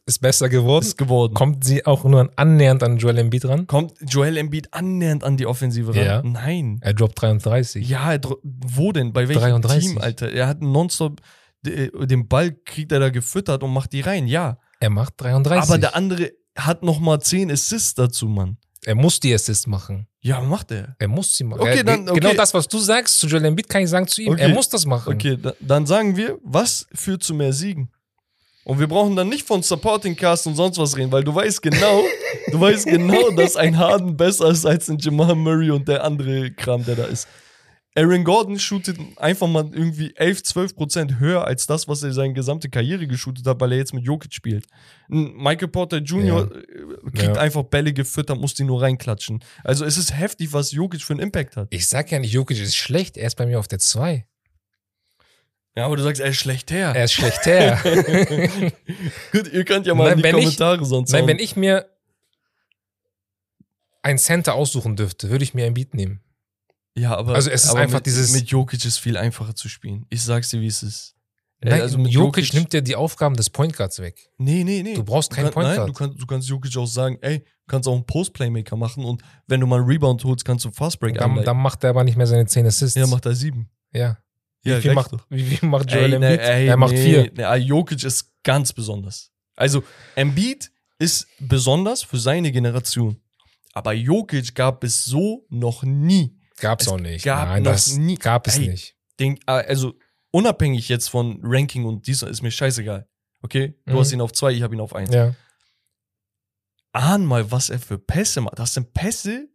[0.05, 0.85] Ist besser geworden.
[0.85, 1.33] Ist geworden.
[1.33, 3.67] Kommt sie auch nur annähernd an Joel Embiid ran?
[3.67, 6.03] Kommt Joel Embiid annähernd an die Offensive ran?
[6.05, 6.21] Ja.
[6.23, 6.79] Nein.
[6.81, 7.87] Er droppt 33.
[7.87, 9.13] Ja, er dro- wo denn?
[9.13, 9.87] Bei welchem 33.
[9.89, 10.31] Team, Alter?
[10.31, 11.21] Er hat nonstop
[11.61, 14.59] den Ball kriegt er da gefüttert und macht die rein, ja.
[14.79, 15.69] Er macht 33.
[15.69, 18.57] Aber der andere hat noch mal 10 Assists dazu, Mann.
[18.85, 20.07] er muss die Assists machen.
[20.21, 20.95] Ja, macht er.
[20.99, 21.61] Er muss sie machen.
[21.61, 22.19] Okay, dann- okay.
[22.19, 24.33] Genau das, was du sagst zu Joel Embiid, kann ich sagen zu ihm.
[24.33, 24.41] Okay.
[24.41, 25.13] Er muss das machen.
[25.13, 27.89] Okay, da, dann sagen wir, was führt zu mehr Siegen?
[28.65, 31.61] Und wir brauchen dann nicht von Supporting Cast und sonst was reden, weil du weißt
[31.61, 32.03] genau,
[32.51, 36.51] du weißt genau, dass ein Harden besser ist als ein Jamal Murray und der andere
[36.51, 37.27] Kram, der da ist.
[37.99, 42.33] Aaron Gordon shootet einfach mal irgendwie 11, 12 Prozent höher als das, was er seine
[42.33, 44.67] gesamte Karriere geshootet hat, weil er jetzt mit Jokic spielt.
[45.09, 46.49] Ein Michael Porter Jr.
[46.55, 47.41] äh, kriegt Ja.
[47.41, 49.43] einfach Bälle gefüttert, muss die nur reinklatschen.
[49.63, 51.67] Also es ist heftig, was Jokic für einen Impact hat.
[51.71, 53.17] Ich sag ja nicht, Jokic ist schlecht.
[53.17, 54.25] Er ist bei mir auf der 2.
[55.75, 56.93] Ja, aber du sagst, er ist schlecht her.
[56.95, 57.79] Er ist schlecht her.
[59.31, 61.27] Gut, ihr könnt ja mal Nein, in die wenn ich- Kommentare sonst Nein, hauen.
[61.29, 61.85] wenn ich mir
[64.01, 66.21] ein Center aussuchen dürfte, würde ich mir Embiid nehmen.
[66.95, 69.69] Ja, aber, Also es ist aber einfach mit, dieses- Mit Jokic ist viel einfacher zu
[69.69, 70.05] spielen.
[70.09, 71.15] Ich sag's dir, wie es ist.
[71.61, 74.29] Äh, Nein, also mit Jokic, nimmt dir die Aufgaben des Point Guards weg.
[74.37, 74.93] Nee, nee, nee.
[74.93, 75.89] Du brauchst keinen kann, Point Nein, Guard.
[75.89, 79.21] du kannst, du kannst Jokic auch sagen, ey, du kannst auch einen Post-Playmaker machen und
[79.47, 81.45] wenn du mal einen Rebound holst, kannst du einen Fastbreak Dann, einleiten.
[81.45, 82.95] dann macht er aber nicht mehr seine 10 Assists.
[82.95, 83.69] Ja, macht er sieben.
[83.91, 84.17] Ja.
[84.63, 85.25] Ja, wie, viel reicht macht, doch.
[85.29, 86.39] wie viel macht Joel Ey, Embiid?
[86.41, 87.31] ey, er macht nee, 4.
[87.35, 89.31] Nee, ah, Jokic ist ganz besonders.
[89.55, 89.83] Also,
[90.15, 93.21] Embiid ist besonders für seine Generation.
[93.73, 96.37] Aber Jokic gab es so noch nie.
[96.59, 97.23] Gab's Es auch nicht.
[97.25, 98.95] gab Nein, noch das nie- gab es Ey, nicht.
[99.19, 99.93] den, äh, also
[100.31, 103.07] unabhängig jetzt von Ranking und dies ist mir scheißegal.
[103.41, 103.73] Okay?
[103.85, 103.99] Du Mhm.
[103.99, 105.13] hast ihn auf zwei, ich habe ihn auf eins.
[105.13, 105.33] Ja.
[106.91, 108.57] Ahn mal, was er für Pässe macht.
[108.59, 109.47] Das sind Pässe,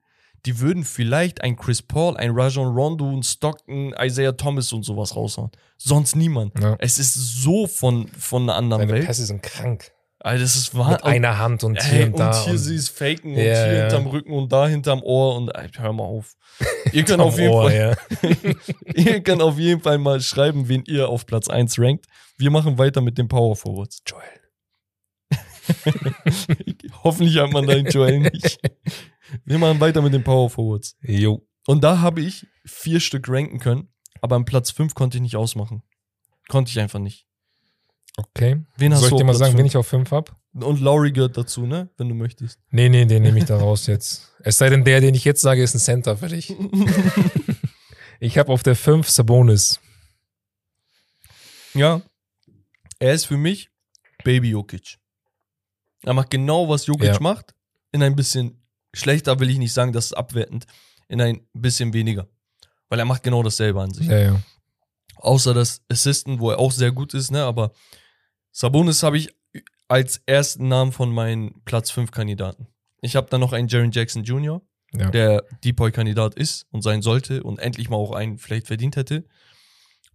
[0.46, 5.16] die würden vielleicht ein Chris Paul, ein Rajon Rondo, ein Stockton, Isaiah Thomas und sowas
[5.16, 5.50] raushauen.
[5.78, 6.58] Sonst niemand.
[6.60, 6.76] ja.
[6.78, 9.06] Es ist so von, von einer anderen Seine Welt.
[9.06, 9.90] Pässe sind krank.
[10.24, 11.04] Alter, das ist Mit wahr.
[11.04, 12.44] einer Hand und hier Ey, und und, da.
[12.44, 15.50] hier und sie es faken und Ja, hier hinterm Rücken und da hinterm Ohr und
[15.50, 16.34] ey, hör mal auf.
[16.92, 17.96] Ihr könnt, auf jeden Ohr, Fall,
[18.94, 22.06] ihr könnt auf jeden Fall mal schreiben, wen ihr auf Platz 1 rankt.
[22.38, 24.02] Wir machen weiter mit den Power Forwards.
[24.06, 24.22] Joel.
[27.04, 28.58] Hoffentlich hat man deinen Joel nicht.
[29.44, 30.96] Wir machen weiter mit den Power Forwards.
[31.02, 31.46] Jo.
[31.66, 33.88] Und da habe ich vier Stück ranken können,
[34.22, 35.82] aber am Platz 5 konnte ich nicht ausmachen.
[36.48, 37.26] Konnte ich einfach nicht.
[38.16, 38.62] Okay.
[38.76, 40.36] Wen Soll ich dir mal sagen, wen ich auf 5 hab?
[40.54, 41.88] Und Laurie gehört dazu, ne?
[41.96, 42.60] Wenn du möchtest.
[42.70, 44.32] Nee, nee, den nehme ich da raus jetzt.
[44.40, 46.54] Es sei denn, der, den ich jetzt sage, ist ein Center für dich.
[48.20, 49.80] Ich habe auf der 5 Sabonis.
[51.74, 52.00] Ja.
[52.98, 53.68] Er ist für mich
[54.22, 54.96] Baby Jokic.
[56.04, 57.20] Er macht genau, was Jokic Ja.
[57.20, 57.54] macht.
[57.92, 58.62] In ein bisschen
[58.94, 60.64] schlechter will ich nicht sagen, das ist abwertend.
[61.08, 62.28] In ein bisschen weniger.
[62.88, 64.06] Weil er macht genau dasselbe an sich.
[64.06, 64.40] Ja, ja.
[65.16, 67.42] Außer das Assisten, wo er auch sehr gut ist, ne?
[67.44, 67.72] Aber
[68.54, 69.34] Sabonis habe ich
[69.88, 72.68] als ersten Namen von meinen Platz 5 Kandidaten.
[73.00, 75.10] Ich habe dann noch einen Jaron Jackson Jr., ja.
[75.10, 79.24] der Depoy-Kandidat ist und sein sollte und endlich mal auch einen vielleicht verdient hätte.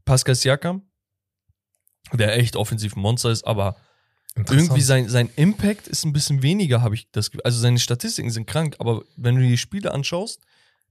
[0.06, 0.84] Pascal Siakam,
[2.14, 3.76] der echt offensiv ein Monster ist, aber
[4.36, 7.44] irgendwie sein, sein Impact ist ein bisschen weniger, habe ich das Gefühl.
[7.44, 10.46] Also seine Statistiken sind krank, aber wenn du die Spiele anschaust,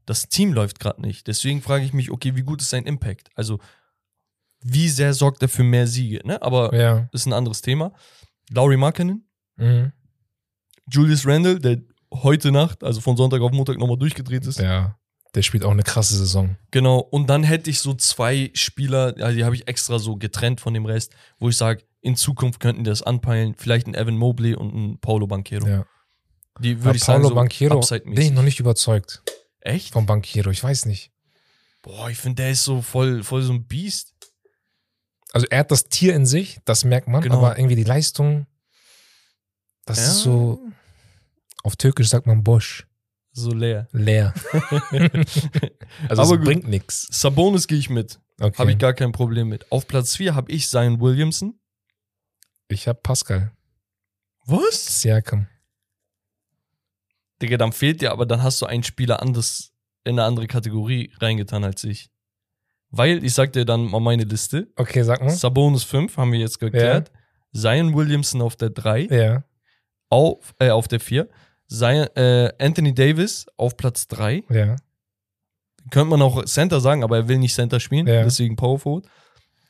[0.05, 1.27] das Team läuft gerade nicht.
[1.27, 3.31] Deswegen frage ich mich, okay, wie gut ist sein Impact?
[3.35, 3.59] Also,
[4.61, 6.21] wie sehr sorgt er für mehr Siege?
[6.27, 6.41] Ne?
[6.43, 7.09] Aber Ja.
[7.13, 7.93] ist ein anderes Thema.
[8.51, 9.25] Laurie Markkinen,
[9.57, 9.93] Mhm.
[10.91, 11.79] Julius Randle, der
[12.13, 14.59] heute Nacht, also von Sonntag auf Montag nochmal durchgedreht ist.
[14.59, 14.97] Ja.
[15.35, 16.57] Der spielt auch eine krasse Saison.
[16.71, 20.61] Genau, und dann hätte ich so zwei Spieler, ja, die habe ich extra so getrennt
[20.61, 23.55] von dem Rest, wo ich sage, in Zukunft könnten die das anpeilen.
[23.59, 25.67] Vielleicht ein Evan Mobley und ein Paulo Banquero.
[25.67, 25.85] Ja.
[26.61, 29.23] Die würde ich sagen, Paulo so Banquero bin ich noch nicht überzeugt
[29.61, 29.93] Echt?
[29.93, 30.51] vom Banquero.
[30.51, 31.11] Ich weiß nicht.
[31.83, 34.15] Boah, ich finde, der ist so voll, voll so ein Biest.
[35.33, 37.39] Also er hat das Tier in sich, das merkt man, Genau.
[37.39, 38.47] aber irgendwie die Leistung,
[39.85, 40.05] das Ja.
[40.05, 40.61] ist so,
[41.63, 42.87] auf Türkisch sagt man Bosch,
[43.33, 43.89] So leer.
[43.93, 44.33] leer.
[46.09, 47.07] also Aber es bringt nichts.
[47.11, 48.19] Sabonis gehe ich mit.
[48.41, 48.57] Okay.
[48.59, 49.71] Habe ich gar kein Problem mit.
[49.71, 51.59] Auf Platz 4 habe ich Zion Williamson.
[52.69, 53.53] ich habe Pascal,
[54.47, 55.01] Was?
[55.03, 55.47] Siakam.
[57.43, 59.73] Digga, dann fehlt dir, aber dann hast du einen Spieler anders
[60.05, 62.11] in eine andere Kategorie reingetan als ich.
[62.91, 64.69] Weil, ich sag dir dann mal meine Liste.
[64.77, 65.31] Okay, sag mal.
[65.31, 67.13] Sabonis 5 haben wir jetzt geklärt.
[67.53, 69.07] Zion Williamson auf der 3.
[69.11, 69.45] Ja,
[70.11, 71.29] Auf, äh, auf der 4.
[71.69, 74.43] Zion, äh, Anthony Davis auf Platz 3.
[74.51, 74.77] ja.
[75.91, 78.23] Könnte man auch Center sagen, aber er will nicht Center spielen, Ja.
[78.23, 79.07] deswegen Power Forward.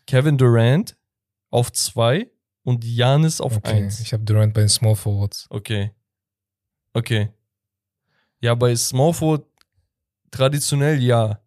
[0.07, 0.97] Kevin Durant
[1.51, 2.29] auf 2
[2.65, 4.01] und Giannis auf Okay, 1.
[4.01, 5.47] ich habe Durant bei den Small Forwards.
[5.51, 5.93] Okay.
[6.93, 7.29] Okay.
[8.41, 9.45] Ja, bei Small Forward
[10.33, 11.41] traditionell ja.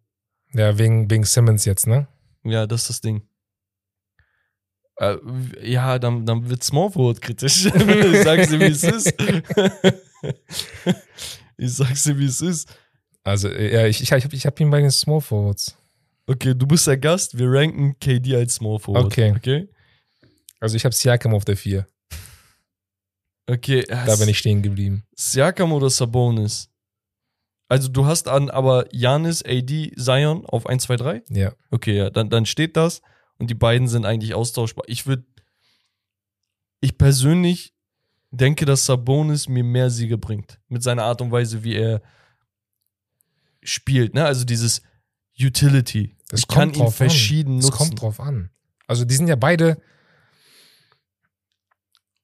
[0.54, 2.06] Ja, wegen, wegen Simmons jetzt, ne?
[2.44, 3.22] Ja, das ist das Ding.
[4.96, 5.16] Äh,
[5.62, 7.66] ja, dann, dann wird Small Forward kritisch.
[7.66, 9.12] ich sag's dir, wie es ist.
[11.56, 12.68] ich sag's dir, wie es ist.
[13.24, 15.76] Also, äh, ja, ich, ich, ich habe ich hab ihn bei den Small Forwards.
[16.26, 17.36] Okay, du bist der Gast.
[17.38, 19.06] Wir ranken KD als Small Forward.
[19.06, 19.32] Okay.
[19.36, 19.68] Okay.
[20.60, 21.86] Also, ich habe Siakam auf der 4.
[23.46, 23.84] Okay.
[23.88, 25.04] Da bin ich stehen geblieben.
[25.16, 26.71] Siakam oder Sabonis?
[27.72, 31.22] Also, du hast an aber Janis, AD, Zion auf 1, 2, 3?
[31.30, 31.52] Ja.
[31.70, 33.00] Okay, ja, dann, dann steht das
[33.38, 34.84] und die beiden sind eigentlich austauschbar.
[34.88, 35.24] Ich würde,
[36.80, 37.74] ich persönlich
[38.30, 40.60] denke, dass Sabonis mir mehr Siege bringt.
[40.68, 42.02] Mit seiner Art und Weise, wie er
[43.62, 44.14] spielt.
[44.14, 44.24] Ne?
[44.24, 44.82] Also dieses
[45.40, 46.16] Utility.
[46.28, 46.92] Das ich kann kommt ihn drauf an.
[47.08, 47.78] verschieden Es nutzen.
[47.78, 48.50] kommt drauf an.
[48.86, 49.80] Also, die sind ja beide.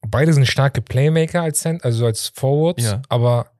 [0.02, 3.02] Beide sind starke Playmaker als Cent, also als Forwards, Ja.
[3.08, 3.50] aber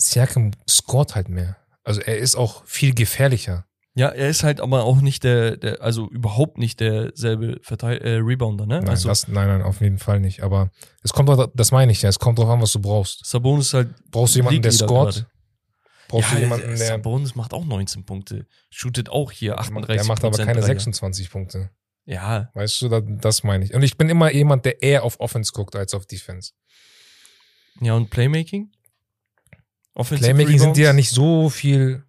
[0.00, 1.56] Siakam scoret halt mehr.
[1.84, 3.66] Also er ist auch viel gefährlicher.
[3.94, 8.16] Ja, er ist halt aber auch nicht der, der also überhaupt nicht derselbe Verteil äh,
[8.18, 8.78] Rebounder, ne?
[8.78, 10.42] Nein, also das, nein, nein, auf jeden Fall nicht.
[10.42, 10.70] Aber
[11.02, 13.26] es kommt, doch- das meine ich ja, es kommt drauf an, was du brauchst.
[13.26, 15.26] Sabonis ist halt Brauchst du jemanden, der gerade.
[16.08, 18.46] Brauchst ja, du jemanden, der der, Sabonis macht auch 19 Punkte.
[18.70, 20.66] Shootet auch hier 38 der macht aber keine Dreier.
[20.66, 21.70] 26 Punkte.
[22.04, 23.74] Ja, Weißt du, da, das meine ich.
[23.74, 26.52] Und ich bin immer jemand, der eher auf Offense guckt als auf Defense.
[27.80, 28.70] ja und Playmaking?
[29.94, 30.96] Offensive Playmaking sind die ja Rebounds?
[30.96, 32.04] nicht so viel,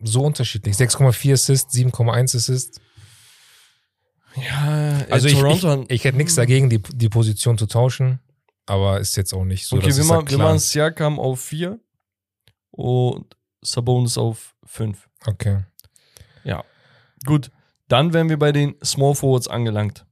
[0.00, 0.76] so unterschiedlich.
[0.76, 2.80] 6,4 Assists, 7,1 Assists.
[4.36, 5.82] Ja, äh, Also ich, Toronto.
[5.82, 8.20] ich, ich hätte nichts dagegen, die, die Position zu tauschen,
[8.66, 11.78] aber ist jetzt auch nicht so, okay, wir, ich ma wir machen Siakam auf 4
[12.70, 15.08] und Sabonis auf 5.
[15.26, 15.64] Okay.
[17.24, 17.50] Gut,
[17.88, 20.06] dann wären wir bei den Small Forwards angelangt.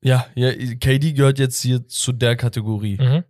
[0.00, 2.98] Ja, ja, KD gehört jetzt hier zu der Kategorie.
[3.00, 3.24] Mhm.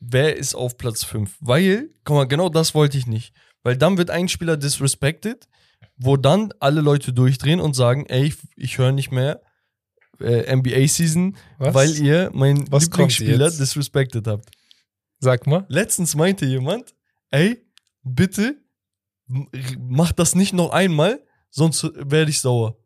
[0.00, 1.36] Wer ist auf Platz 5?
[1.40, 3.32] Weil, guck mal, genau das wollte ich nicht.
[3.62, 5.48] Weil dann wird ein Spieler disrespected,
[5.96, 9.40] wo dann alle Leute durchdrehen und sagen, ey, ich, ich höre nicht mehr
[10.20, 14.50] äh, NBA-Season, weil ihr meinen Was Lieblingsspieler disrespected habt.
[15.18, 15.64] Sag mal.
[15.68, 16.94] Letztens meinte jemand,
[17.30, 17.64] ey,
[18.02, 18.56] bitte
[19.78, 21.20] mach das nicht noch einmal,
[21.50, 22.76] sonst werde ich sauer.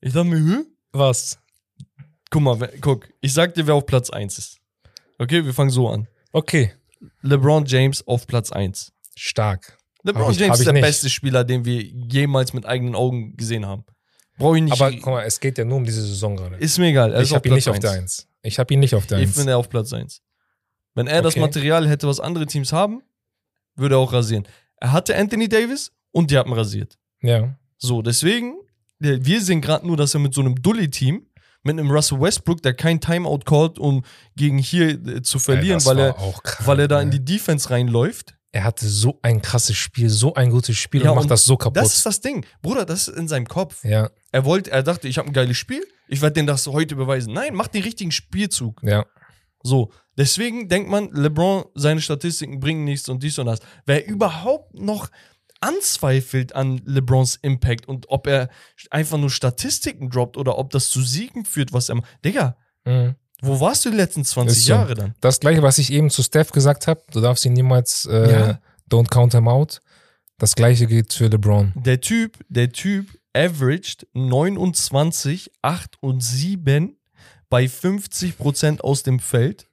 [0.00, 0.64] Ich dachte mir, hä?
[0.92, 1.38] Was?
[2.30, 4.58] Guck mal, guck, ich sag dir, wer auf Platz 1 ist.
[5.18, 6.08] Okay, wir fangen so an.
[6.32, 6.72] Okay.
[7.22, 8.92] LeBron James auf Platz 1.
[9.16, 9.76] Stark.
[10.04, 10.82] LeBron ich- James ist ich der nicht.
[10.82, 13.84] beste Spieler, den wir jemals mit eigenen Augen gesehen haben.
[14.38, 14.72] Brauche ich nicht.
[14.72, 16.56] Aber guck mal, es geht ja nur um diese Saison gerade.
[16.56, 17.20] ist mir egal.
[17.22, 18.26] Ich habe ihn nicht auf der 1.
[18.42, 19.34] Ich habe ihn nicht auf der Ich 1.
[19.36, 20.22] finde er auf Platz 1.
[20.94, 21.40] Wenn er das Okay.
[21.40, 23.02] Material hätte, was andere Teams haben,
[23.76, 24.46] würde er auch rasieren.
[24.76, 26.98] Er hatte Anthony Davis und die haben rasiert.
[27.22, 27.56] Ja.
[27.78, 28.54] So, deswegen,
[28.98, 31.26] wir sehen gerade nur, dass er mit so einem Dully-Team,
[31.62, 34.04] mit einem Russell Westbrook, der kein Timeout callt, um
[34.36, 37.18] gegen hier äh, zu verlieren, das weil, er, krank, weil er da in ne?
[37.20, 38.34] die Defense reinläuft.
[38.54, 41.44] Er hatte so ein krasses Spiel, so ein gutes Spiel Ja, und macht und das
[41.44, 41.76] so kaputt.
[41.76, 42.44] Das ist das Ding.
[42.60, 43.82] Bruder, das ist in seinem Kopf.
[43.84, 46.94] ja, Er wollte, er dachte, ich habe ein geiles Spiel, ich werde denen das heute
[46.94, 47.32] beweisen.
[47.32, 48.80] Nein, mach den richtigen Spielzug.
[48.82, 49.04] ja.
[49.64, 53.60] So, deswegen denkt man, LeBron, seine Statistiken bringen nichts und dies und das.
[53.86, 55.08] Wer überhaupt noch
[55.62, 58.48] anzweifelt an LeBrons Impact und ob er
[58.90, 62.08] einfach nur Statistiken droppt oder ob das zu Siegen führt, was er macht.
[62.24, 63.14] Digga, Mhm.
[63.40, 64.72] wo warst du die letzten 20 Ist so.
[64.72, 65.14] Jahre dann?
[65.20, 68.60] Das gleiche, was ich eben zu Steph gesagt habe, du darfst ihn niemals, äh, Ja.
[68.90, 69.80] don't count him out.
[70.38, 71.72] Das gleiche gilt für LeBron.
[71.76, 76.96] Der Typ, der Typ averaged 29, 8 und 7
[77.48, 79.66] bei 50% aus dem Feld.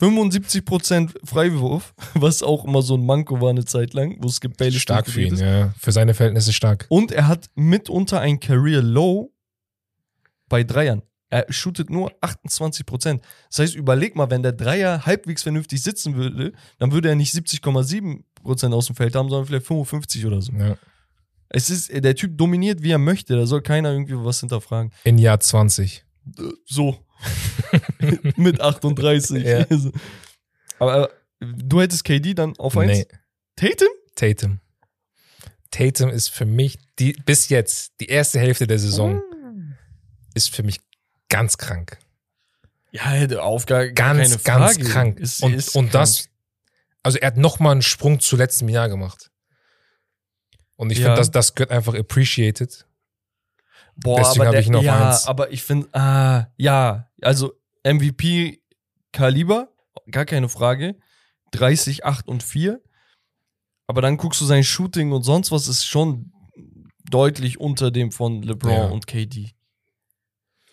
[0.00, 4.78] 75% Freiwurf, was auch immer so ein Manko war eine Zeit lang, wo es Gebälle
[4.78, 5.72] Stark für ihn, ja.
[5.78, 6.86] Für seine Verhältnisse stark.
[6.88, 9.32] Und er hat mitunter ein Career Low
[10.48, 11.02] bei Dreiern.
[11.28, 13.20] Er shootet nur 28%.
[13.48, 17.34] Das heißt, überleg mal, wenn der Dreier halbwegs vernünftig sitzen würde, dann würde er nicht
[17.34, 20.52] 70,7% aus dem Feld haben, sondern vielleicht 55 oder so.
[20.52, 20.76] Ja.
[21.48, 23.36] Es ist, der Typ dominiert, wie er möchte.
[23.36, 24.92] Da soll keiner irgendwie was hinterfragen.
[25.04, 26.04] In Jahr 20.
[26.38, 27.05] Äh, So.
[28.36, 29.44] Mit 38.
[29.44, 29.66] Ja.
[30.78, 32.90] Aber äh, du hättest KD dann auf 1?
[32.90, 33.06] Nee,
[33.56, 33.88] Tatum?
[34.14, 34.60] Tatum.
[35.70, 39.22] Tatum ist für mich, die, bis jetzt, die erste Hälfte der Saison,
[40.34, 40.78] ist für mich
[41.28, 41.98] ganz krank.
[42.92, 45.18] Ja, hätte auf gar, gar Ganz, ganz krank.
[45.18, 45.92] Ist, und ist und krank.
[45.92, 46.28] das,
[47.02, 49.30] also er hat nochmal einen Sprung zu letztem Jahr gemacht.
[50.76, 51.06] Und ich Ja.
[51.06, 52.86] finde, das, das gehört einfach appreciated.
[53.96, 55.26] Boah, Deswegen aber hab der, ich auf ja, eins.
[55.26, 57.52] aber ich finde, ah, ja, also
[57.84, 59.68] MVP-Kaliber,
[60.10, 60.96] gar keine Frage.
[61.52, 62.80] 30, 8 und 4.
[63.86, 66.32] Aber dann guckst du sein Shooting und sonst was ist schon
[67.08, 68.86] deutlich unter dem von LeBron Ja.
[68.86, 69.52] und KD.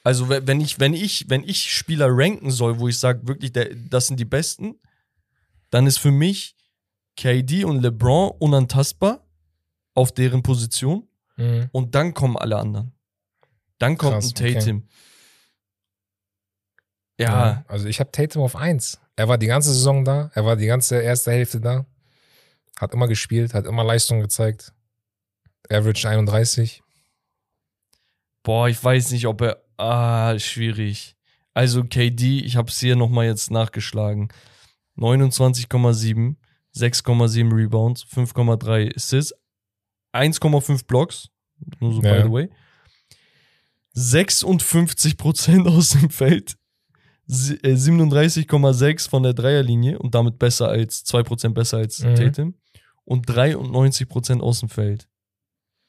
[0.04, 3.54] Also we- wenn ich, wenn ich, wenn ich Spieler ranken soll, wo ich sage, wirklich,
[3.54, 4.76] der, das sind die Besten,
[5.70, 6.56] dann ist für mich
[7.16, 9.26] KD und LeBron unantastbar
[9.94, 11.08] auf deren Position.
[11.38, 11.70] Mhm.
[11.72, 12.93] Und dann kommen alle anderen.
[13.84, 14.88] Dann kommt Krass, ein Tatum.
[17.20, 19.00] Ja, Ja, Also ich habe Tatum auf 1.
[19.18, 21.86] Er war die ganze Saison da, er war die ganze erste Hälfte da,
[22.80, 24.74] hat immer gespielt, hat immer Leistung gezeigt.
[25.70, 26.82] Average 31.
[28.44, 29.64] boah, ich weiß nicht, ob er.
[29.78, 31.16] Ah, schwierig.
[31.54, 34.30] Also KD, ich habe es hier nochmal jetzt nachgeschlagen.
[34.98, 36.36] 29,7,
[36.76, 39.34] 6,7 Rebounds, 5,3 Assists,
[40.14, 41.30] 1,5 Blocks,
[41.80, 42.24] nur so by Ja.
[42.24, 42.50] the way.
[43.96, 46.56] 56% aus dem Feld,
[47.26, 52.16] sie- äh, 37,6 von der Dreierlinie und damit besser als 2% besser als Mhm.
[52.16, 52.54] Tatum
[53.06, 55.08] und 93% aus dem Feld.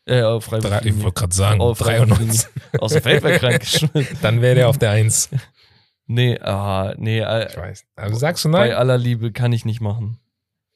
[0.06, 2.46] Äh, auf Drei, ich wollte gerade sagen, Oh, 93.
[2.78, 3.62] Aus dem Feld wäre krank.
[4.22, 5.30] Dann wäre der auf der 1.
[6.06, 7.84] nee, ah, nee, äh, Ich weiß.
[7.96, 8.76] Also sagst du bei nein?
[8.76, 10.18] aller Liebe kann ich nicht machen.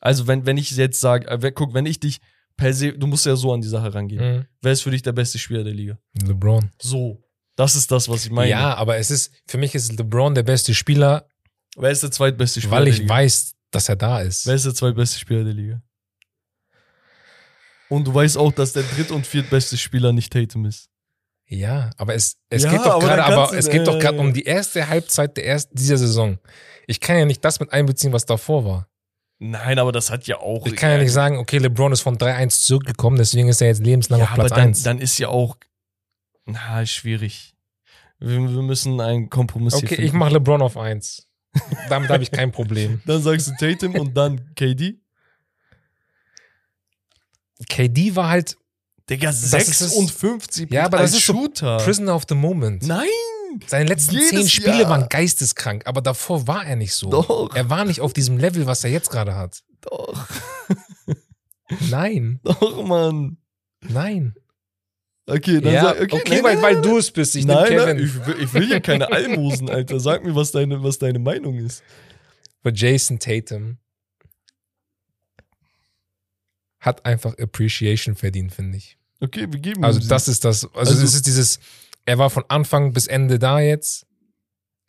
[0.01, 2.21] Also wenn, wenn ich jetzt sage, äh, guck, wenn ich dich
[2.59, 4.37] per se, du musst ja so an die Sache rangehen.
[4.37, 4.45] Mhm.
[4.61, 5.99] Wer ist für dich der beste Spieler der Liga?
[6.27, 6.71] LeBron.
[6.83, 7.23] So.
[7.57, 8.51] Das ist das, was ich meine.
[8.51, 11.27] Ja, aber es ist, für mich ist LeBron der beste Spieler,
[11.77, 14.47] Wer ist der zweitbeste Spieler weil ich weiß, dass er da ist.
[14.47, 15.83] Wer ist der zweitbeste Spieler der Liga?
[17.89, 20.91] Und du weißt auch, dass der dritt- und viertbeste Spieler nicht Tatum ist.
[21.47, 24.35] Ja, aber es, es Ja, geht doch gerade, aber es geht doch äh, gerade um
[24.35, 26.39] die erste Halbzeit der ersten dieser Saison.
[26.87, 28.89] Ich kann ja nicht das mit einbeziehen, was davor war.
[29.41, 30.67] Nein, aber das hat ja auch.
[30.67, 33.85] Ich kann ja nicht sagen, okay, LeBron ist von 3-1 zurückgekommen, deswegen ist er jetzt
[33.85, 34.83] lebenslang ja, auf Platz aber dann, 1.
[34.83, 35.57] dann ist ja auch.
[36.45, 37.55] Na, schwierig.
[38.19, 40.03] Wir, wir müssen einen Kompromiss okay, finden.
[40.05, 41.29] ich mache LeBron auf 1.
[41.89, 43.01] Damit habe ich kein Problem.
[43.07, 45.01] Dann sagst du Tatum und dann KD.
[47.69, 48.57] KD war halt
[49.09, 49.51] Digga, ist es.
[49.51, 51.79] 56 Ja, aber als das ist so Shooter.
[51.79, 52.87] Prisoner of the Moment.
[52.87, 53.07] Nein,
[53.67, 54.91] Seine letzten Jedes zehn Spiele Jahr.
[54.91, 57.11] waren geisteskrank, aber davor war er nicht so.
[57.11, 57.55] Doch.
[57.55, 59.63] Er war nicht auf diesem Level, was er jetzt gerade hat.
[59.81, 60.27] doch,
[61.91, 63.37] Nein, doch, Mann.
[63.81, 64.35] nein.
[65.27, 67.37] Okay, dann ja, sag, okay, okay, nein, weil, nein, weil nein, du es bist.
[67.37, 68.07] Ich nein, nehme nein, Kevin.
[68.07, 70.01] ich, will- ich will hier keine Almosen, Alter.
[70.01, 71.83] Sag mir, was deine, was deine Meinung ist.
[72.63, 73.77] Aber Jason Tatum
[76.81, 78.97] hat einfach Appreciation verdient, finde ich.
[79.21, 81.59] Okay, wir geben Also das ist das, also, Also- das ist dieses,
[82.09, 84.07] er war von Anfang bis Ende da jetzt,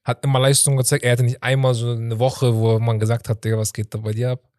[0.06, 3.44] hat immer Leistung gezeigt, er hatte nicht einmal so eine Woche, wo man gesagt hat,
[3.44, 4.50] Digga, was geht da bei dir ab?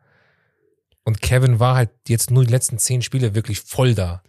[1.04, 4.22] Und Kevin war halt jetzt nur die letzten zehn Spiele wirklich voll da.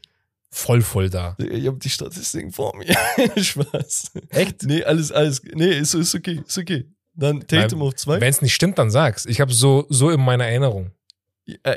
[0.50, 1.36] Voll, voll da.
[1.40, 2.96] Ich habe die Statistiken vor mir.
[3.44, 4.12] Spaß.
[4.30, 4.64] Echt?
[4.64, 5.42] Nee, alles, alles.
[5.54, 6.86] Nee, ist, ist okay, ist okay.
[7.14, 8.22] Dann Tatum Nein, auf zwei.
[8.22, 9.26] Wenn es nicht stimmt, dann sag's.
[9.26, 10.92] Ich habe so, so in meiner Erinnerung.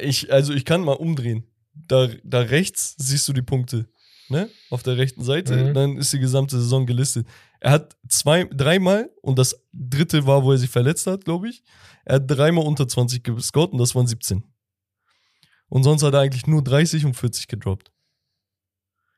[0.00, 1.44] Ich, also ich kann mal umdrehen.
[1.74, 3.88] Da, da rechts siehst du die Punkte.
[4.28, 4.48] Ne?
[4.70, 5.56] Auf der rechten Seite.
[5.56, 5.74] Mhm.
[5.74, 7.26] Dann ist die gesamte Saison gelistet.
[7.60, 11.62] Er hat zwei, dreimal, und das dritte war, wo er sich verletzt hat, glaube ich.
[12.04, 14.44] Er hat dreimal unter 20 gescored und das waren 17.
[15.68, 17.90] Und sonst hat er eigentlich nur 30 und 40 gedroppt.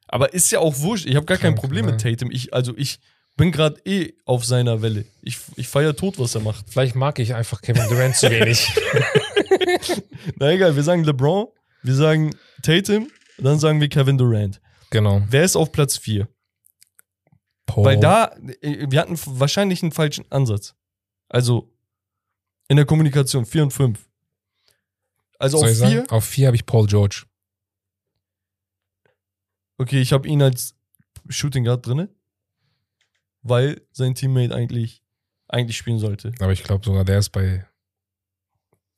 [0.09, 1.07] Aber ist ja auch wurscht.
[1.07, 2.16] Ich habe gar kein Krank, Problem mit ne?
[2.16, 2.31] Tatum.
[2.31, 2.99] Ich, also ich
[3.37, 5.05] bin gerade eh auf seiner Welle.
[5.23, 6.70] Ich, ich feiere tot, was er macht.
[6.70, 8.69] Vielleicht mag ich einfach Kevin Durant zu wenig.
[10.39, 11.49] Na egal, wir sagen LeBron,
[11.83, 14.61] wir sagen Tatum, dann sagen wir Kevin Durant.
[14.91, 15.23] Genau.
[15.29, 16.29] Wer ist auf Platz 4?
[17.67, 17.85] Paul.
[17.85, 20.75] Weil da, äh, wir hatten wahrscheinlich einen falschen Ansatz.
[21.29, 21.73] Also
[22.69, 24.09] in der Kommunikation 4 und 5.
[25.39, 25.93] Also Soll auf ich sagen?
[25.93, 27.25] 4, Auf vier habe ich Paul George.
[29.79, 30.75] okay, ich habe ihn als
[31.29, 32.09] Shooting Guard drinne,
[33.43, 35.03] weil sein Teammate eigentlich,
[35.49, 36.33] eigentlich spielen sollte.
[36.41, 37.67] Aber ich glaube sogar, der ist bei.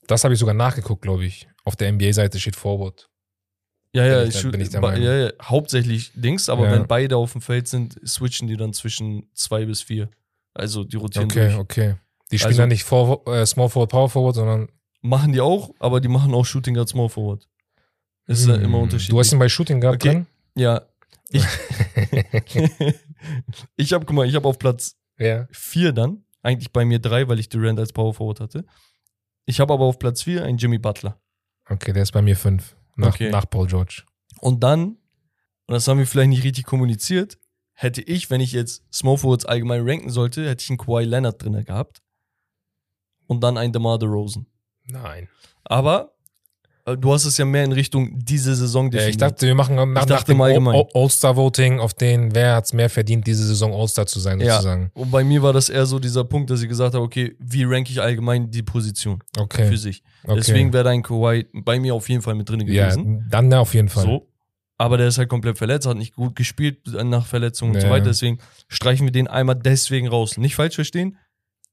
[0.06, 1.48] Das habe ich sogar nachgeguckt, glaube ich.
[1.64, 3.10] Auf der NBA-Seite steht Forward.
[3.94, 5.02] Ja, ja, ich bin ich der Meinung.
[5.02, 6.72] ja, ja, hauptsächlich Dings, aber Ja.
[6.72, 10.08] wenn beide auf dem Feld sind, switchen die dann zwischen 2 bis 4.
[10.54, 11.56] Also die rotieren Okay, durch.
[11.58, 11.94] okay.
[12.30, 14.68] Die spielen Also- dann nicht Forward, äh, Small Forward, Power Forward, sondern.
[15.00, 17.48] Machen die auch, aber die machen auch Shooting Guard Small Forward.
[18.26, 19.10] Ist ja Hm, immer unterschiedlich.
[19.10, 20.08] Du hast ihn bei Shooting Guard Okay.
[20.08, 20.26] drin?
[20.56, 20.82] Ja.
[21.30, 21.44] Ich,
[23.76, 25.46] ich habe, guck mal, ich habe auf Platz Ja.
[25.52, 28.64] 4 dann, eigentlich bei mir 3, weil ich Durant als Power Forward hatte.
[29.46, 31.18] Ich habe aber auf Platz 4 einen Jimmy Butler.
[31.70, 32.76] Okay, der ist bei mir fünf.
[32.98, 33.30] Nach, Okay.
[33.30, 34.02] nach Paul George.
[34.40, 34.98] Und dann, und
[35.74, 37.38] das haben wir vielleicht nicht richtig kommuniziert,
[37.72, 41.42] hätte ich, wenn ich jetzt Small Forwards allgemein ranken sollte, hätte ich einen Kawhi Leonard
[41.42, 42.02] drin gehabt.
[43.26, 44.46] Und dann einen DeMar DeRozan.
[44.84, 45.28] Nein.
[45.64, 46.14] Aber
[46.96, 49.10] du hast es ja mehr in Richtung diese Saison Ja, definiert.
[49.10, 50.40] ich dachte, wir machen nach, nach dachte dem
[51.02, 54.54] All-Star-Voting auf den, wer hat es mehr verdient, diese Saison All-Star zu sein, Ja.
[54.56, 54.90] sozusagen.
[54.94, 57.64] Und bei mir war das eher so dieser Punkt, dass ich gesagt habe, okay, wie
[57.64, 59.66] ranke ich allgemein die Position Okay.
[59.68, 60.02] für sich.
[60.24, 60.34] okay.
[60.36, 63.26] Deswegen wäre dein Kawhi bei mir auf jeden Fall mit drin ja, gewesen.
[63.30, 64.04] dann ja, auf jeden Fall.
[64.04, 64.28] so.
[64.80, 67.92] Aber der ist halt komplett verletzt, hat nicht gut gespielt nach Verletzungen und so Ja.
[67.92, 68.06] weiter.
[68.06, 68.38] Deswegen
[68.68, 70.36] streichen wir den einmal deswegen raus.
[70.38, 71.16] Nicht falsch verstehen.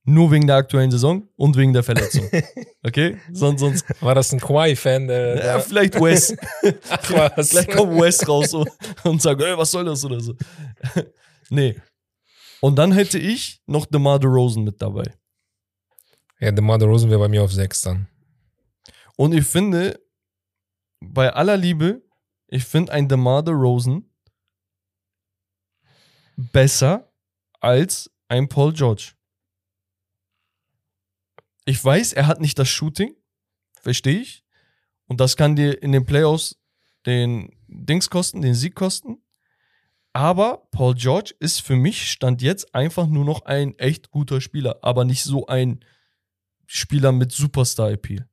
[0.08, 2.30] Nur wegen der aktuellen Saison und wegen der Verletzung.
[2.86, 3.18] Okay?
[3.34, 3.84] Sonst, sonst.
[4.00, 5.10] War das ein Kawhi-Fan?
[5.10, 6.38] Ja, vielleicht Wes.
[6.90, 7.50] ach was.
[7.50, 8.70] Vielleicht kommt Wes raus und,
[9.04, 10.36] und sagt, ey, was soll das oder so.
[11.50, 11.80] Nee.
[12.62, 15.04] Und dann hätte ich noch DeMar DeRozan mit dabei.
[16.40, 18.08] Ja, DeMar DeRozan wäre bei mir auf 6 dann.
[19.16, 20.00] Und ich finde,
[21.00, 22.04] bei aller Liebe,
[22.48, 24.06] ich finde ein DeMar DeRozan
[26.38, 27.12] besser
[27.60, 29.14] als ein Paul George.
[31.66, 33.16] Ich weiß, er hat nicht das Shooting,
[33.82, 34.44] verstehe ich.
[35.08, 36.58] Und das kann dir in den Playoffs
[37.06, 39.22] den Dings kosten, den Sieg kosten.
[40.14, 44.80] Aber Paul George ist für mich stand jetzt einfach nur noch ein echt guter Spieler,
[44.82, 45.84] aber nicht so ein
[46.66, 48.28] Spieler mit Superstar-Appeal.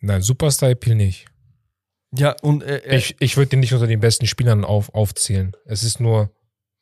[0.00, 1.26] Nein, Superstar-Appeal nicht.
[2.12, 5.52] Ja, und äh, er, Ich, ich würde den nicht unter den besten Spielern auf, aufzählen.
[5.66, 6.34] Es ist nur,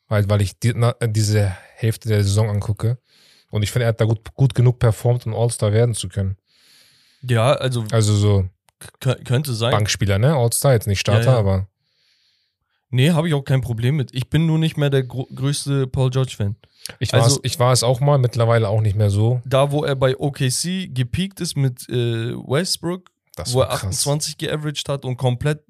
[0.07, 2.99] weil, weil ich die, na, diese Hälfte der Saison angucke.
[3.49, 6.37] Und ich finde, er hat da gut, gut genug performt, um All-Star werden zu können.
[7.21, 8.49] ja, also Also so
[8.99, 9.71] könnte sein.
[9.71, 10.35] Bankspieler, ne?
[10.35, 11.37] All-Star, jetzt nicht Starter, Ja, ja.
[11.39, 11.67] aber
[12.89, 14.13] Nee, habe ich auch kein Problem mit.
[14.13, 16.55] Ich bin nur nicht mehr der größte Paul George-Fan.
[16.99, 19.41] ich war, Also- es, ich war es auch mal, mittlerweile auch nicht mehr so.
[19.45, 23.83] Da, wo er bei OKC gepiekt ist mit äh, Westbrook, Das wo er krass.
[23.83, 25.63] 28 geaveraged hat und komplett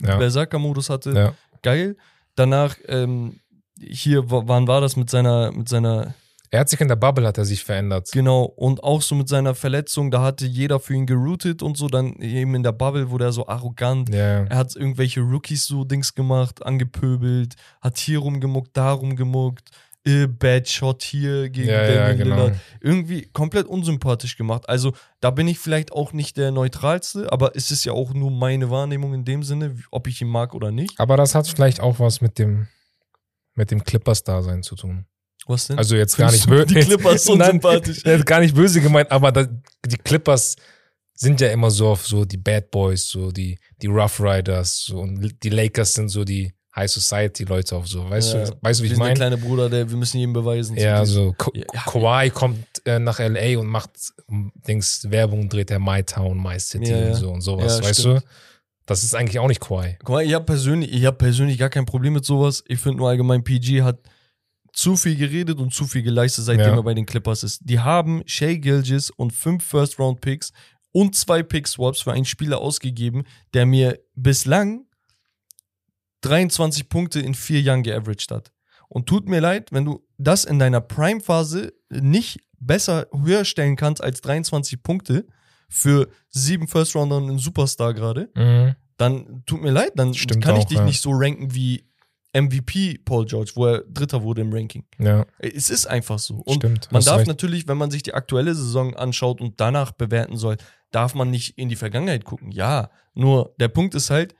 [0.00, 0.16] Ja.
[0.16, 1.34] Berserker-Modus hatte, Ja.
[1.62, 1.96] geil.
[2.36, 3.40] Danach, ähm,
[3.78, 6.14] hier, wann war das mit seiner, mit seiner,
[6.54, 8.10] Er hat sich in der Bubble, hat er sich verändert.
[8.12, 11.88] genau, und auch so mit seiner Verletzung, da hatte jeder für ihn geroutet und so,
[11.88, 14.10] dann eben in der Bubble wurde er so arrogant.
[14.10, 19.70] Ja, Er hat irgendwelche Rookies so Dings gemacht, angepöbelt, hat hier rumgemuckt, da rumgemuckt,
[20.04, 22.36] äh, Bad Shot hier gegen ja, ja, Damian genau.
[22.36, 22.56] Lillard.
[22.80, 24.68] Irgendwie komplett unsympathisch gemacht.
[24.68, 28.30] Also da bin ich vielleicht auch nicht der Neutralste, aber es ist ja auch nur
[28.30, 31.00] meine Wahrnehmung in dem Sinne, ob ich ihn mag oder nicht.
[31.00, 32.66] Aber das hat vielleicht auch was mit dem,
[33.54, 35.06] mit dem Clippers-Dasein zu tun.
[35.46, 35.78] Was denn?
[35.78, 36.66] Also jetzt gar nicht böse.
[36.66, 38.02] die Clippers unsympathisch?
[38.04, 39.46] Nein, gar nicht böse gemeint, aber da,
[39.84, 40.56] die Clippers
[41.14, 44.98] sind ja immer so auf so die Bad Boys, so die, die Rough Riders, so,
[45.00, 48.08] und die Lakers sind so die High Society Leute auf so.
[48.08, 48.44] Weißt Ja.
[48.44, 49.14] du, weißt du, wie ich sind der meine?
[49.14, 50.76] kleine Bruder, der wir müssen ihm beweisen.
[50.76, 51.64] Ja, So Ka Ja.
[51.84, 53.90] Kawhi kommt äh, nach LA und macht
[54.66, 58.22] Dings Werbung, dreht er My Town, My City Ja, und so und sowas, weißt stimmt.
[58.22, 58.26] du?
[58.86, 59.96] Das ist eigentlich auch nicht Kawhi.
[60.00, 62.64] Guck mal, ich habe persönlich, ich hab persönlich gar kein Problem mit sowas.
[62.66, 63.98] Ich finde nur allgemein, PG hat
[64.72, 66.76] zu viel geredet und zu viel geleistet, seitdem Ja.
[66.76, 67.60] er bei den Clippers ist.
[67.64, 70.52] Die haben Shea Gilgis und fünf First-Round-Picks
[70.92, 73.24] und zwei Pick-Swaps für einen Spieler ausgegeben,
[73.54, 74.86] der mir bislang
[76.22, 78.52] 23 Punkte in vier Jahren geaveraged hat.
[78.88, 84.02] Und tut mir leid, wenn du das in deiner Prime-Phase nicht besser höher stellen kannst
[84.02, 85.26] als 23 Punkte
[85.68, 88.76] für sieben First-Rounder und einen Superstar gerade, Mhm.
[88.98, 90.84] dann tut mir leid, dann Stimmt kann ich auch, dich ja.
[90.84, 91.84] nicht so ranken wie
[92.34, 94.84] MVP Paul George, wo er Dritter wurde im Ranking.
[94.98, 96.36] Ja, Es ist einfach so.
[96.36, 96.90] Und stimmt.
[96.90, 97.28] man darf recht.
[97.28, 100.56] natürlich, wenn man sich die aktuelle Saison anschaut und danach bewerten soll,
[100.90, 102.50] darf man nicht in die Vergangenheit gucken.
[102.50, 104.34] Ja, nur der Punkt ist halt,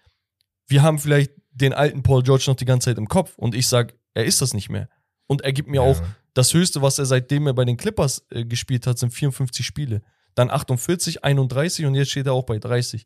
[0.68, 3.68] wir haben vielleicht den alten Paul George noch die ganze Zeit im Kopf und ich
[3.68, 4.88] sag, er ist das nicht mehr.
[5.26, 5.82] Und er gibt mir Ja.
[5.82, 6.00] auch
[6.34, 10.02] das Höchste, was er seitdem er bei den Clippers äh, gespielt hat, sind 54 Spiele.
[10.34, 13.04] Dann 48, 31 und jetzt steht er auch bei 30.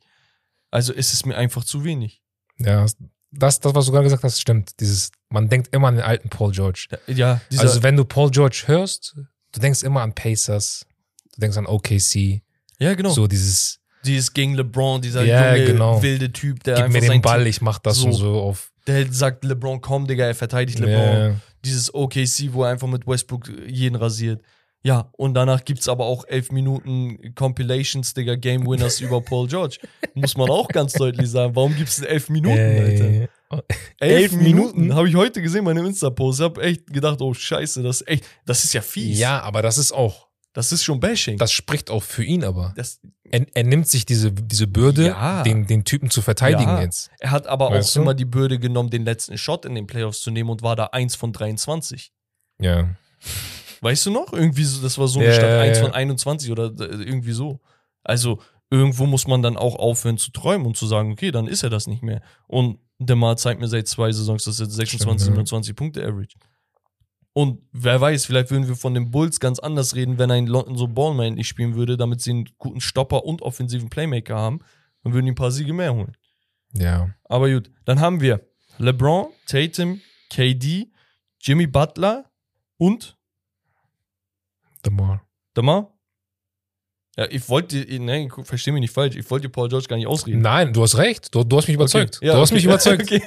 [0.70, 2.22] Also ist es mir einfach zu wenig.
[2.58, 2.86] Ja,
[3.32, 4.70] das, das, was du gerade gesagt hast, stimmt.
[4.80, 6.88] Dieses, man denkt immer an den alten Paul George.
[7.06, 9.16] Ja, dieser, also wenn du Paul George hörst,
[9.52, 10.86] du denkst immer an Pacers,
[11.34, 12.40] du denkst an OKC,
[12.78, 13.10] ja genau.
[13.10, 16.02] so dieses, Dieses gegen LeBron, dieser Ja, junge, genau.
[16.02, 18.06] wilde Typ, der gib mir den Ball, Team, ich mach das So.
[18.06, 18.70] und so auf.
[18.86, 21.16] der sagt LeBron, komm, Digga, er verteidigt LeBron.
[21.30, 21.34] Ja,
[21.64, 24.40] Dieses OKC, wo er einfach mit Westbrook jeden rasiert.
[24.84, 29.78] Ja, und danach gibt's aber auch elf Minuten Compilations, Digga, Game Winners über Paul George.
[30.14, 31.56] Muss man auch ganz deutlich sagen.
[31.56, 33.04] Warum gibt's denn elf Minuten, Alter?
[33.04, 33.28] Ey.
[33.50, 33.62] Elf
[33.98, 34.80] elf Minuten?
[34.80, 34.94] Minuten?
[34.94, 36.38] Habe ich heute gesehen, meine Insta-Post.
[36.40, 39.18] Ich hab echt gedacht, oh Scheiße, das ist echt, das ist ja fies.
[39.18, 41.36] Ja, aber das ist auch, Das ist schon Bashing.
[41.38, 42.72] das spricht auch für ihn aber.
[42.76, 43.00] Das,
[43.30, 45.42] Er, er nimmt sich diese, diese Bürde, Ja.
[45.42, 46.82] den, den Typen zu verteidigen Ja.
[46.82, 47.10] jetzt.
[47.18, 48.00] er hat aber Weißt auch du?
[48.02, 50.86] immer die Bürde genommen, den letzten Shot in den Playoffs zu nehmen und war da
[50.86, 52.12] eins von 23.
[52.60, 52.88] Ja.
[53.80, 54.32] Weißt du noch?
[54.32, 55.84] Irgendwie so, das war so eine Ja, Stadt ja, 1 ja.
[55.84, 57.60] von 21 oder äh, irgendwie so.
[58.02, 58.40] Also
[58.70, 61.70] irgendwo muss man dann auch aufhören zu träumen und zu sagen, okay, dann ist er
[61.70, 62.22] das nicht mehr.
[62.46, 65.26] Und Demar zeigt mir seit zwei Saisons, dass er 26, Stimmt, ja.
[65.26, 66.36] 27 Punkte average.
[67.32, 70.88] Und wer weiß, vielleicht würden wir von den Bulls ganz anders reden, wenn ein Lonzo
[70.88, 74.60] Ball mal endlich spielen würde, damit sie einen guten Stopper und offensiven Playmaker haben.
[75.02, 76.16] Dann würden die ein paar Siege mehr holen.
[76.72, 77.10] Ja.
[77.24, 78.40] Aber gut, dann haben wir
[78.78, 80.00] LeBron, Tatum,
[80.30, 80.90] KD,
[81.40, 82.24] Jimmy Butler
[82.78, 83.15] und
[84.86, 85.22] DeMar.
[85.56, 85.92] Demar?
[87.18, 90.42] Ja, ich wollte, ne, versteh mich nicht falsch, ich wollte Paul George gar nicht ausreden.
[90.42, 91.34] Nein, du hast recht.
[91.34, 92.16] Du, du hast mich überzeugt.
[92.18, 92.26] Okay.
[92.26, 92.56] Ja, du hast okay.
[92.56, 93.02] mich überzeugt.
[93.02, 93.22] okay,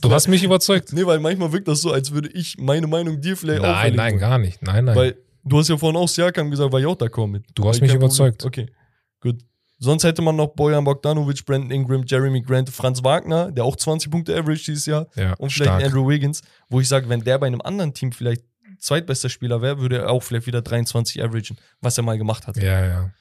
[0.00, 0.92] Du hast mich überzeugt.
[0.94, 3.96] Nee, weil manchmal wirkt das so, als würde ich meine Meinung dir vielleicht Nein, auferlegen
[3.96, 4.62] nein, gar nicht.
[4.62, 4.96] Nein, nein.
[4.96, 7.44] Weil du hast ja vorhin auch Siakam gesagt, war ich auch d'accord mit.
[7.54, 8.38] Du hast Weil mich überzeugt.
[8.38, 8.64] Problem.
[8.64, 8.74] Okay,
[9.20, 9.42] gut.
[9.78, 14.10] Sonst hätte man noch Bojan Bogdanovic, Brandon Ingram, Jeremy Grant, Franz Wagner, der auch 20
[14.10, 15.06] Punkte average dieses Jahr.
[15.14, 15.84] Ja, Und vielleicht stark.
[15.84, 18.42] Andrew Wiggins, wo ich sage, wenn der bei einem anderen Team vielleicht
[18.78, 22.56] zweitbester Spieler wäre, würde er auch vielleicht wieder 23 averagen, was er mal gemacht hat.
[22.56, 23.12] Ja, ja.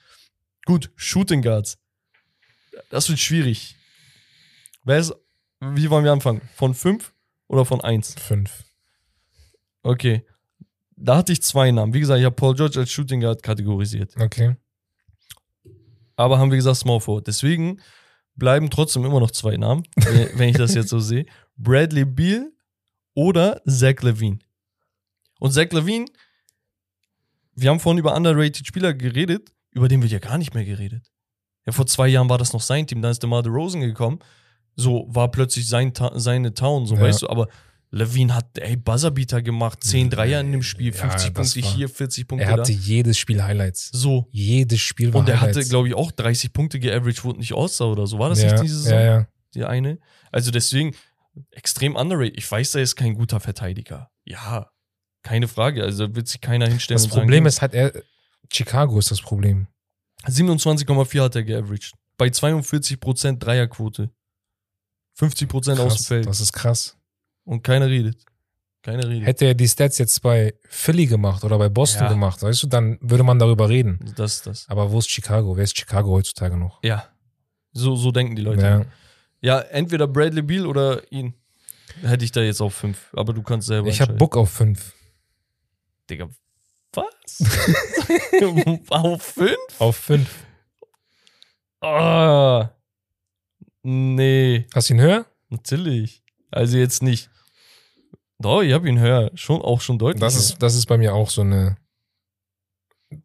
[0.66, 1.78] Gut, Shooting Guards.
[2.90, 3.76] Das wird schwierig.
[4.84, 5.14] Wer ist,
[5.60, 6.42] wie wollen wir anfangen?
[6.56, 7.14] Von 5
[7.48, 8.16] oder von 1?
[8.16, 8.64] Fünf.
[9.84, 10.26] Okay.
[10.96, 11.94] Da hatte ich zwei Namen.
[11.94, 14.16] Wie gesagt, ich habe Paul George als Shooting Guard kategorisiert.
[14.20, 14.56] Okay.
[16.16, 17.28] Aber haben wir gesagt Small Forward.
[17.28, 17.80] Deswegen
[18.36, 21.26] bleiben trotzdem immer noch zwei Namen, wenn wenn ich das jetzt so sehe.
[21.58, 22.52] Bradley Beal
[23.14, 24.40] oder Zach Levine.
[25.40, 26.06] Und Zach Levine,
[27.56, 31.12] wir haben vorhin über underrated Spieler geredet, über den wird ja gar nicht mehr geredet.
[31.66, 34.20] Ja, vor zwei Jahren war das noch sein Team, dann ist der DeMar Rosen gekommen.
[34.76, 37.02] So war plötzlich sein seine Town, so Ja.
[37.02, 37.48] weißt du, aber
[37.90, 41.76] Levine hat, ey, Buzzerbeater gemacht, 10 Dreier in dem Spiel, Ja, 50 das Punkte war-
[41.76, 42.78] hier, 40 Punkte Er hatte da.
[42.78, 43.90] jedes Spiel Highlights.
[43.94, 44.28] So.
[44.30, 47.54] Jedes Spiel war Und er hatte, glaube ich, auch 30 Punkte geaveraged, wo es nicht
[47.54, 48.20] aussah oder so.
[48.20, 49.00] War das ja, nicht diese Saison?
[49.00, 49.28] Ja, ja.
[49.56, 50.00] Die eine?
[50.32, 50.96] Also deswegen
[51.52, 52.38] extrem underrated.
[52.38, 54.12] Ich weiß, er ist kein guter Verteidiger.
[54.26, 54.70] Ja,
[55.28, 55.84] keine Frage.
[55.84, 57.92] Also wird sich keiner hinstellen Das Problem ist halt, er,
[58.52, 59.68] Chicago ist das Problem.
[60.26, 61.94] 27,4 hat er geaveraged.
[62.18, 64.10] Bei 42% Dreierquote.
[65.20, 66.26] 50% aus dem Feld.
[66.28, 66.96] das ist krass.
[67.44, 68.18] Und keiner redet.
[68.84, 69.28] Keiner redet.
[69.28, 72.10] Hätte er die Stats jetzt bei Philly gemacht oder bei Boston Ja.
[72.10, 74.00] gemacht, weißt du, dann würde man darüber reden.
[74.16, 74.70] Das ist das.
[74.70, 75.58] Aber wo ist Chicago?
[75.58, 76.82] Wer ist Chicago heutzutage noch?
[76.84, 77.08] Ja.
[77.74, 78.62] So, so denken die Leute.
[78.62, 78.86] Ja.
[79.42, 81.34] Ja, entweder Bradley Beal oder ihn.
[82.02, 83.14] Hätte ich da jetzt auf 5.
[83.14, 84.14] Aber du kannst selber Ich habe.
[84.14, 84.94] Book auf 5.
[86.10, 86.30] Digga,
[86.94, 87.44] was?
[88.90, 89.56] auf 5?
[89.80, 90.46] Auf 5.
[91.82, 92.70] Ah.
[93.84, 95.26] Nee, Hast du ihn höher?
[95.50, 96.24] natürlich.
[96.52, 97.30] Also jetzt nicht.
[98.40, 99.32] Doch, ich habe ihn höher.
[99.36, 100.22] Schon, auch schon deutlich.
[100.22, 101.78] Das ist, das ist bei mir auch so eine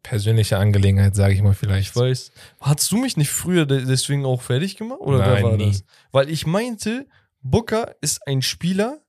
[0.01, 1.89] persönliche Angelegenheit, sage ich mal vielleicht.
[1.89, 2.31] Ich weiß.
[2.61, 4.99] Hast du mich nicht früher de- deswegen auch fertig gemacht?
[5.01, 5.71] Oder wer Nein, war nie.
[5.71, 5.83] das?
[6.11, 7.07] Weil ich meinte,
[7.41, 9.01] Booker ist ein Spieler,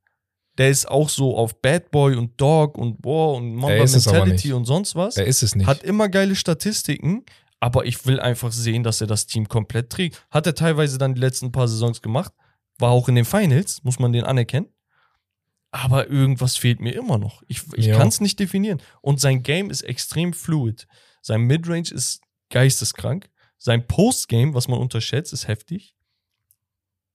[0.58, 4.64] der ist auch so auf Bad Boy und Dog und boah und Mamba Mentality und
[4.64, 5.16] sonst was.
[5.16, 5.66] Er ist es nicht.
[5.66, 7.24] Hat immer geile Statistiken,
[7.60, 10.24] aber ich will einfach sehen, dass er das Team komplett trägt.
[10.30, 12.32] Hat er teilweise dann die letzten paar Saisons gemacht.
[12.78, 14.68] War auch in den Finals, muss man den anerkennen.
[15.70, 17.42] Aber irgendwas fehlt mir immer noch.
[17.48, 17.96] Ich, ich Ja.
[17.98, 18.80] kann es nicht definieren.
[19.00, 20.86] Und sein Game ist extrem fluid.
[21.20, 22.20] Sein Midrange ist
[22.50, 23.28] geisteskrank.
[23.58, 25.96] Sein Postgame, was man unterschätzt, ist heftig.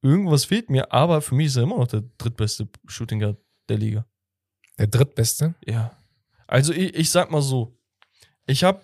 [0.02, 3.78] Irgendwas fehlt mir, aber für mich ist er immer noch der drittbeste Shooting Guard der
[3.78, 4.06] Liga.
[4.78, 5.56] Der drittbeste?
[5.66, 5.98] Ja.
[6.48, 7.78] Also ich, ich sag mal so,
[8.46, 8.82] ich habe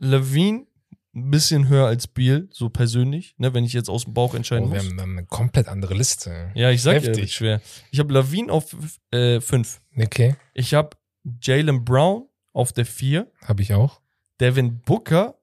[0.00, 0.66] Levine
[1.14, 4.68] ein bisschen höher als Beal, so persönlich, ne, wenn ich jetzt aus dem Bauch entscheiden
[4.68, 4.88] Oh, wir muss.
[4.90, 6.50] haben dann eine komplett andere Liste.
[6.54, 7.16] Ja, ich sag Heftig.
[7.18, 7.60] wird schwer.
[7.92, 8.74] Ich habe Levine auf
[9.12, 9.80] 5.
[9.96, 10.96] Okay, ich habe
[11.40, 13.30] Jalen Brown auf der 4.
[13.42, 14.00] habe ich auch.
[14.40, 15.38] Devin Booker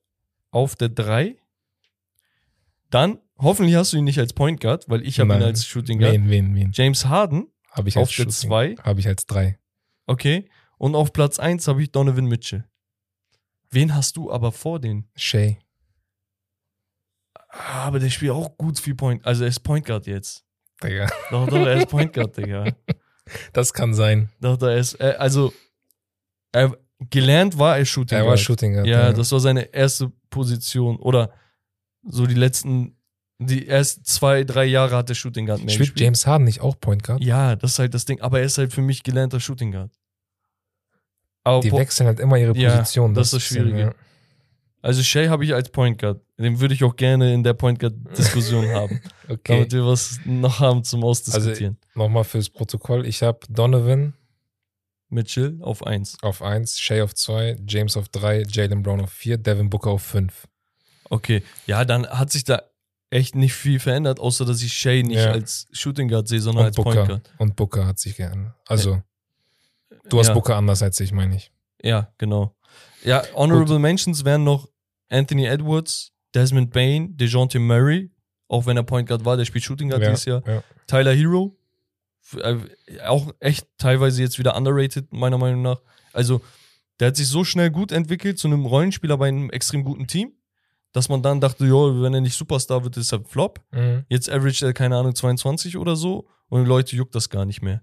[0.50, 1.38] auf der 3.
[2.90, 5.50] Dann, hoffentlich hast du ihn nicht als Point Guard, weil ich habe ihn Nein.
[5.50, 6.14] als Shooting Guard.
[6.14, 6.72] Wen, wen, wen?
[6.74, 8.32] James Harden Habe ich auf als der Shooting.
[8.32, 8.76] 2.
[8.84, 9.60] Habe ich als drei.
[10.08, 10.50] Okay.
[10.78, 12.66] Und auf Platz 1 habe ich Donovan Mitchell.
[13.70, 15.08] Wen hast du aber vor den?
[15.16, 15.60] Shay.
[17.50, 19.26] Ah, Aber der spielt auch gut viel Point.
[19.26, 20.46] Also er ist Point Guard jetzt.
[20.84, 21.08] Digga.
[21.30, 22.66] Doch, doch, er ist Point Guard, Digga.
[23.54, 24.30] Das kann sein.
[24.40, 25.54] Doch, er ist, äh, also,
[26.52, 26.76] er,
[27.10, 28.40] gelernt war er Shooting Er war Guard.
[28.40, 28.88] Shooting Guard.
[28.88, 30.98] Ja, das war seine erste Position.
[30.98, 31.34] Oder
[32.04, 32.98] so die letzten,
[33.48, 36.02] die ersten zwei, drei Jahre hat er Shooting Guard mehr Spielt gespielt.
[36.06, 37.24] James Harden nicht auch Point Guard?
[37.24, 38.22] Ja, das ist halt das Ding.
[38.22, 39.92] Aber er ist halt für mich gelernter Shooting Guard.
[41.44, 43.14] Aber Die wechseln halt immer ihre Ja, Position.
[43.14, 43.96] das ist das bisschen, Schwierige.
[44.82, 46.22] also Shay habe ich als Point Guard.
[46.38, 49.02] Den würde ich auch gerne in der Point Guard-Diskussion haben.
[49.28, 49.34] ja.
[49.34, 49.54] Okay.
[49.56, 51.78] Damit wir was noch haben zum Ausdiskutieren.
[51.96, 53.06] Nochmal fürs Protokoll.
[53.08, 54.14] Ich habe Donovan
[55.10, 56.18] Mitchell auf 1.
[56.22, 60.04] auf 1, Shay auf 2, James auf 3, Jalen Brown auf 4, Devin Booker auf
[60.04, 60.48] 5.
[61.10, 62.62] Okay, ja, dann hat sich da
[63.12, 65.32] echt nicht viel verändert, außer dass ich Shay nicht Ja.
[65.32, 67.08] als Shooting Guard sehe, sondern Und als Point Booker.
[67.08, 67.32] Guard.
[67.38, 68.56] Und Booker hat sich geändert.
[68.66, 69.04] Also,
[70.10, 71.52] du hast ja, Booker anders als ich, meine ich.
[71.84, 72.56] Ja, genau.
[73.04, 74.68] Ja, Honorable Mentions wären noch
[75.10, 78.10] Anthony Edwards, Desmond Bain, DeJounte Murray,
[78.48, 80.44] auch wenn er Point Guard war, der spielt Shooting Guard Ja, dieses Jahr.
[80.48, 80.64] ja.
[80.88, 81.58] Tyler Hero,
[82.38, 82.56] äh,
[83.06, 85.82] auch echt teilweise jetzt wieder underrated, meiner Meinung nach.
[86.14, 86.42] Also,
[87.00, 90.32] der hat sich so schnell gut entwickelt zu einem Rollenspieler bei einem extrem guten Team,
[90.94, 93.60] dass man dann dachte, ja, wenn er nicht Superstar wird, ist er Flop.
[93.72, 94.06] Mhm.
[94.10, 97.62] Jetzt average er, keine Ahnung, 22 oder so und die Leute juckt das gar nicht
[97.62, 97.82] mehr.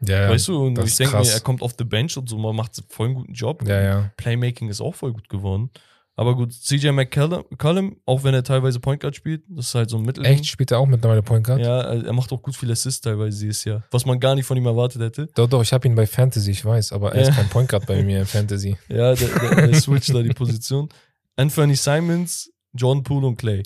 [0.00, 0.30] Ja, ja.
[0.30, 2.80] weißt du, und ich denke mir, er kommt auf the bench und so, man macht
[2.88, 3.66] voll einen guten Job.
[3.66, 4.10] ja, ja.
[4.16, 5.70] Playmaking ist auch voll gut geworden.
[6.14, 9.98] Aber gut, CJ McCollum, auch wenn er teilweise Point Guard spielt, das ist halt so
[9.98, 10.24] ein Mittel.
[10.26, 10.46] Echt?
[10.46, 11.60] Spielt er auch mittlerweile Point Guard?
[11.60, 14.56] Ja, er macht auch gut viel Assists teilweise dieses Jahr, was man gar nicht von
[14.56, 15.28] ihm erwartet hätte.
[15.36, 17.28] Doch, doch, ich habe ihn bei Fantasy, ich weiß, aber er Ja.
[17.28, 18.76] ist kein Point Guard bei mir in Fantasy.
[18.88, 20.88] Ja, der, der, der switcht da die Position.
[21.38, 23.62] Anthony Simons, John Poole und Clay.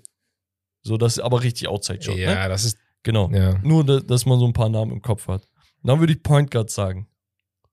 [0.83, 2.49] So, das ist aber richtig Outside-Shot, ja, ne?
[2.49, 3.31] das ist, Genau.
[3.31, 5.49] ja, Nur, da- dass man so ein paar Namen im Kopf hat.
[5.83, 7.09] Dann würde ich Point Guard sagen.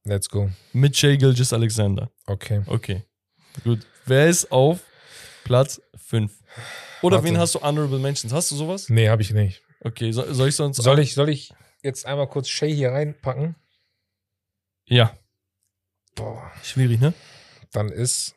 [0.06, 0.50] let's go.
[0.74, 2.10] Mit Shea Gilgis Alexander.
[2.26, 2.64] Okay.
[2.66, 3.04] Okay.
[3.64, 3.86] Gut.
[4.06, 4.80] Wer ist auf
[5.44, 6.32] Platz 5?
[7.04, 7.28] Oder Warte.
[7.28, 8.34] wen hast du Honorable Mentions?
[8.34, 8.90] Hast du sowas?
[8.90, 9.62] Nee, habe ich nicht.
[9.82, 10.78] Okay, so, soll ich sonst.
[10.82, 11.54] Soll ich, soll ich
[11.84, 13.56] jetzt einmal kurz Shay hier reinpacken?
[14.88, 15.16] Ja.
[16.16, 16.52] Boah.
[16.64, 17.14] Schwierig, ne?
[17.72, 18.36] Dann ist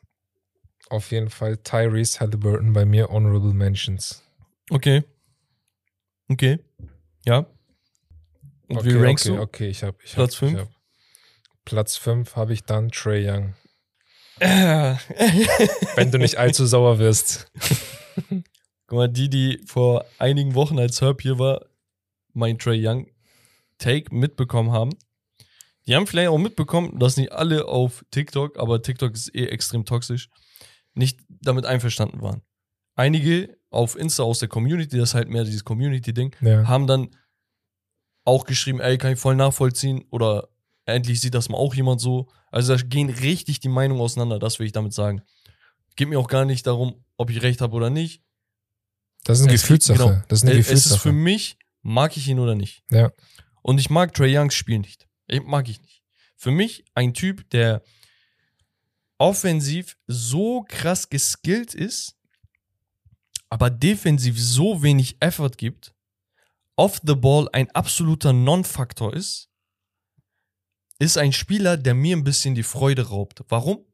[0.89, 4.23] auf jeden Fall Tyrese Halliburton bei mir Honorable Mentions.
[4.69, 5.03] Okay.
[6.29, 6.59] Okay.
[7.25, 7.45] Ja.
[8.67, 9.41] Und okay, wie rankst okay, du?
[9.41, 10.53] Okay, ich habe ich Platz hab, fünf?
[10.53, 10.73] ich hab-
[11.65, 13.55] Platz 5 habe ich dann Trey Young.
[14.39, 17.51] Wenn du nicht allzu sauer wirst.
[18.87, 21.65] Guck mal, die, die vor einigen Wochen, als Herb hier war,
[22.33, 23.07] mein Trey Young
[23.77, 24.91] Take mitbekommen haben,
[25.85, 29.85] die haben vielleicht auch mitbekommen, dass nicht alle auf TikTok, aber TikTok ist eh extrem
[29.85, 30.29] toxisch,
[30.93, 32.41] nicht damit einverstanden waren.
[32.95, 36.67] Einige auf Insta aus der Community, das ist halt mehr dieses Community-Ding, Ja.
[36.67, 37.09] haben dann
[38.25, 40.49] auch geschrieben, ey, kann ich voll nachvollziehen oder
[40.85, 42.29] endlich sieht das mal auch jemand so.
[42.51, 45.23] Also da gehen richtig die Meinungen auseinander, das will ich damit sagen.
[45.95, 48.21] Geht mir auch gar nicht darum, ob ich recht habe oder nicht.
[49.23, 49.97] Das ist eine Es- Gefühlssache.
[49.97, 50.21] genau.
[50.27, 50.99] Das ist eine Es ist Gefühlssache.
[51.01, 52.83] für mich, mag ich ihn oder nicht.
[52.89, 53.11] Ja.
[53.61, 55.07] Und ich mag Trey Youngs Spiel nicht.
[55.27, 56.03] Ich, mag ich nicht.
[56.35, 57.81] Für mich ein Typ, der
[59.23, 62.15] offensiv so krass geskillt ist,
[63.49, 65.93] aber defensiv so wenig Effort gibt,
[66.75, 69.49] off the ball ein absoluter Non-Faktor ist,
[70.99, 73.43] ist ein Spieler, der mir ein bisschen die Freude raubt.
[73.47, 73.85] Warum?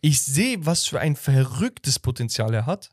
[0.00, 2.90] Ich sehe, was für ein verrücktes Potenzial er hat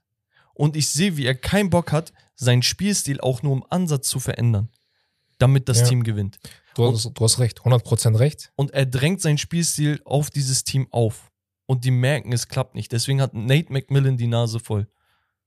[0.55, 4.19] und ich sehe, wie er keinen Bock hat, seinen Spielstil auch nur im Ansatz zu
[4.19, 4.69] verändern,
[5.37, 5.87] damit das Ja.
[5.87, 6.39] Team gewinnt.
[6.73, 8.51] Du hast, du hast recht, 100% recht.
[8.55, 11.28] Und er drängt seinen Spielstil auf dieses Team auf.
[11.69, 12.91] Und die merken, es klappt nicht.
[12.91, 14.87] Deswegen hat Nate McMillan die Nase voll.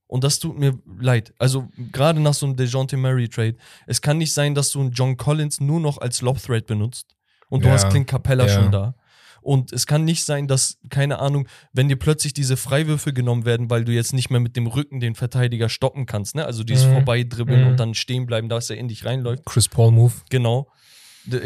[0.06, 1.34] Und das tut mir leid.
[1.36, 3.56] Also gerade nach so einem DeJounte Murray Trade.
[3.88, 7.16] Es kann nicht sein, dass du einen John Collins nur noch als Lob Thread benutzt.
[7.48, 8.54] Und du Ja, hast Clint Capella ja.
[8.54, 8.94] schon da.
[9.40, 13.68] Und es kann nicht sein, dass, keine Ahnung, wenn dir plötzlich diese Freiwürfe genommen werden,
[13.68, 16.44] weil du jetzt nicht mehr mit dem Rücken den Verteidiger stoppen kannst, ne?
[16.46, 16.92] Also dieses Mhm.
[16.92, 17.66] Vorbeidribbeln Mhm.
[17.70, 19.44] und dann stehen bleiben, dass er in dich reinläuft.
[19.44, 20.12] Chris Paul Move.
[20.30, 20.68] Genau.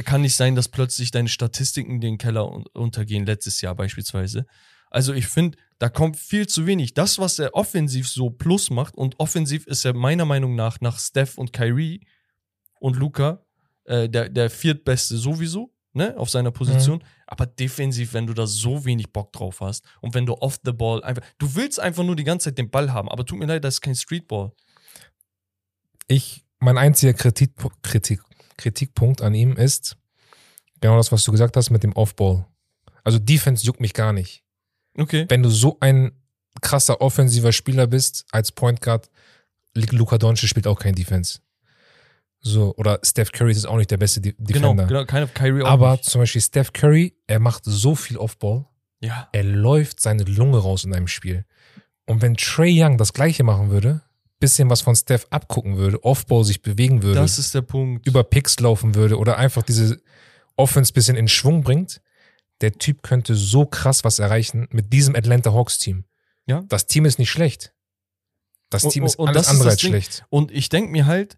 [0.04, 4.46] Kann nicht sein, dass plötzlich deine Statistiken den Keller un- untergehen, letztes Jahr beispielsweise.
[4.90, 6.94] Also ich finde, da kommt viel zu wenig.
[6.94, 10.98] Das, was er offensiv so plus macht, und offensiv ist er meiner Meinung nach nach
[10.98, 12.06] Steph und Kyrie
[12.80, 13.44] und Luca
[13.84, 17.04] äh, der, der viertbeste sowieso, ne, auf seiner Position.
[17.26, 20.72] Aber defensiv, wenn du da so wenig Bock drauf hast und wenn du off the
[20.72, 23.46] ball einfach, du willst einfach nur die ganze Zeit den Ball haben, aber tut mir
[23.46, 24.52] leid, das ist kein Streetball.
[26.06, 28.20] Ich, mein einziger Kritik, Kritik,
[28.56, 29.96] Kritikpunkt an ihm ist
[30.80, 32.46] genau das, was du gesagt hast mit dem Offball.
[33.04, 34.42] Also Defense juckt mich gar nicht.
[34.98, 35.26] Okay.
[35.28, 36.12] Wenn du so ein
[36.62, 39.10] krasser offensiver Spieler bist als Point Guard,
[39.74, 41.40] Luka Doncic spielt auch kein Defense.
[42.40, 44.86] So, oder Steph Curry ist auch nicht der beste De Genau, Defender.
[44.86, 46.04] genau, keine Kyrie auch Aber nicht.
[46.04, 48.66] zum Beispiel Steph Curry, er macht so viel Offball,
[49.00, 49.28] Ja.
[49.32, 51.44] er läuft seine Lunge raus in einem Spiel.
[52.06, 54.02] Und wenn Trey Young das gleiche machen würde,
[54.38, 58.06] bisschen was von Steph abgucken würde, Offball sich bewegen würde, Das ist der Punkt.
[58.06, 60.00] über Picks laufen würde oder einfach diese
[60.56, 62.00] Offense bisschen in Schwung bringt,
[62.60, 66.04] der Typ könnte so krass was erreichen mit diesem Atlanta Hawks Team.
[66.46, 66.64] Ja.
[66.68, 67.72] Das Team ist nicht schlecht.
[68.70, 69.90] Das Und- Team ist und alles ist andere das als Ding.
[69.90, 70.24] schlecht.
[70.30, 71.36] Und ich denke mir halt,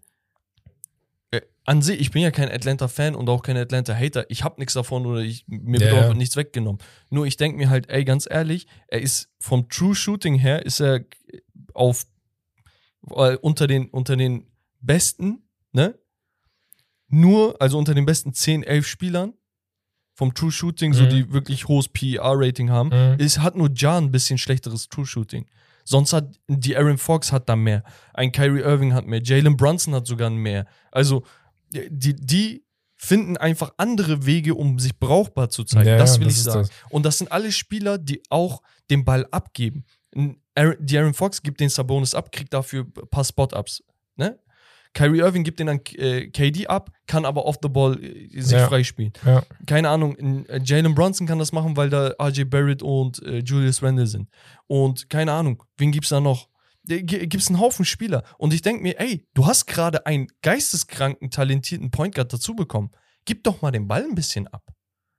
[1.31, 4.25] äh, an sich, ich bin ja kein Atlanta-Fan und auch kein Atlanta-Hater.
[4.29, 6.81] Ich habe nichts davon oder ich, mir wird Ja, auch nichts weggenommen.
[7.09, 10.79] Nur ich denke mir halt, ey, ganz ehrlich, er ist vom True Shooting her, ist
[10.81, 11.01] er
[11.73, 12.05] auf
[13.09, 14.45] äh, unter den, unter den
[14.81, 15.97] besten, ne?
[17.07, 19.33] Nur, also unter den besten 10, 11 Spielern
[20.13, 21.09] vom True Shooting, so Mhm.
[21.09, 23.19] die wirklich hohes PER-Rating haben, Mhm.
[23.19, 25.45] es hat nur Ja ein bisschen schlechteres True Shooting.
[25.85, 27.83] Sonst hat die Aaron Fox hat da mehr.
[28.13, 29.23] Ein Kyrie Irving hat mehr.
[29.23, 30.67] Jalen Brunson hat sogar mehr.
[30.91, 31.23] Also
[31.71, 32.63] die, die
[32.95, 35.87] finden einfach andere Wege, um sich brauchbar zu zeigen.
[35.89, 36.67] Ja, das will das ich ist sagen.
[36.67, 36.91] das.
[36.91, 38.61] Und das sind alle Spieler, die auch
[38.91, 39.83] den Ball abgeben.
[40.15, 43.83] Ein Aaron, die Aaron Fox gibt den Sabonis ab, kriegt dafür ein paar Spot-Ups.
[44.15, 44.37] Ne?
[44.93, 48.53] Kyrie Irving gibt den an äh, KD ab, kann aber off the ball äh, sich
[48.57, 48.67] Ja.
[48.67, 49.43] freispielen Ja.
[49.67, 50.17] keine Ahnung,
[50.47, 54.29] äh, Jalen Brunson kann das machen, weil da RJ Barrett und äh, Julius Randle sind.
[54.67, 56.49] Und keine Ahnung, wen gibt's da noch?
[56.89, 58.23] Äh, gi- Gibt's einen Haufen Spieler.
[58.39, 62.89] Und ich denke mir, ey, du hast gerade einen geisteskranken, talentierten Point Guard dazu bekommen.
[63.25, 64.63] Gib doch mal den Ball ein bisschen ab.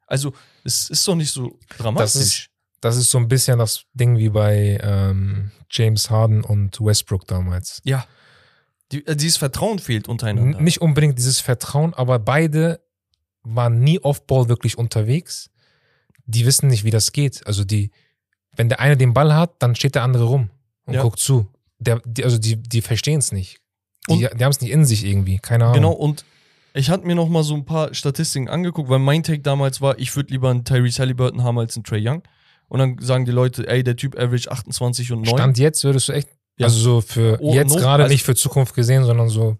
[0.07, 0.33] Also,
[0.65, 2.12] es ist doch nicht so dramatisch.
[2.15, 2.49] Das ist
[2.82, 7.81] so ein bisschen das Ding wie bei ähm, James Harden und Westbrook damals.
[7.85, 8.05] ja.
[8.93, 10.59] Die, äh, dieses Vertrauen fehlt untereinander.
[10.59, 12.81] N- Nicht unbedingt dieses Vertrauen, aber beide
[13.44, 15.48] waren nie Off-Ball wirklich unterwegs.
[16.27, 17.47] Die wissen nicht, wie das geht.
[17.47, 17.93] Also die,
[18.57, 20.51] wenn der eine den Ball hat, dann steht der andere rum
[20.86, 21.02] und Ja.
[21.02, 21.47] guckt zu.
[21.78, 23.61] der, die, also die, die verstehen es nicht.
[24.09, 25.74] Die, die haben es nicht in sich irgendwie, keine Ahnung.
[25.77, 26.24] Genau, und
[26.74, 29.98] ich hatte mir noch mal so ein paar Statistiken angeguckt, weil mein Take damals war,
[30.01, 32.23] ich würde lieber einen Tyrese Halliburton haben als einen Trey Young.
[32.71, 35.37] Und dann sagen die Leute, ey, der Typ average 28 und 9.
[35.37, 36.67] Stand jetzt würdest du echt, Ja.
[36.69, 39.59] also so für Oh, jetzt no, gerade also- nicht für Zukunft gesehen, sondern so,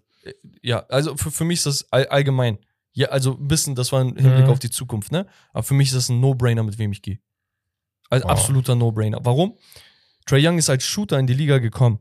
[0.63, 2.57] Ja, also für, für mich ist das all, allgemein.
[2.93, 4.51] Ja, also ein bisschen, das war ein Hinblick Mhm.
[4.51, 5.25] auf die Zukunft, ne?
[5.53, 7.19] Aber für mich ist das ein No-Brainer, mit wem ich gehe.
[8.09, 8.31] Also Wow.
[8.31, 9.19] absoluter No-Brainer.
[9.23, 9.57] Warum?
[10.25, 11.99] Trey Young ist als Shooter in die Liga gekommen.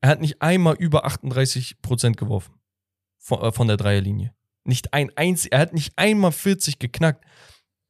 [0.00, 2.54] Er hat nicht einmal über 38% geworfen.
[3.18, 4.32] Von, äh, von der Dreierlinie.
[4.64, 7.24] Nicht ein einzig, er hat nicht einmal 40 geknackt.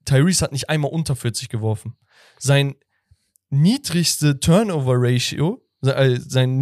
[0.09, 1.97] Tyrese hat nicht einmal unter 40 geworfen.
[2.39, 2.74] Sein
[3.51, 6.59] niedrigste Turnover-Ratio, äh, sein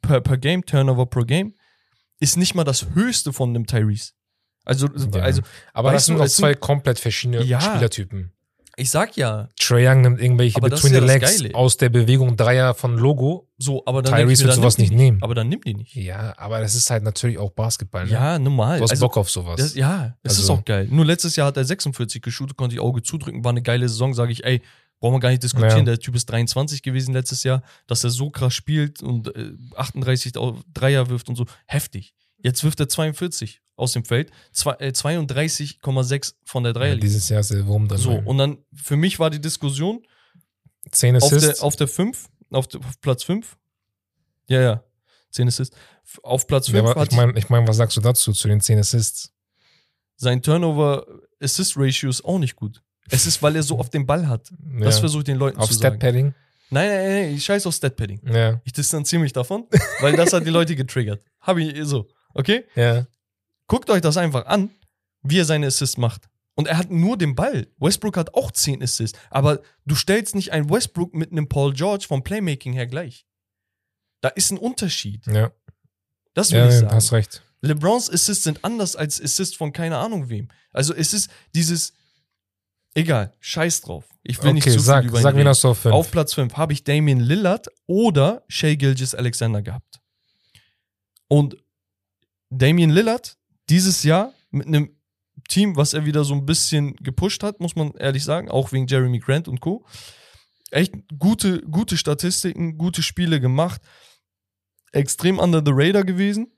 [0.00, 1.54] per, per Game, Turnover pro Game,
[2.20, 4.12] ist nicht mal das höchste von einem Tyrese.
[4.64, 5.20] Also, Ja.
[5.22, 5.42] also
[5.74, 7.60] aber das sind sind- zwei komplett verschiedene Ja.
[7.60, 8.32] Spielertypen.
[8.76, 11.54] Ich sag ja, Trey Young nimmt irgendwelche Aber das Between ist the ja das Legs
[11.54, 13.48] aus der Bewegung Dreier von Logo.
[13.58, 15.18] so, aber dann Tyrese wird sowas nicht nehmen.
[15.22, 15.94] Aber dann nimmt die nicht.
[15.94, 18.04] Ja, aber das ist halt natürlich auch Basketball.
[18.06, 18.12] Ne?
[18.12, 18.78] Ja, normal.
[18.78, 19.56] Du hast Also, Bock auf sowas.
[19.56, 20.88] das, ja, es ist Also- auch geil.
[20.90, 24.12] Nur letztes Jahr hat er 46 geshootet, konnte ich Auge zudrücken, war eine geile Saison,
[24.14, 24.60] sage ich, ey,
[25.00, 25.78] brauchen wir gar nicht diskutieren.
[25.78, 25.84] Ja.
[25.84, 30.36] Der Typ ist 23 gewesen letztes Jahr, dass er so krass spielt und äh, 38
[30.36, 31.44] auf Dreier wirft und so.
[31.66, 32.14] Heftig.
[32.44, 37.00] Jetzt wirft er 42 aus dem Feld, zwei, äh, 32,6 von der ja, Dreierlinie.
[37.00, 37.98] dieses Jahr ist der Wurm drin.
[37.98, 40.06] so, und dann für mich war die Diskussion,
[40.90, 41.58] 10 auf Assists.
[41.58, 43.56] der, auf der 5, auf, der, auf Platz 5.
[44.46, 44.84] Ja, ja.
[45.30, 45.76] 10 Assists.
[46.22, 48.78] Auf Platz 5 ja, ich meine, ich mein, was sagst du dazu, zu den 10
[48.78, 49.34] Assists?
[50.16, 52.82] sein Turnover-Assist-Ratio ist auch nicht gut.
[53.10, 54.50] Es ist, weil er so auf den Ball hat.
[54.80, 55.00] Das ja.
[55.00, 55.96] versuche ich den Leuten Auf zu sagen.
[55.96, 56.34] Stat-Padding?
[56.70, 58.20] Nein, nein, nein, ich scheiß auf Stat-Padding.
[58.32, 58.60] Ja.
[58.64, 59.66] Ich distanziere mich davon,
[60.00, 61.22] weil das hat die Leute getriggert.
[61.40, 62.08] Hab ich so.
[62.34, 62.64] Okay?
[62.74, 63.06] Ja.
[63.66, 64.70] Guckt euch das einfach an,
[65.22, 66.28] wie er seine Assists macht.
[66.56, 67.66] Und er hat nur den Ball.
[67.78, 69.18] Westbrook hat auch 10 Assists.
[69.30, 73.26] Aber du stellst nicht einen Westbrook mit einem Paul George vom Playmaking her gleich.
[74.20, 75.26] Da ist ein Unterschied.
[75.26, 75.50] Ja.
[76.34, 76.94] Das will Ja, ich ja, sagen.
[76.94, 77.42] hast recht.
[77.62, 80.48] LeBrons Assists sind anders als Assists von keine Ahnung wem.
[80.72, 81.92] Also es ist dieses,
[82.94, 84.04] egal, scheiß drauf.
[84.22, 85.94] Ich will nicht Okay, zu sag, viel über ihn sag mir das auf 5.
[85.94, 90.00] Auf Platz 5 habe ich Damian Lillard oder Shea Gilgis Alexander gehabt.
[91.28, 91.56] Und
[92.58, 93.36] Damian Lillard
[93.68, 94.90] dieses Jahr mit einem
[95.48, 98.86] Team, was er wieder so ein bisschen gepusht hat, muss man ehrlich sagen, auch wegen
[98.86, 99.84] Jeremy Grant und Co.
[100.70, 103.80] Echt gute, gute Statistiken, gute Spiele gemacht.
[104.92, 106.48] Extrem under the radar gewesen.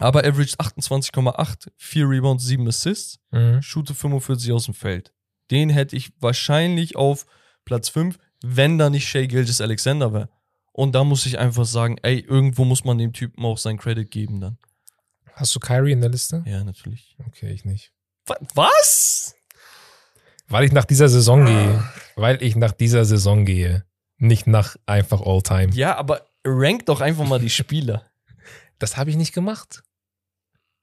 [0.00, 3.62] Aber averaged 28,8, 4 Rebounds, 7 Assists Mhm.
[3.62, 5.12] shoote 45 aus dem Feld.
[5.50, 7.26] Den hätte ich wahrscheinlich auf
[7.64, 10.28] Platz 5, wenn da nicht Shea Gilgis Alexander wäre.
[10.72, 14.08] Und da muss ich einfach sagen, ey, irgendwo muss man dem Typen auch sein Credit
[14.08, 14.58] geben dann.
[15.38, 16.42] Hast du Kyrie in der Liste?
[16.46, 17.16] Ja, natürlich.
[17.26, 17.92] Okay, ich nicht.
[18.26, 19.34] Wa- Was?
[20.48, 21.46] Weil ich nach dieser Saison Ah.
[21.46, 21.84] gehe.
[22.16, 23.84] Weil ich nach dieser Saison gehe.
[24.16, 25.72] Nicht nach einfach All-Time.
[25.74, 28.04] Ja, aber rank doch einfach mal die Spieler.
[28.80, 29.82] Das habe ich nicht gemacht.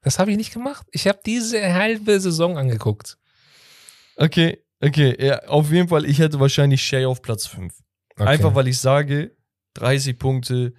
[0.01, 0.85] Das habe ich nicht gemacht.
[0.91, 3.17] Ich habe diese halbe Saison angeguckt.
[4.17, 5.15] Okay, okay.
[5.25, 7.73] Ja, auf jeden Fall, ich hätte wahrscheinlich Shea auf Platz 5.
[8.17, 8.27] Okay.
[8.27, 9.35] Einfach weil ich sage,
[9.75, 10.73] 30 Punkte.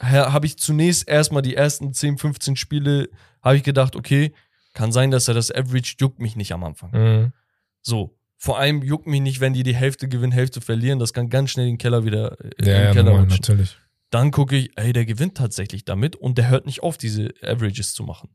[0.00, 3.08] Habe ich zunächst erstmal die ersten 10, 15 Spiele,
[3.42, 4.32] habe ich gedacht, okay,
[4.74, 6.90] kann sein, dass er das Average juckt mich nicht am Anfang.
[6.92, 7.32] Mhm.
[7.80, 8.12] So.
[8.38, 10.98] Vor allem juckt mich nicht, wenn die die Hälfte gewinnen, Hälfte verlieren.
[10.98, 13.38] Das kann ganz schnell den Keller wieder äh, Ja, im ja, Keller normal, rutschen.
[13.40, 13.78] natürlich.
[14.10, 17.94] Dann gucke ich, ey, der gewinnt tatsächlich damit und der hört nicht auf, diese Averages
[17.94, 18.28] zu machen.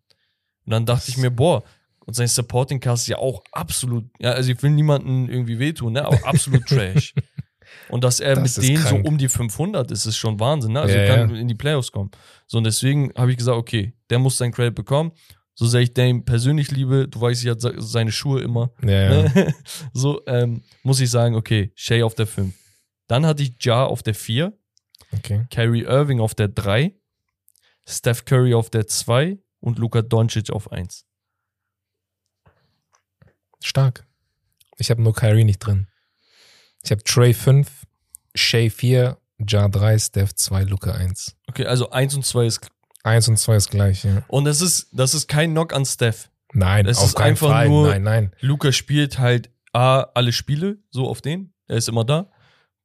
[0.66, 1.64] Und dann dachte ich mir, boah,
[2.06, 5.94] und sein Supporting Cast ist ja auch absolut, ja, also ich will niemanden irgendwie wehtun,
[5.94, 7.14] ne, aber absolut trash.
[7.90, 9.04] Und dass er Das mit denen krank.
[9.04, 10.82] so um die 500 ist, ist schon Wahnsinn, ne?
[10.82, 11.42] Also Ja, kann ja.
[11.42, 12.10] in die Playoffs kommen.
[12.48, 15.12] So, und deswegen habe ich gesagt, okay, der muss sein Credit bekommen.
[15.54, 18.72] So sehr ich Dame persönlich liebe, du weißt, ich hat se- seine Schuhe immer.
[18.82, 19.10] Ja.
[19.24, 19.54] Ne?
[19.94, 22.54] so ähm, muss ich sagen, okay, Shea auf der 5.
[23.08, 24.54] Dann hatte ich Ja auf der 4,
[25.14, 25.46] Okay.
[25.52, 26.96] Kyrie Irving auf der 3,
[27.86, 31.06] Steph Curry auf der 2 und Luka Doncic auf 1.
[33.62, 34.06] Stark.
[34.78, 35.88] Ich habe nur Kyrie nicht drin.
[36.84, 37.68] Ich habe Trey 5,
[38.36, 39.18] Shea 4,
[39.48, 41.36] Ja 3, Steph 2, Luca 1.
[41.48, 42.68] Okay, also 1 und 2 ist.
[43.04, 44.24] 1 und 2 ist gleich, ja.
[44.28, 46.30] Und das ist, das ist kein Knock an Steph.
[46.54, 47.68] Nein, Es auf ist keinen einfach Fall.
[47.70, 48.32] nur- nein, nein.
[48.42, 51.54] Luca spielt halt A, alle Spiele, so auf den.
[51.68, 52.30] Er ist immer da.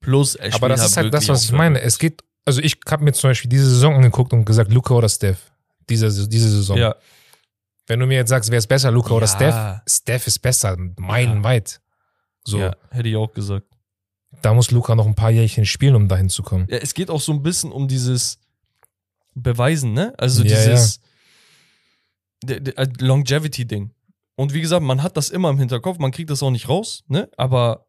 [0.01, 1.81] Plus, er spielt Aber das ist halt das, wirklich was ich meine.
[1.81, 5.09] Es geht, also ich habe mir zum Beispiel diese Saison angeguckt und gesagt, Luca oder
[5.09, 5.51] Steph.
[5.89, 6.77] Diese, diese Saison.
[6.79, 6.95] Ja,
[7.89, 9.33] Wenn du mir jetzt sagst, wer ist besser, Luca oder Ja.
[9.35, 9.81] Steph?
[9.89, 11.81] Steph ist besser, meilenweit.
[12.45, 13.67] So, ja, hätte ich auch gesagt.
[14.43, 16.67] Da muss Luca noch ein paar Jährchen spielen, um dahin zu kommen.
[16.71, 18.39] Ja, es geht auch so ein bisschen um dieses
[19.35, 20.15] Beweisen, ne?
[20.19, 21.01] Also Ja, dieses
[22.43, 23.93] der- äh, Longevity-Ding.
[24.37, 27.05] Und wie gesagt, man hat das immer im Hinterkopf, man kriegt das auch nicht raus,
[27.09, 27.29] ne?
[27.37, 27.83] Aber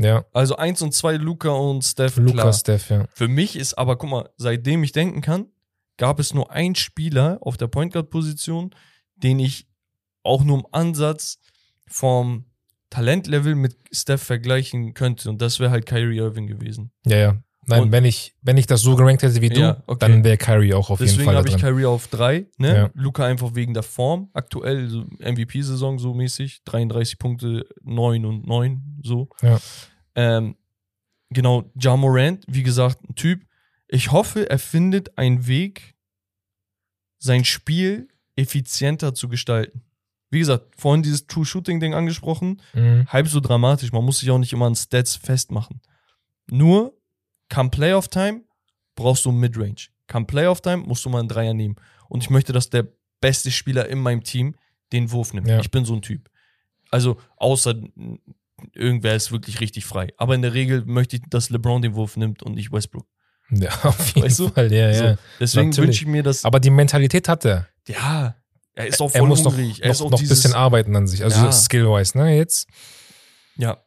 [0.00, 2.18] Ja, Also eins und zwei Luca und Steph.
[2.18, 2.52] Lukas, klar.
[2.52, 3.06] Steph, ja.
[3.12, 5.46] Für mich ist aber, guck mal, seitdem ich denken kann,
[5.96, 8.72] gab es nur einen Spieler auf der Point Guard Position,
[9.16, 9.66] den ich
[10.22, 11.40] auch nur im Ansatz
[11.88, 12.44] vom
[12.90, 15.28] Talentlevel mit Steph vergleichen könnte.
[15.30, 16.90] Und das wäre halt Kyrie Irving gewesen.
[17.06, 17.42] Ja, ja.
[17.66, 19.98] Nein, Und- wenn ich, wenn ich das so gerankt hätte wie du, Ja, okay.
[20.00, 21.58] dann wäre Kyrie auch auf jeden Deswegen Fall da habe ich.
[21.58, 22.46] Kyrie auf drei.
[22.56, 22.74] Ne?
[22.74, 22.90] Ja.
[22.94, 24.30] Luca einfach wegen der Form.
[24.32, 26.62] Aktuell so MVP-Saison so mäßig.
[26.64, 29.28] 33 Punkte, 9 und 9 so.
[29.42, 29.60] Ja.
[30.14, 30.56] Ähm,
[31.28, 33.44] genau, Ja Morant, wie gesagt, ein Typ.
[33.86, 35.94] Ich hoffe, er findet einen Weg,
[37.18, 39.82] sein Spiel effizienter zu gestalten.
[40.30, 43.06] Wie gesagt, vorhin dieses True Shooting Ding angesprochen, Mhm.
[43.08, 43.92] halb so dramatisch.
[43.92, 45.80] Man muss sich auch nicht immer an Stats festmachen.
[46.50, 46.94] Nur,
[47.48, 48.42] kam Playoff Time,
[48.94, 49.88] brauchst du Midrange.
[50.06, 51.76] Kam Playoff Time, musst du mal einen Dreier nehmen.
[52.08, 52.86] Und ich möchte, dass der
[53.20, 54.54] beste Spieler in meinem Team
[54.92, 55.48] den Wurf nimmt.
[55.48, 55.60] Ja.
[55.60, 56.30] Ich bin so ein Typ.
[56.90, 57.74] Also, außer
[58.72, 60.08] irgendwer ist wirklich richtig frei.
[60.16, 63.06] Aber in der Regel möchte ich, dass LeBron den Wurf nimmt und nicht Westbrook.
[63.50, 64.48] Ja, auf jeden Weißt du?
[64.48, 65.12] Fall, ja, ja.
[65.14, 65.88] So, deswegen natürlich.
[65.88, 66.44] wünsche ich mir, dass.
[66.44, 67.66] Aber die Mentalität hat er.
[67.86, 68.34] ja,
[68.78, 69.80] er ist auch Er voll muss noch, hungrig.
[69.82, 71.22] er noch, ist auch noch ein bisschen arbeiten an sich.
[71.24, 71.52] Also Ja.
[71.52, 72.36] skill-wise, ne?
[72.36, 72.66] Jetzt.
[73.56, 73.78] Ja.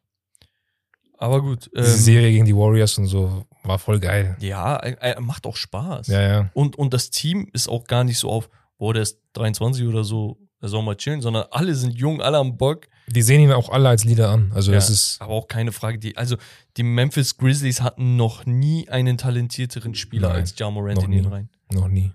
[1.18, 1.70] Aber gut.
[1.76, 4.36] Diese Ähm, Serie gegen die Warriors und so war voll geil.
[4.40, 6.08] ja, er, er macht auch Spaß.
[6.08, 6.50] Ja, ja.
[6.54, 10.04] Und, und das Team ist auch gar nicht so auf, boah, der ist 23 oder
[10.04, 12.88] so, der soll mal chillen, sondern alle sind jung, alle am Bock.
[13.08, 14.52] Die sehen ihn auch alle als Leader an.
[14.54, 15.18] Also das Ja, ist.
[15.22, 16.00] aber auch keine Frage.
[16.00, 16.38] Die, also
[16.78, 21.12] die Memphis Grizzlies hatten noch nie einen talentierteren Spieler Nein, als Ja Morant noch in
[21.12, 21.26] den.
[21.28, 21.50] Reihen.
[21.72, 22.12] Noch nie.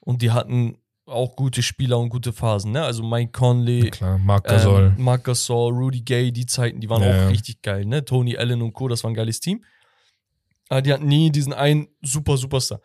[0.00, 0.76] Und die hatten
[1.10, 2.72] auch gute Spieler und gute Phasen.
[2.72, 2.82] Ne?
[2.82, 4.94] Also Mike Conley, Klar, Marc Gasol.
[4.96, 7.28] ähm, Marc Gasol, Rudy Gay, die Zeiten, die waren Ja, auch ja.
[7.28, 7.84] richtig geil.
[7.84, 8.04] Ne?
[8.04, 9.64] Tony Allen und Co., das war ein geiles Team.
[10.68, 12.80] Aber die hatten nie diesen einen super Superstar.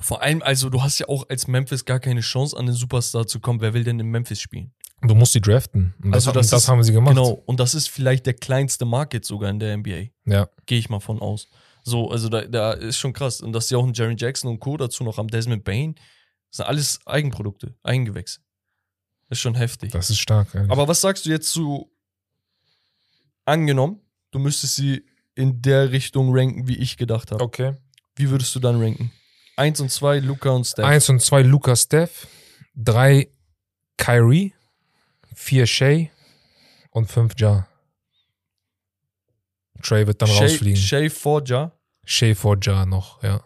[0.00, 3.26] Vor allem, also du hast ja auch als Memphis gar keine Chance, an den Superstar
[3.26, 3.60] zu kommen.
[3.60, 4.72] Wer will denn in Memphis spielen?
[5.06, 5.92] du musst die draften.
[6.02, 7.14] Und das, Also haben- das das ist- haben sie gemacht.
[7.14, 7.42] Genau.
[7.44, 10.08] Und das ist vielleicht der kleinste Market sogar in der NBA.
[10.24, 10.48] Ja.
[10.64, 11.46] Gehe ich mal von aus.
[11.82, 13.42] So, also da, da ist schon krass.
[13.42, 14.78] Und dass sie auch einen Jerry Jackson und Co.
[14.78, 15.94] dazu noch haben, Desmond Bain,
[16.54, 18.38] das sind alles Eigenprodukte, Eigengewächse.
[19.28, 19.90] Das ist schon heftig.
[19.90, 20.54] Das ist stark.
[20.54, 20.70] ehrlich.
[20.70, 21.90] Aber was sagst du jetzt zu,
[23.44, 24.00] angenommen,
[24.30, 25.04] du müsstest sie
[25.34, 27.42] in der Richtung ranken, wie ich gedacht habe.
[27.42, 27.74] okay.
[28.14, 29.10] Wie würdest du dann ranken?
[29.56, 30.84] Eins und zwei, Luca und Steph.
[30.84, 32.28] Eins und zwei Lukas Steph.
[32.76, 33.28] Drei
[33.96, 34.54] Kyrie.
[35.34, 36.12] Vier Shay.
[36.90, 37.66] Und fünf Ja.
[39.82, 40.80] Trey wird dann Shay, rausfliegen.
[40.80, 41.72] Shay vor Ja.
[42.04, 43.42] Shay vor Ja noch, ja.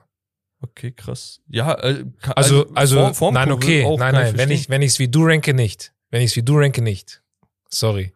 [0.61, 1.41] Okay, krass.
[1.49, 4.93] Ja, äh, ka- Also, also, Form- Formkurve nein, okay, nein, nein, wenn ich, wenn ich
[4.93, 5.93] es wie du ranke, nicht.
[6.11, 7.23] Wenn ich es wie du ranke, nicht.
[7.69, 8.13] Sorry.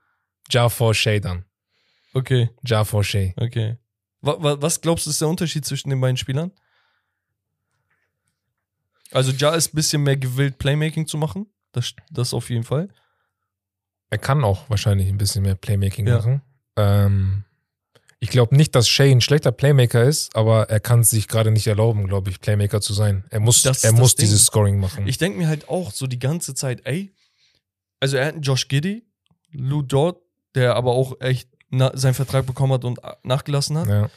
[0.51, 1.45] Ja vor Shay dann.
[2.15, 3.35] Okay, Ja vor Shay.
[3.37, 3.77] okay.
[4.23, 6.51] Wa, wa, was glaubst du, ist der Unterschied zwischen den beiden Spielern?
[9.13, 11.47] Also, Ja ist ein bisschen mehr gewillt, Playmaking zu machen.
[11.73, 12.89] Das, das auf jeden Fall.
[14.11, 16.17] Er kann auch wahrscheinlich ein bisschen mehr Playmaking Ja.
[16.17, 16.43] machen.
[16.77, 17.45] Ähm,
[18.23, 21.51] ich glaube nicht, dass Shay ein schlechter Playmaker ist, aber er kann es sich gerade
[21.51, 23.25] nicht erlauben, glaube ich, Playmaker zu sein.
[23.31, 24.27] Er muss, Das er das muss Ding.
[24.27, 25.09] dieses Scoring machen.
[25.09, 27.13] Ich denke mir halt auch so die ganze Zeit, ey,
[27.99, 29.05] also er hat einen Josh Giddy,
[29.51, 30.23] Lou Dort,
[30.55, 31.49] der aber auch echt
[31.95, 33.89] seinen Vertrag bekommen hat und äh, nachgelassen hat.
[33.89, 34.09] ja.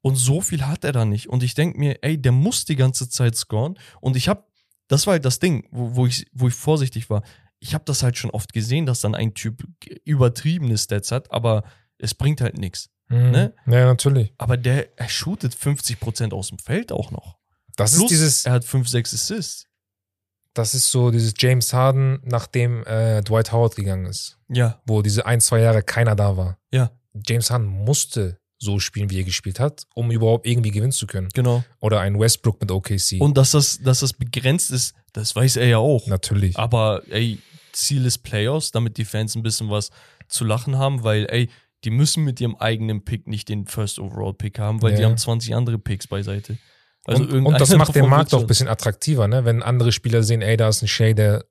[0.00, 1.28] Und so viel hat er da nicht.
[1.28, 3.76] Und ich denke mir, ey, der muss die ganze Zeit scoren.
[4.00, 4.44] Und ich habe,
[4.86, 7.22] das war halt das Ding, wo, wo, ich, wo ich vorsichtig war.
[7.58, 9.64] Ich habe das halt schon oft gesehen, dass dann ein Typ
[10.04, 11.64] übertriebene Stats hat, aber
[12.00, 12.88] es bringt halt nichts.
[13.08, 13.30] Mhm.
[13.30, 13.54] Ne?
[13.66, 14.32] Ja, natürlich.
[14.38, 17.36] Aber der, er shootet 50% aus dem Feld auch noch.
[17.76, 19.66] Das Plus, ist dieses, er hat 5, 6 Assists.
[20.54, 25.24] das ist so dieses James Harden, nachdem äh, Dwight Howard gegangen ist, Ja, wo diese
[25.26, 26.58] ein, zwei Jahre keiner da war.
[26.72, 26.90] ja,
[27.26, 31.28] James Harden musste so spielen, wie er gespielt hat, um überhaupt irgendwie gewinnen zu können.
[31.34, 31.64] genau.
[31.80, 33.20] Oder ein Westbrook mit OKC.
[33.20, 36.06] Und dass das, dass das begrenzt ist, das weiß er ja auch.
[36.06, 36.56] natürlich.
[36.58, 37.38] Aber ey,
[37.72, 39.90] Ziel ist Playoffs, damit die Fans ein bisschen was
[40.28, 41.48] zu lachen haben, weil ey,
[41.84, 45.08] die müssen mit ihrem eigenen Pick nicht den First Overall Pick haben, weil die Ja.
[45.08, 46.58] haben 20 andere Picks beiseite.
[47.04, 49.44] Also und, und das macht den Markt auch ein bisschen attraktiver, ne?
[49.44, 51.44] Wenn andere Spieler sehen, ey, da ist ein Shay, der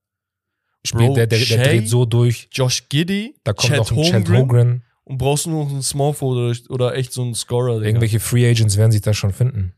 [0.86, 1.64] spielt, Bro, der, der, der Shea?
[1.64, 2.48] dreht so durch.
[2.52, 4.84] Josh Giddy, Da kommt Chet noch ein Chad Holmgren Holmgren.
[5.06, 7.76] und brauchst du noch einen Small Forward oder, oder echt so einen Scorer.
[7.78, 7.88] Digga.
[7.88, 9.74] Irgendwelche Free Agents werden sich da schon finden.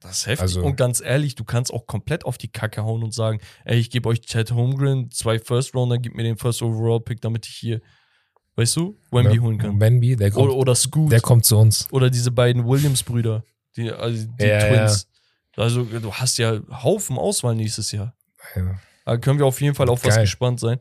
[0.00, 0.42] Das ist heftig.
[0.42, 3.78] Also- und ganz ehrlich, du kannst auch komplett auf die Kacke hauen und sagen, ey,
[3.80, 7.46] ich gebe euch Chad Holmgren, zwei First Rounder, gib mir den First Overall Pick, damit
[7.48, 7.80] ich hier,
[8.58, 9.42] weißt du, Wemby ne?
[9.42, 9.80] holen kann.
[9.80, 11.12] Wemby, der kommt, Oder, oder Scoot.
[11.12, 11.86] der kommt zu uns.
[11.92, 13.44] Oder diese beiden Williams-Brüder,
[13.76, 15.08] die, also die Ja, Twins.
[15.56, 18.14] Also du hast ja Haufen Auswahl nächstes Jahr.
[18.54, 18.78] Ja.
[19.04, 20.24] Da können wir auf jeden Fall auf was Geil.
[20.24, 20.78] gespannt sein.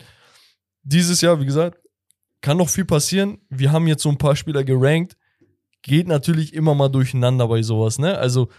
[0.84, 1.80] Dieses Jahr, wie gesagt,
[2.42, 3.40] kann noch viel passieren.
[3.50, 5.16] Wir haben jetzt so ein paar Spieler gerankt.
[5.82, 8.18] Geht natürlich immer mal durcheinander bei sowas, ne?
[8.18, 8.50] Also,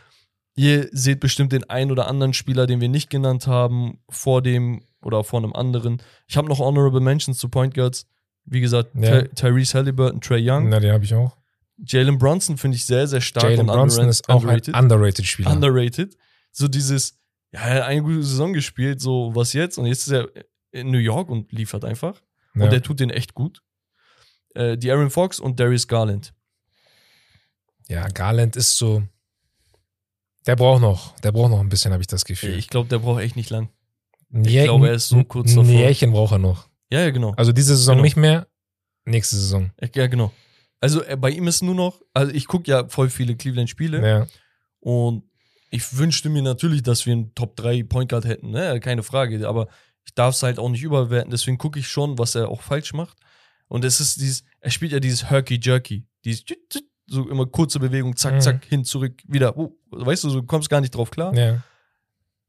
[0.55, 4.82] ihr seht bestimmt den einen oder anderen Spieler, den wir nicht genannt haben, vor dem
[5.03, 6.03] oder vor einem anderen.
[6.27, 8.07] Ich habe noch Honorable Mentions zu Point Guards.
[8.50, 9.22] Wie gesagt, Ja.
[9.22, 10.68] Ty Tyrese Halliburton, Trey Young.
[10.68, 11.36] Na, den habe ich auch.
[11.84, 14.74] Jalen Brunson finde ich sehr, sehr stark Jalen und Bronson ist auch ein underrated.
[14.74, 15.50] underrated Spieler.
[15.52, 16.16] underrated.
[16.50, 17.18] So dieses,
[17.52, 19.78] ja, er hat eine gute Saison gespielt, so was jetzt?
[19.78, 20.28] Und jetzt ist er
[20.72, 22.20] in New York und liefert einfach.
[22.54, 22.64] ja.
[22.64, 23.62] Und der tut den echt gut.
[24.54, 26.32] Äh, die Aaron Fox und Darius Garland.
[27.88, 29.02] ja, Garland ist so.
[30.46, 32.56] Der braucht noch, der braucht noch ein bisschen, habe ich das Gefühl.
[32.56, 33.68] Ich glaube, der braucht echt nicht lang.
[34.30, 35.64] Ich Jähr- glaube, er ist so kurz davor.
[35.64, 36.68] Ein Jährchen braucht er noch.
[36.90, 37.35] Ja, ja, genau.
[37.36, 38.05] Also diese Saison Genau.
[38.05, 38.47] nicht mehr,
[39.05, 39.70] nächste Saison.
[39.94, 40.32] Ja, genau.
[40.81, 44.27] Also äh, bei ihm ist nur noch, also ich gucke ja voll viele Cleveland-Spiele Ja.
[44.81, 45.24] und
[45.70, 48.81] ich wünschte mir natürlich, dass wir einen Top 3 Point Guard hätten, ne?
[48.81, 49.69] keine Frage, aber
[50.06, 52.94] ich darf es halt auch nicht überwerten, deswegen gucke ich schon, was er auch falsch
[52.94, 53.19] macht.
[53.66, 57.78] Und es ist dieses, er spielt ja dieses Herky-Jerky, dieses tüt, tüt, so immer kurze
[57.81, 58.40] Bewegung, zack, Mhm.
[58.40, 59.59] zack, hin, zurück, wieder.
[59.59, 61.35] Oh, weißt du, du kommst gar nicht drauf klar.
[61.36, 61.62] ja.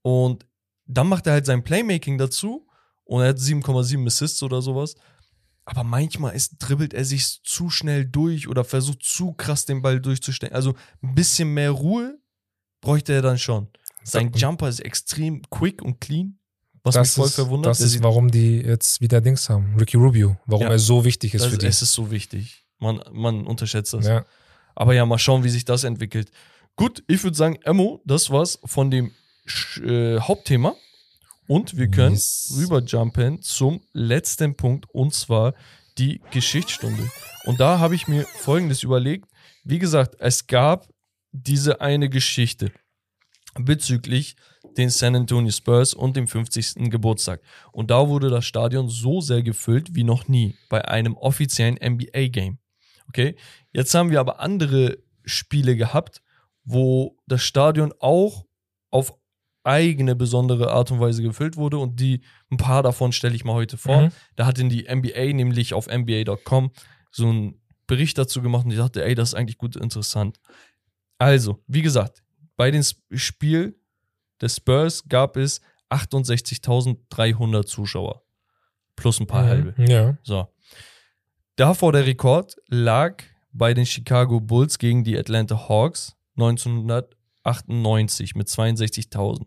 [0.02, 0.45] Und
[0.86, 2.66] dann macht er halt sein Playmaking dazu
[3.10, 4.95] und er hat 7,7 Assists oder sowas.
[5.65, 9.99] Aber manchmal ist, dribbelt er sich zu schnell durch oder versucht zu krass den Ball
[9.99, 10.56] durchzustecken.
[10.56, 10.73] Also
[11.03, 12.19] ein bisschen mehr Ruhe
[12.81, 13.68] bräuchte er dann schon.
[14.03, 16.40] Sein Jumper ist extrem quick und clean,
[16.84, 17.72] was das mich voll ist, verwundert.
[17.72, 19.76] Das ist, warum die jetzt wieder Dings haben.
[19.77, 20.38] Ricky Rubio.
[20.45, 20.69] Warum Ja.
[20.72, 21.65] er so wichtig ist das, für die.
[21.68, 22.65] es ist so wichtig.
[22.80, 24.06] Man, man unterschätzt das.
[24.06, 24.26] ja.
[24.76, 26.31] Aber ja, mal schauen, wie sich das entwickelt.
[26.77, 29.11] Gut, ich würde sagen, Emo, das war's von dem
[29.84, 30.73] äh, Hauptthema.
[31.49, 32.53] Und wir können Yes.
[32.55, 35.55] rüberjumpen zum letzten Punkt und zwar
[35.97, 37.09] die Geschichtsstunde.
[37.45, 39.27] Und da habe ich mir folgendes überlegt.
[39.63, 40.88] Wie gesagt, es gab
[41.31, 42.71] diese eine Geschichte
[43.59, 44.35] bezüglich
[44.77, 46.91] den San Antonio Spurs und dem 50.
[46.91, 47.41] Geburtstag.
[47.71, 52.59] Und da wurde das Stadion so sehr gefüllt wie noch nie bei einem offiziellen NBA-Game.
[53.07, 53.35] Okay,
[53.73, 56.21] jetzt haben wir aber andere Spiele gehabt,
[56.63, 58.45] wo das Stadion auch
[58.91, 59.19] auf
[59.70, 62.22] eigene besondere Art und Weise gefüllt wurde und die
[62.52, 64.02] ein paar davon stelle ich mal heute vor.
[64.02, 64.10] Mhm.
[64.36, 66.72] Da hat in die NBA nämlich auf NBA.com
[67.12, 70.40] so einen Bericht dazu gemacht und ich dachte, ey, das ist eigentlich gut interessant.
[71.20, 72.24] Also, wie gesagt,
[72.58, 73.80] bei dem Sp- Spiel
[74.41, 78.24] des Spurs gab es 68.300 Zuschauer.
[78.96, 79.74] Plus ein paar halbe.
[79.78, 79.88] Mhm.
[79.88, 80.18] Ja.
[80.24, 80.48] So.
[81.56, 89.46] Davor der Rekord lag bei den Chicago Bulls gegen die Atlanta Hawks 1998 mit 62.000.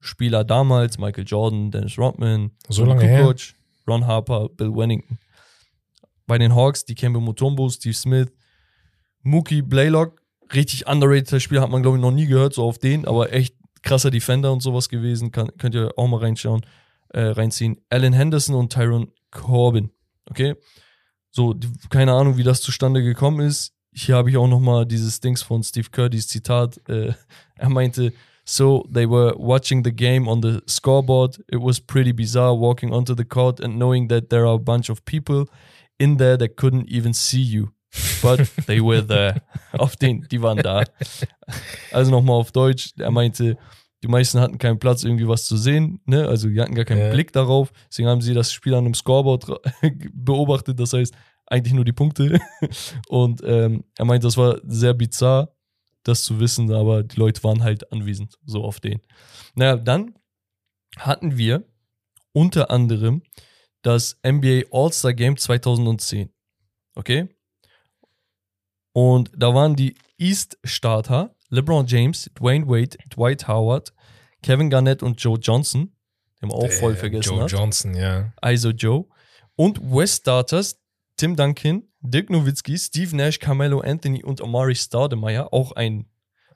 [0.00, 3.22] Spieler damals Michael Jordan, Dennis Rodman, So lange her.
[3.22, 3.54] Kukoc,
[3.86, 5.18] Ron Harper, Bill Wennington.
[6.26, 8.28] Bei den Hawks die Kemba Mutombo, Steve Smith,
[9.22, 10.20] Mookie Blaylock,
[10.54, 13.54] richtig underrated Spieler, hat man glaube ich noch nie gehört, so auf den, aber echt
[13.82, 16.64] krasser Defender und sowas gewesen, Kann, könnt ihr auch mal reinschauen,
[17.08, 17.80] äh, reinziehen.
[17.88, 19.90] Alan Henderson und Tyron Corbin,
[20.26, 20.54] okay?
[21.30, 23.74] So, die, keine Ahnung, wie das zustande gekommen ist.
[23.92, 26.80] Hier habe ich auch noch mal dieses Dings von Steve Kerr, dieses Zitat.
[26.88, 27.12] Äh,
[27.56, 28.12] er meinte,
[28.50, 31.36] so they were watching the game on the scoreboard.
[31.52, 34.90] It was pretty bizarre walking onto the court and knowing that there are a bunch
[34.90, 35.46] of people
[36.00, 37.68] in there that couldn't even see you.
[38.20, 39.42] But they were there.
[39.78, 40.82] auf den, die waren da.
[41.92, 42.90] Also nochmal auf Deutsch.
[42.98, 43.56] Er meinte,
[44.02, 46.00] die meisten hatten keinen Platz, irgendwie was zu sehen.
[46.06, 46.26] Ne?
[46.26, 47.12] Also die hatten gar keinen Ja.
[47.12, 47.72] Blick darauf.
[47.88, 49.46] Deswegen haben sie das Spiel an einem Scoreboard
[50.12, 50.80] beobachtet.
[50.80, 51.14] Das heißt,
[51.46, 52.40] eigentlich nur die Punkte.
[53.08, 55.52] Und ähm, er meinte, das war sehr bizarr,
[56.02, 59.00] das zu wissen, aber die Leute waren halt anwesend, so auf den.
[59.54, 60.14] Naja, dann
[60.96, 61.64] hatten wir
[62.32, 63.22] unter anderem
[63.82, 66.30] das NBA All-Star Game 2010.
[66.94, 67.28] Okay?
[68.92, 73.92] Und da waren die East-Starter LeBron James, Dwayne Wade, Dwight Howard,
[74.42, 75.92] Kevin Garnett und Joe Johnson,
[76.40, 77.50] den man auch voll vergessen Joe hat.
[77.50, 78.32] Johnson, ja.
[78.42, 79.06] ISO Joe.
[79.56, 80.80] Und West Starters,
[81.20, 86.06] Tim Duncan, Dirk Nowitzki, Steve Nash, Carmelo Anthony und Amari Stoudemire, auch ein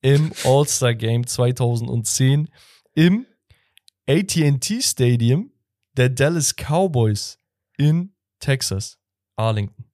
[0.00, 2.48] im All-Star Game 2010
[2.94, 3.26] im
[4.06, 5.52] AT&T Stadium
[5.96, 7.38] der Dallas Cowboys
[7.78, 8.98] in Texas,
[9.36, 9.86] Arlington.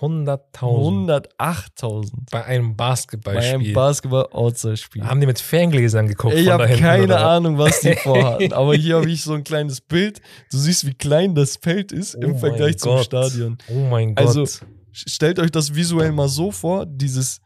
[0.00, 3.72] 100.000 108.000 bei einem bei einem Basketballspiel.
[3.72, 5.04] Basketball-All-Star-Spiel.
[5.04, 7.26] haben die mit Ferngläsern geguckt Ich habe keine oder?
[7.26, 10.20] Ahnung, was die vorhatten, aber hier habe ich so ein kleines Bild.
[10.50, 13.04] Du siehst, wie klein das Feld ist Oh im Vergleich zum Gott.
[13.06, 13.56] Stadion.
[13.70, 14.26] Oh mein Gott.
[14.26, 14.46] Also,
[14.96, 17.40] Stellt euch das visuell mal so vor, dieses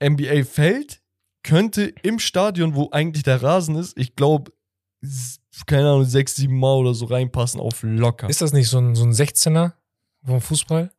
[0.00, 1.00] NBA-Feld
[1.42, 4.52] könnte im Stadion, wo eigentlich der Rasen ist, ich glaube,
[5.66, 8.28] keine Ahnung, sechs, sieben Mal oder so reinpassen auf locker.
[8.28, 9.72] Ist das nicht so ein, so ein 16er
[10.24, 10.90] vom Fußball?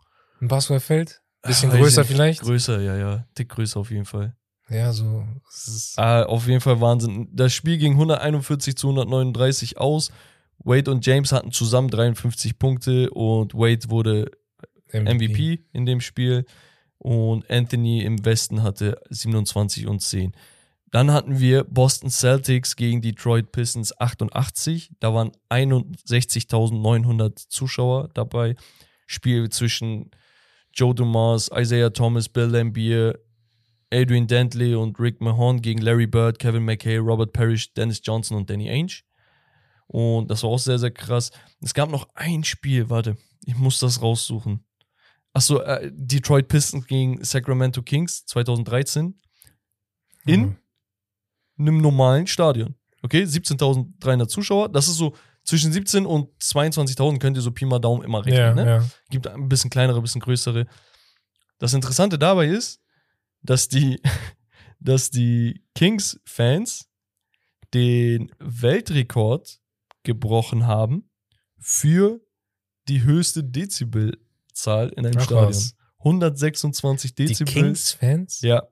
[0.42, 1.22] Ein Basketballfeld?
[1.42, 2.42] Bisschen Ah, größer vielleicht?
[2.42, 3.26] Größer, ja, ja.
[3.38, 4.36] Dick größer auf jeden Fall.
[4.70, 5.26] Ja, so.
[5.96, 7.30] Ah, auf jeden Fall Wahnsinn.
[7.32, 10.12] Das Spiel ging 141 zu 139 aus.
[10.60, 14.32] Wade und James hatten zusammen 53 Punkte und Wade wurde
[14.92, 16.46] MVP in dem Spiel
[16.98, 20.34] und Anthony im Westen hatte 27 und 10.
[20.92, 24.92] Dann hatten wir Boston Celtics gegen Detroit Pistons 88.
[25.00, 28.56] Da waren 61.900 Zuschauer dabei.
[29.06, 30.10] Spiel zwischen
[30.74, 33.20] Joe Dumas, Isaiah Thomas, Bill Lambier,
[33.92, 38.50] Adrian Dantley und Rick Mahon gegen Larry Bird, Kevin McKay, Robert Parrish, Dennis Johnson und
[38.50, 39.02] Danny Ainge.
[39.88, 41.32] Und das war auch sehr, sehr krass.
[41.62, 44.64] Es gab noch ein Spiel, warte, ich muss das raussuchen.
[45.34, 49.16] Achso, äh, Detroit Pistons gegen Sacramento Kings 2013
[50.26, 50.58] in Mhm.
[51.60, 52.76] Einem normalen Stadion.
[53.02, 54.70] Okay, 17.300 Zuschauer.
[54.70, 58.40] Das ist so zwischen 17 und 22.000 könnt ihr so Pi mal Daumen immer rechnen.
[58.42, 58.66] Ja, ne?
[58.66, 58.86] ja.
[59.10, 60.68] Gibt ein bisschen kleinere, ein bisschen größere.
[61.58, 62.82] Das Interessante dabei ist,
[63.42, 64.02] dass die,
[64.80, 66.88] dass die Kings-Fans
[67.74, 69.60] den Weltrekord
[70.04, 71.10] gebrochen haben
[71.60, 72.20] für
[72.88, 75.50] die höchste Dezibelzahl in einem Ach Stadion.
[75.50, 75.76] was.
[76.00, 77.54] 126 Die Dezibel.
[77.54, 78.42] Kings-Fans?
[78.42, 78.68] Ja,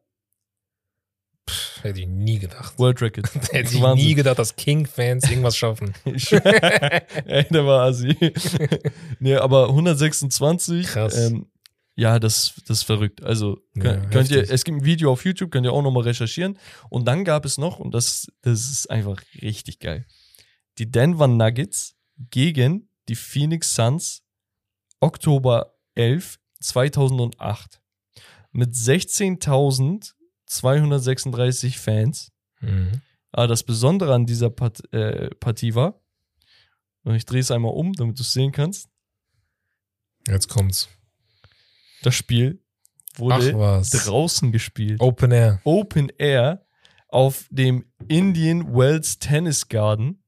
[1.49, 2.77] Pff, Hätte ich nie gedacht.
[2.77, 3.33] World Record.
[3.51, 4.07] Hätte ich Wahnsinn.
[4.07, 5.93] nie gedacht, dass King-Fans irgendwas schaffen.
[6.05, 8.15] Ey, der war assi.
[9.19, 10.87] nee, aber 126.
[10.87, 11.15] Krass.
[11.17, 11.47] Ähm,
[11.95, 13.23] ja, das, das ist verrückt.
[13.23, 16.03] Also könnt, Ja, könnt ihr, es gibt ein Video auf YouTube, könnt ihr auch nochmal
[16.03, 16.59] recherchieren.
[16.89, 20.05] Und dann gab es noch, und das, das ist einfach richtig geil,
[20.77, 21.95] die Denver Nuggets
[22.29, 24.21] gegen die Phoenix Suns
[24.99, 27.81] Oktober 11, 2008
[28.51, 28.75] mit
[30.49, 32.31] 16.236 Fans.
[32.61, 33.01] Mhm.
[33.31, 35.99] Aber das Besondere an dieser Part, äh, Partie war,
[37.03, 38.89] und ich drehe es einmal um, damit du es sehen kannst,
[40.27, 40.89] Jetzt kommt's.
[42.01, 42.61] das Spiel
[43.15, 44.99] wurde draußen gespielt.
[44.99, 45.61] Open Air.
[45.63, 46.65] Open Air
[47.07, 50.23] auf dem Indian Wells Tennis Garden.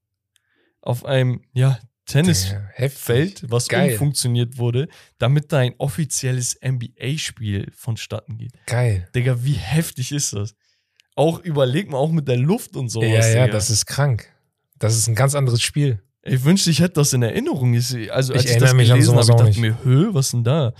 [0.80, 1.78] Auf einem, ja,
[2.10, 3.92] Tennisfeld, was Geil.
[3.92, 4.88] umfunktioniert wurde,
[5.18, 8.52] damit da ein offizielles NBA-Spiel vonstatten geht.
[8.66, 9.08] Geil.
[9.14, 10.54] Digga, wie heftig ist das?
[11.16, 13.08] Auch überleg mal, auch mit der Luft und sowas.
[13.08, 13.52] ja, ja, Digga.
[13.52, 14.28] das ist krank.
[14.78, 16.02] Das ist ein ganz anderes Spiel.
[16.22, 17.74] Ich wünschte, ich hätte das in Erinnerung.
[17.74, 20.72] Also, als Ich ich, erinnere das gelesen habe, ich dachte mir, hö, was denn da?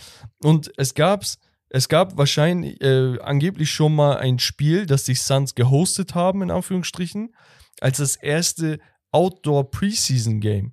[0.43, 1.39] Und es gab's,
[1.71, 6.51] es gab wahrscheinlich äh, angeblich schon mal ein Spiel, das die Suns gehostet haben, in
[6.51, 7.35] Anführungsstrichen,
[7.81, 8.81] als das erste
[9.13, 10.73] Outdoor Preseason Game.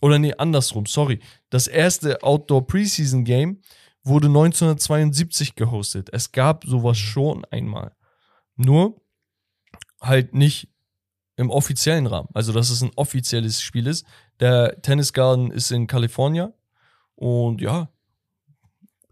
[0.00, 1.20] Oder nee, andersrum, sorry.
[1.50, 3.60] Das erste Outdoor Preseason Game
[4.02, 6.08] wurde 1972 gehostet.
[6.12, 7.92] Es gab sowas schon einmal.
[8.56, 9.00] Nur
[10.00, 10.68] halt nicht
[11.36, 12.28] im offiziellen Rahmen.
[12.34, 14.06] Also, dass es ein offizielles Spiel ist.
[14.40, 16.52] Der Tennis Garden ist in Kalifornien.
[17.14, 17.90] Und ja,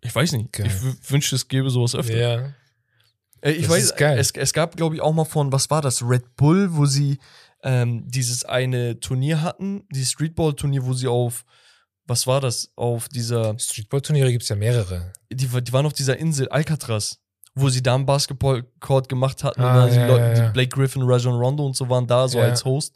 [0.01, 0.53] ich weiß nicht.
[0.53, 0.67] Geil.
[0.67, 2.17] Ich wünschte, es gäbe sowas öfter.
[2.17, 2.55] Ja.
[3.41, 3.95] Äh, ich Das weiß.
[4.19, 6.03] Es, es gab, glaube ich, auch mal von, was war das?
[6.03, 7.19] Red Bull, wo sie
[7.63, 11.45] ähm, dieses eine Turnier hatten, dieses Streetball-Turnier, wo sie auf,
[12.07, 12.71] was war das?
[12.77, 15.13] Auf dieser, Streetball-Turniere gibt es ja mehrere.
[15.33, 17.19] die, die waren auf dieser Insel Alcatraz,
[17.55, 19.61] wo sie da einen Basketball-Court gemacht hatten.
[19.61, 20.47] Ah, und dann ja, die Leute, ja, ja.
[20.47, 22.95] Die Blake Griffin, Rajon Rondo und so waren da so als Host.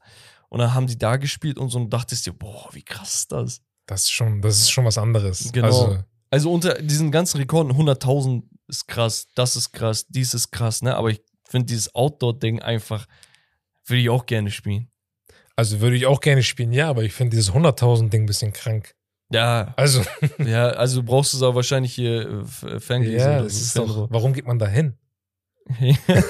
[0.49, 3.33] Und dann haben die da gespielt und so und dachtest dir, boah, wie krass ist
[3.33, 3.61] das?
[3.87, 5.51] Das ist schon, das ist schon was anderes.
[5.53, 5.67] Genau.
[5.67, 5.99] Also,
[6.31, 10.97] Also unter diesen ganzen Rekorden, 100.000 ist krass, das ist krass, dies ist krass, ne?
[10.97, 13.07] Aber ich finde dieses Outdoor-Ding einfach,
[13.87, 14.89] würde ich auch gerne spielen.
[15.57, 18.95] also würde ich auch gerne spielen, ja, aber ich finde dieses 100.000-Ding ein bisschen krank.
[19.33, 20.03] Ja, Also,
[20.39, 24.33] ja, also du brauchst es aber wahrscheinlich hier äh, Ferngläser ja, das ist doch, warum
[24.33, 24.95] geht man da hin?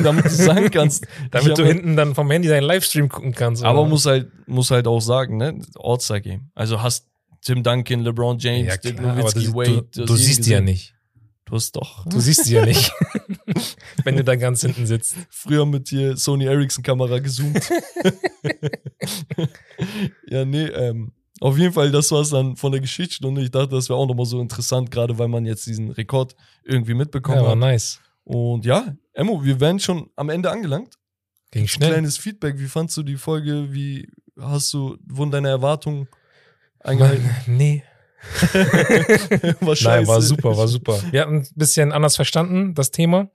[0.02, 1.06] damit du sagen kannst.
[1.30, 3.64] Damit du hinten dann vom Handy deinen Livestream gucken kannst.
[3.64, 3.88] Aber oder?
[3.88, 5.58] muss halt, muss halt auch sagen, ne?
[5.78, 6.50] All-Star-Game.
[6.54, 7.08] Also hast
[7.40, 9.88] Tim Duncan, LeBron James, ja, klar, aber Nowitzki, du, Wade.
[9.90, 10.94] du, du siehst die ja nicht.
[11.46, 12.06] Du hast doch.
[12.06, 12.92] Du siehst sie ja nicht,
[14.04, 15.16] wenn du da ganz hinten sitzt.
[15.30, 17.60] früher mit hier Sony Ericsson Kamera gezoomt.
[20.28, 23.42] ja, nee, ähm, auf jeden Fall, das war es dann von der Geschichtsstunde.
[23.42, 26.94] Ich dachte, das wäre auch nochmal so interessant, gerade weil man jetzt diesen Rekord irgendwie
[26.94, 27.58] mitbekommen Ja, war hat.
[27.58, 28.00] nice.
[28.24, 30.94] Und ja, Emmo, wir wären schon am Ende angelangt.
[31.50, 31.90] Ging schnell.
[31.90, 33.72] Kleines Feedback, wie fandst du die Folge?
[33.72, 34.08] Wie
[34.38, 36.08] hast du, wurden deine Erwartungen
[36.80, 37.28] eingehalten?
[37.46, 37.82] Nee.
[39.60, 39.84] war scheiße.
[39.84, 41.00] Nein, war super, war super.
[41.10, 43.30] Wir hatten ein bisschen anders verstanden, das Thema.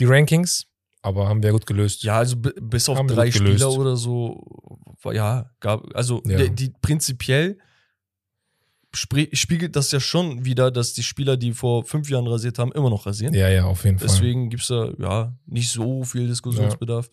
[0.00, 0.66] Die Rankings,
[1.02, 2.02] aber haben wir gut gelöst.
[2.02, 3.60] Ja, also bi- bis auf Haben drei gelöst.
[3.60, 4.44] Spieler oder so,
[5.12, 6.38] ja, gab, also Ja.
[6.38, 7.58] Die, die prinzipiell
[8.92, 12.90] spiegelt das ja schon wieder, dass die Spieler, die vor fünf Jahren rasiert haben, immer
[12.90, 13.34] noch rasieren.
[13.34, 14.06] Ja, ja, auf jeden Fall.
[14.08, 17.06] Deswegen gibt es da ja nicht so viel Diskussionsbedarf.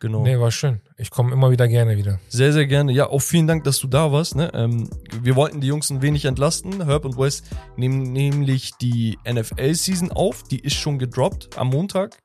[0.00, 0.22] Genau.
[0.22, 0.80] Nee, war schön.
[0.98, 2.20] Ich komme immer wieder gerne wieder.
[2.28, 2.92] Sehr, sehr gerne.
[2.92, 4.36] Ja, auch vielen Dank, dass du da warst.
[4.36, 4.50] Ne?
[4.54, 4.90] Ähm,
[5.22, 6.84] wir wollten die Jungs ein wenig entlasten.
[6.84, 7.42] Herb und Wes
[7.76, 10.42] nehmen nämlich die NFL-Season auf.
[10.42, 12.18] Die ist schon gedroppt am Montag.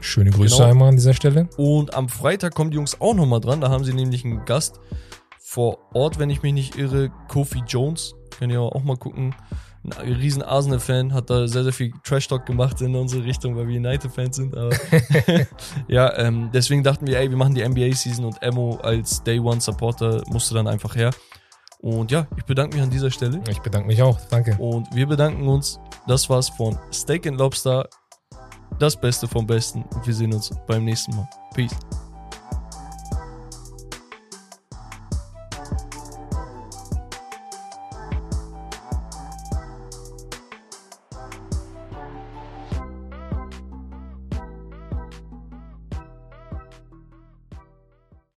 [0.00, 0.68] Schöne Grüße genau.
[0.68, 1.48] einmal an dieser Stelle.
[1.56, 3.60] Und am Freitag kommen die Jungs auch nochmal dran.
[3.60, 4.78] Da haben sie nämlich einen Gast
[5.38, 8.14] vor Ort, wenn ich mich nicht irre, Kofi Jones.
[8.38, 9.34] Könnt ihr auch mal gucken.
[9.98, 13.76] Ein riesen Arsenal-Fan, hat da sehr, sehr viel Trash-Talk gemacht in unsere Richtung, weil wir
[13.76, 14.56] United-Fans sind.
[14.56, 14.70] Aber
[15.88, 20.54] ja, ähm, deswegen dachten wir, ey, wir machen die NBA-Season und Emo als Day-One-Supporter musste
[20.54, 21.10] dann einfach her.
[21.80, 23.42] Und ja, ich bedanke mich an dieser Stelle.
[23.48, 24.56] Ich bedanke mich auch, danke.
[24.58, 25.78] Und wir bedanken uns.
[26.06, 27.88] Das war's von Steak and Lobster
[28.78, 29.82] das Beste vom Besten.
[29.82, 31.28] Und wir sehen uns beim nächsten Mal.
[31.54, 31.76] Peace.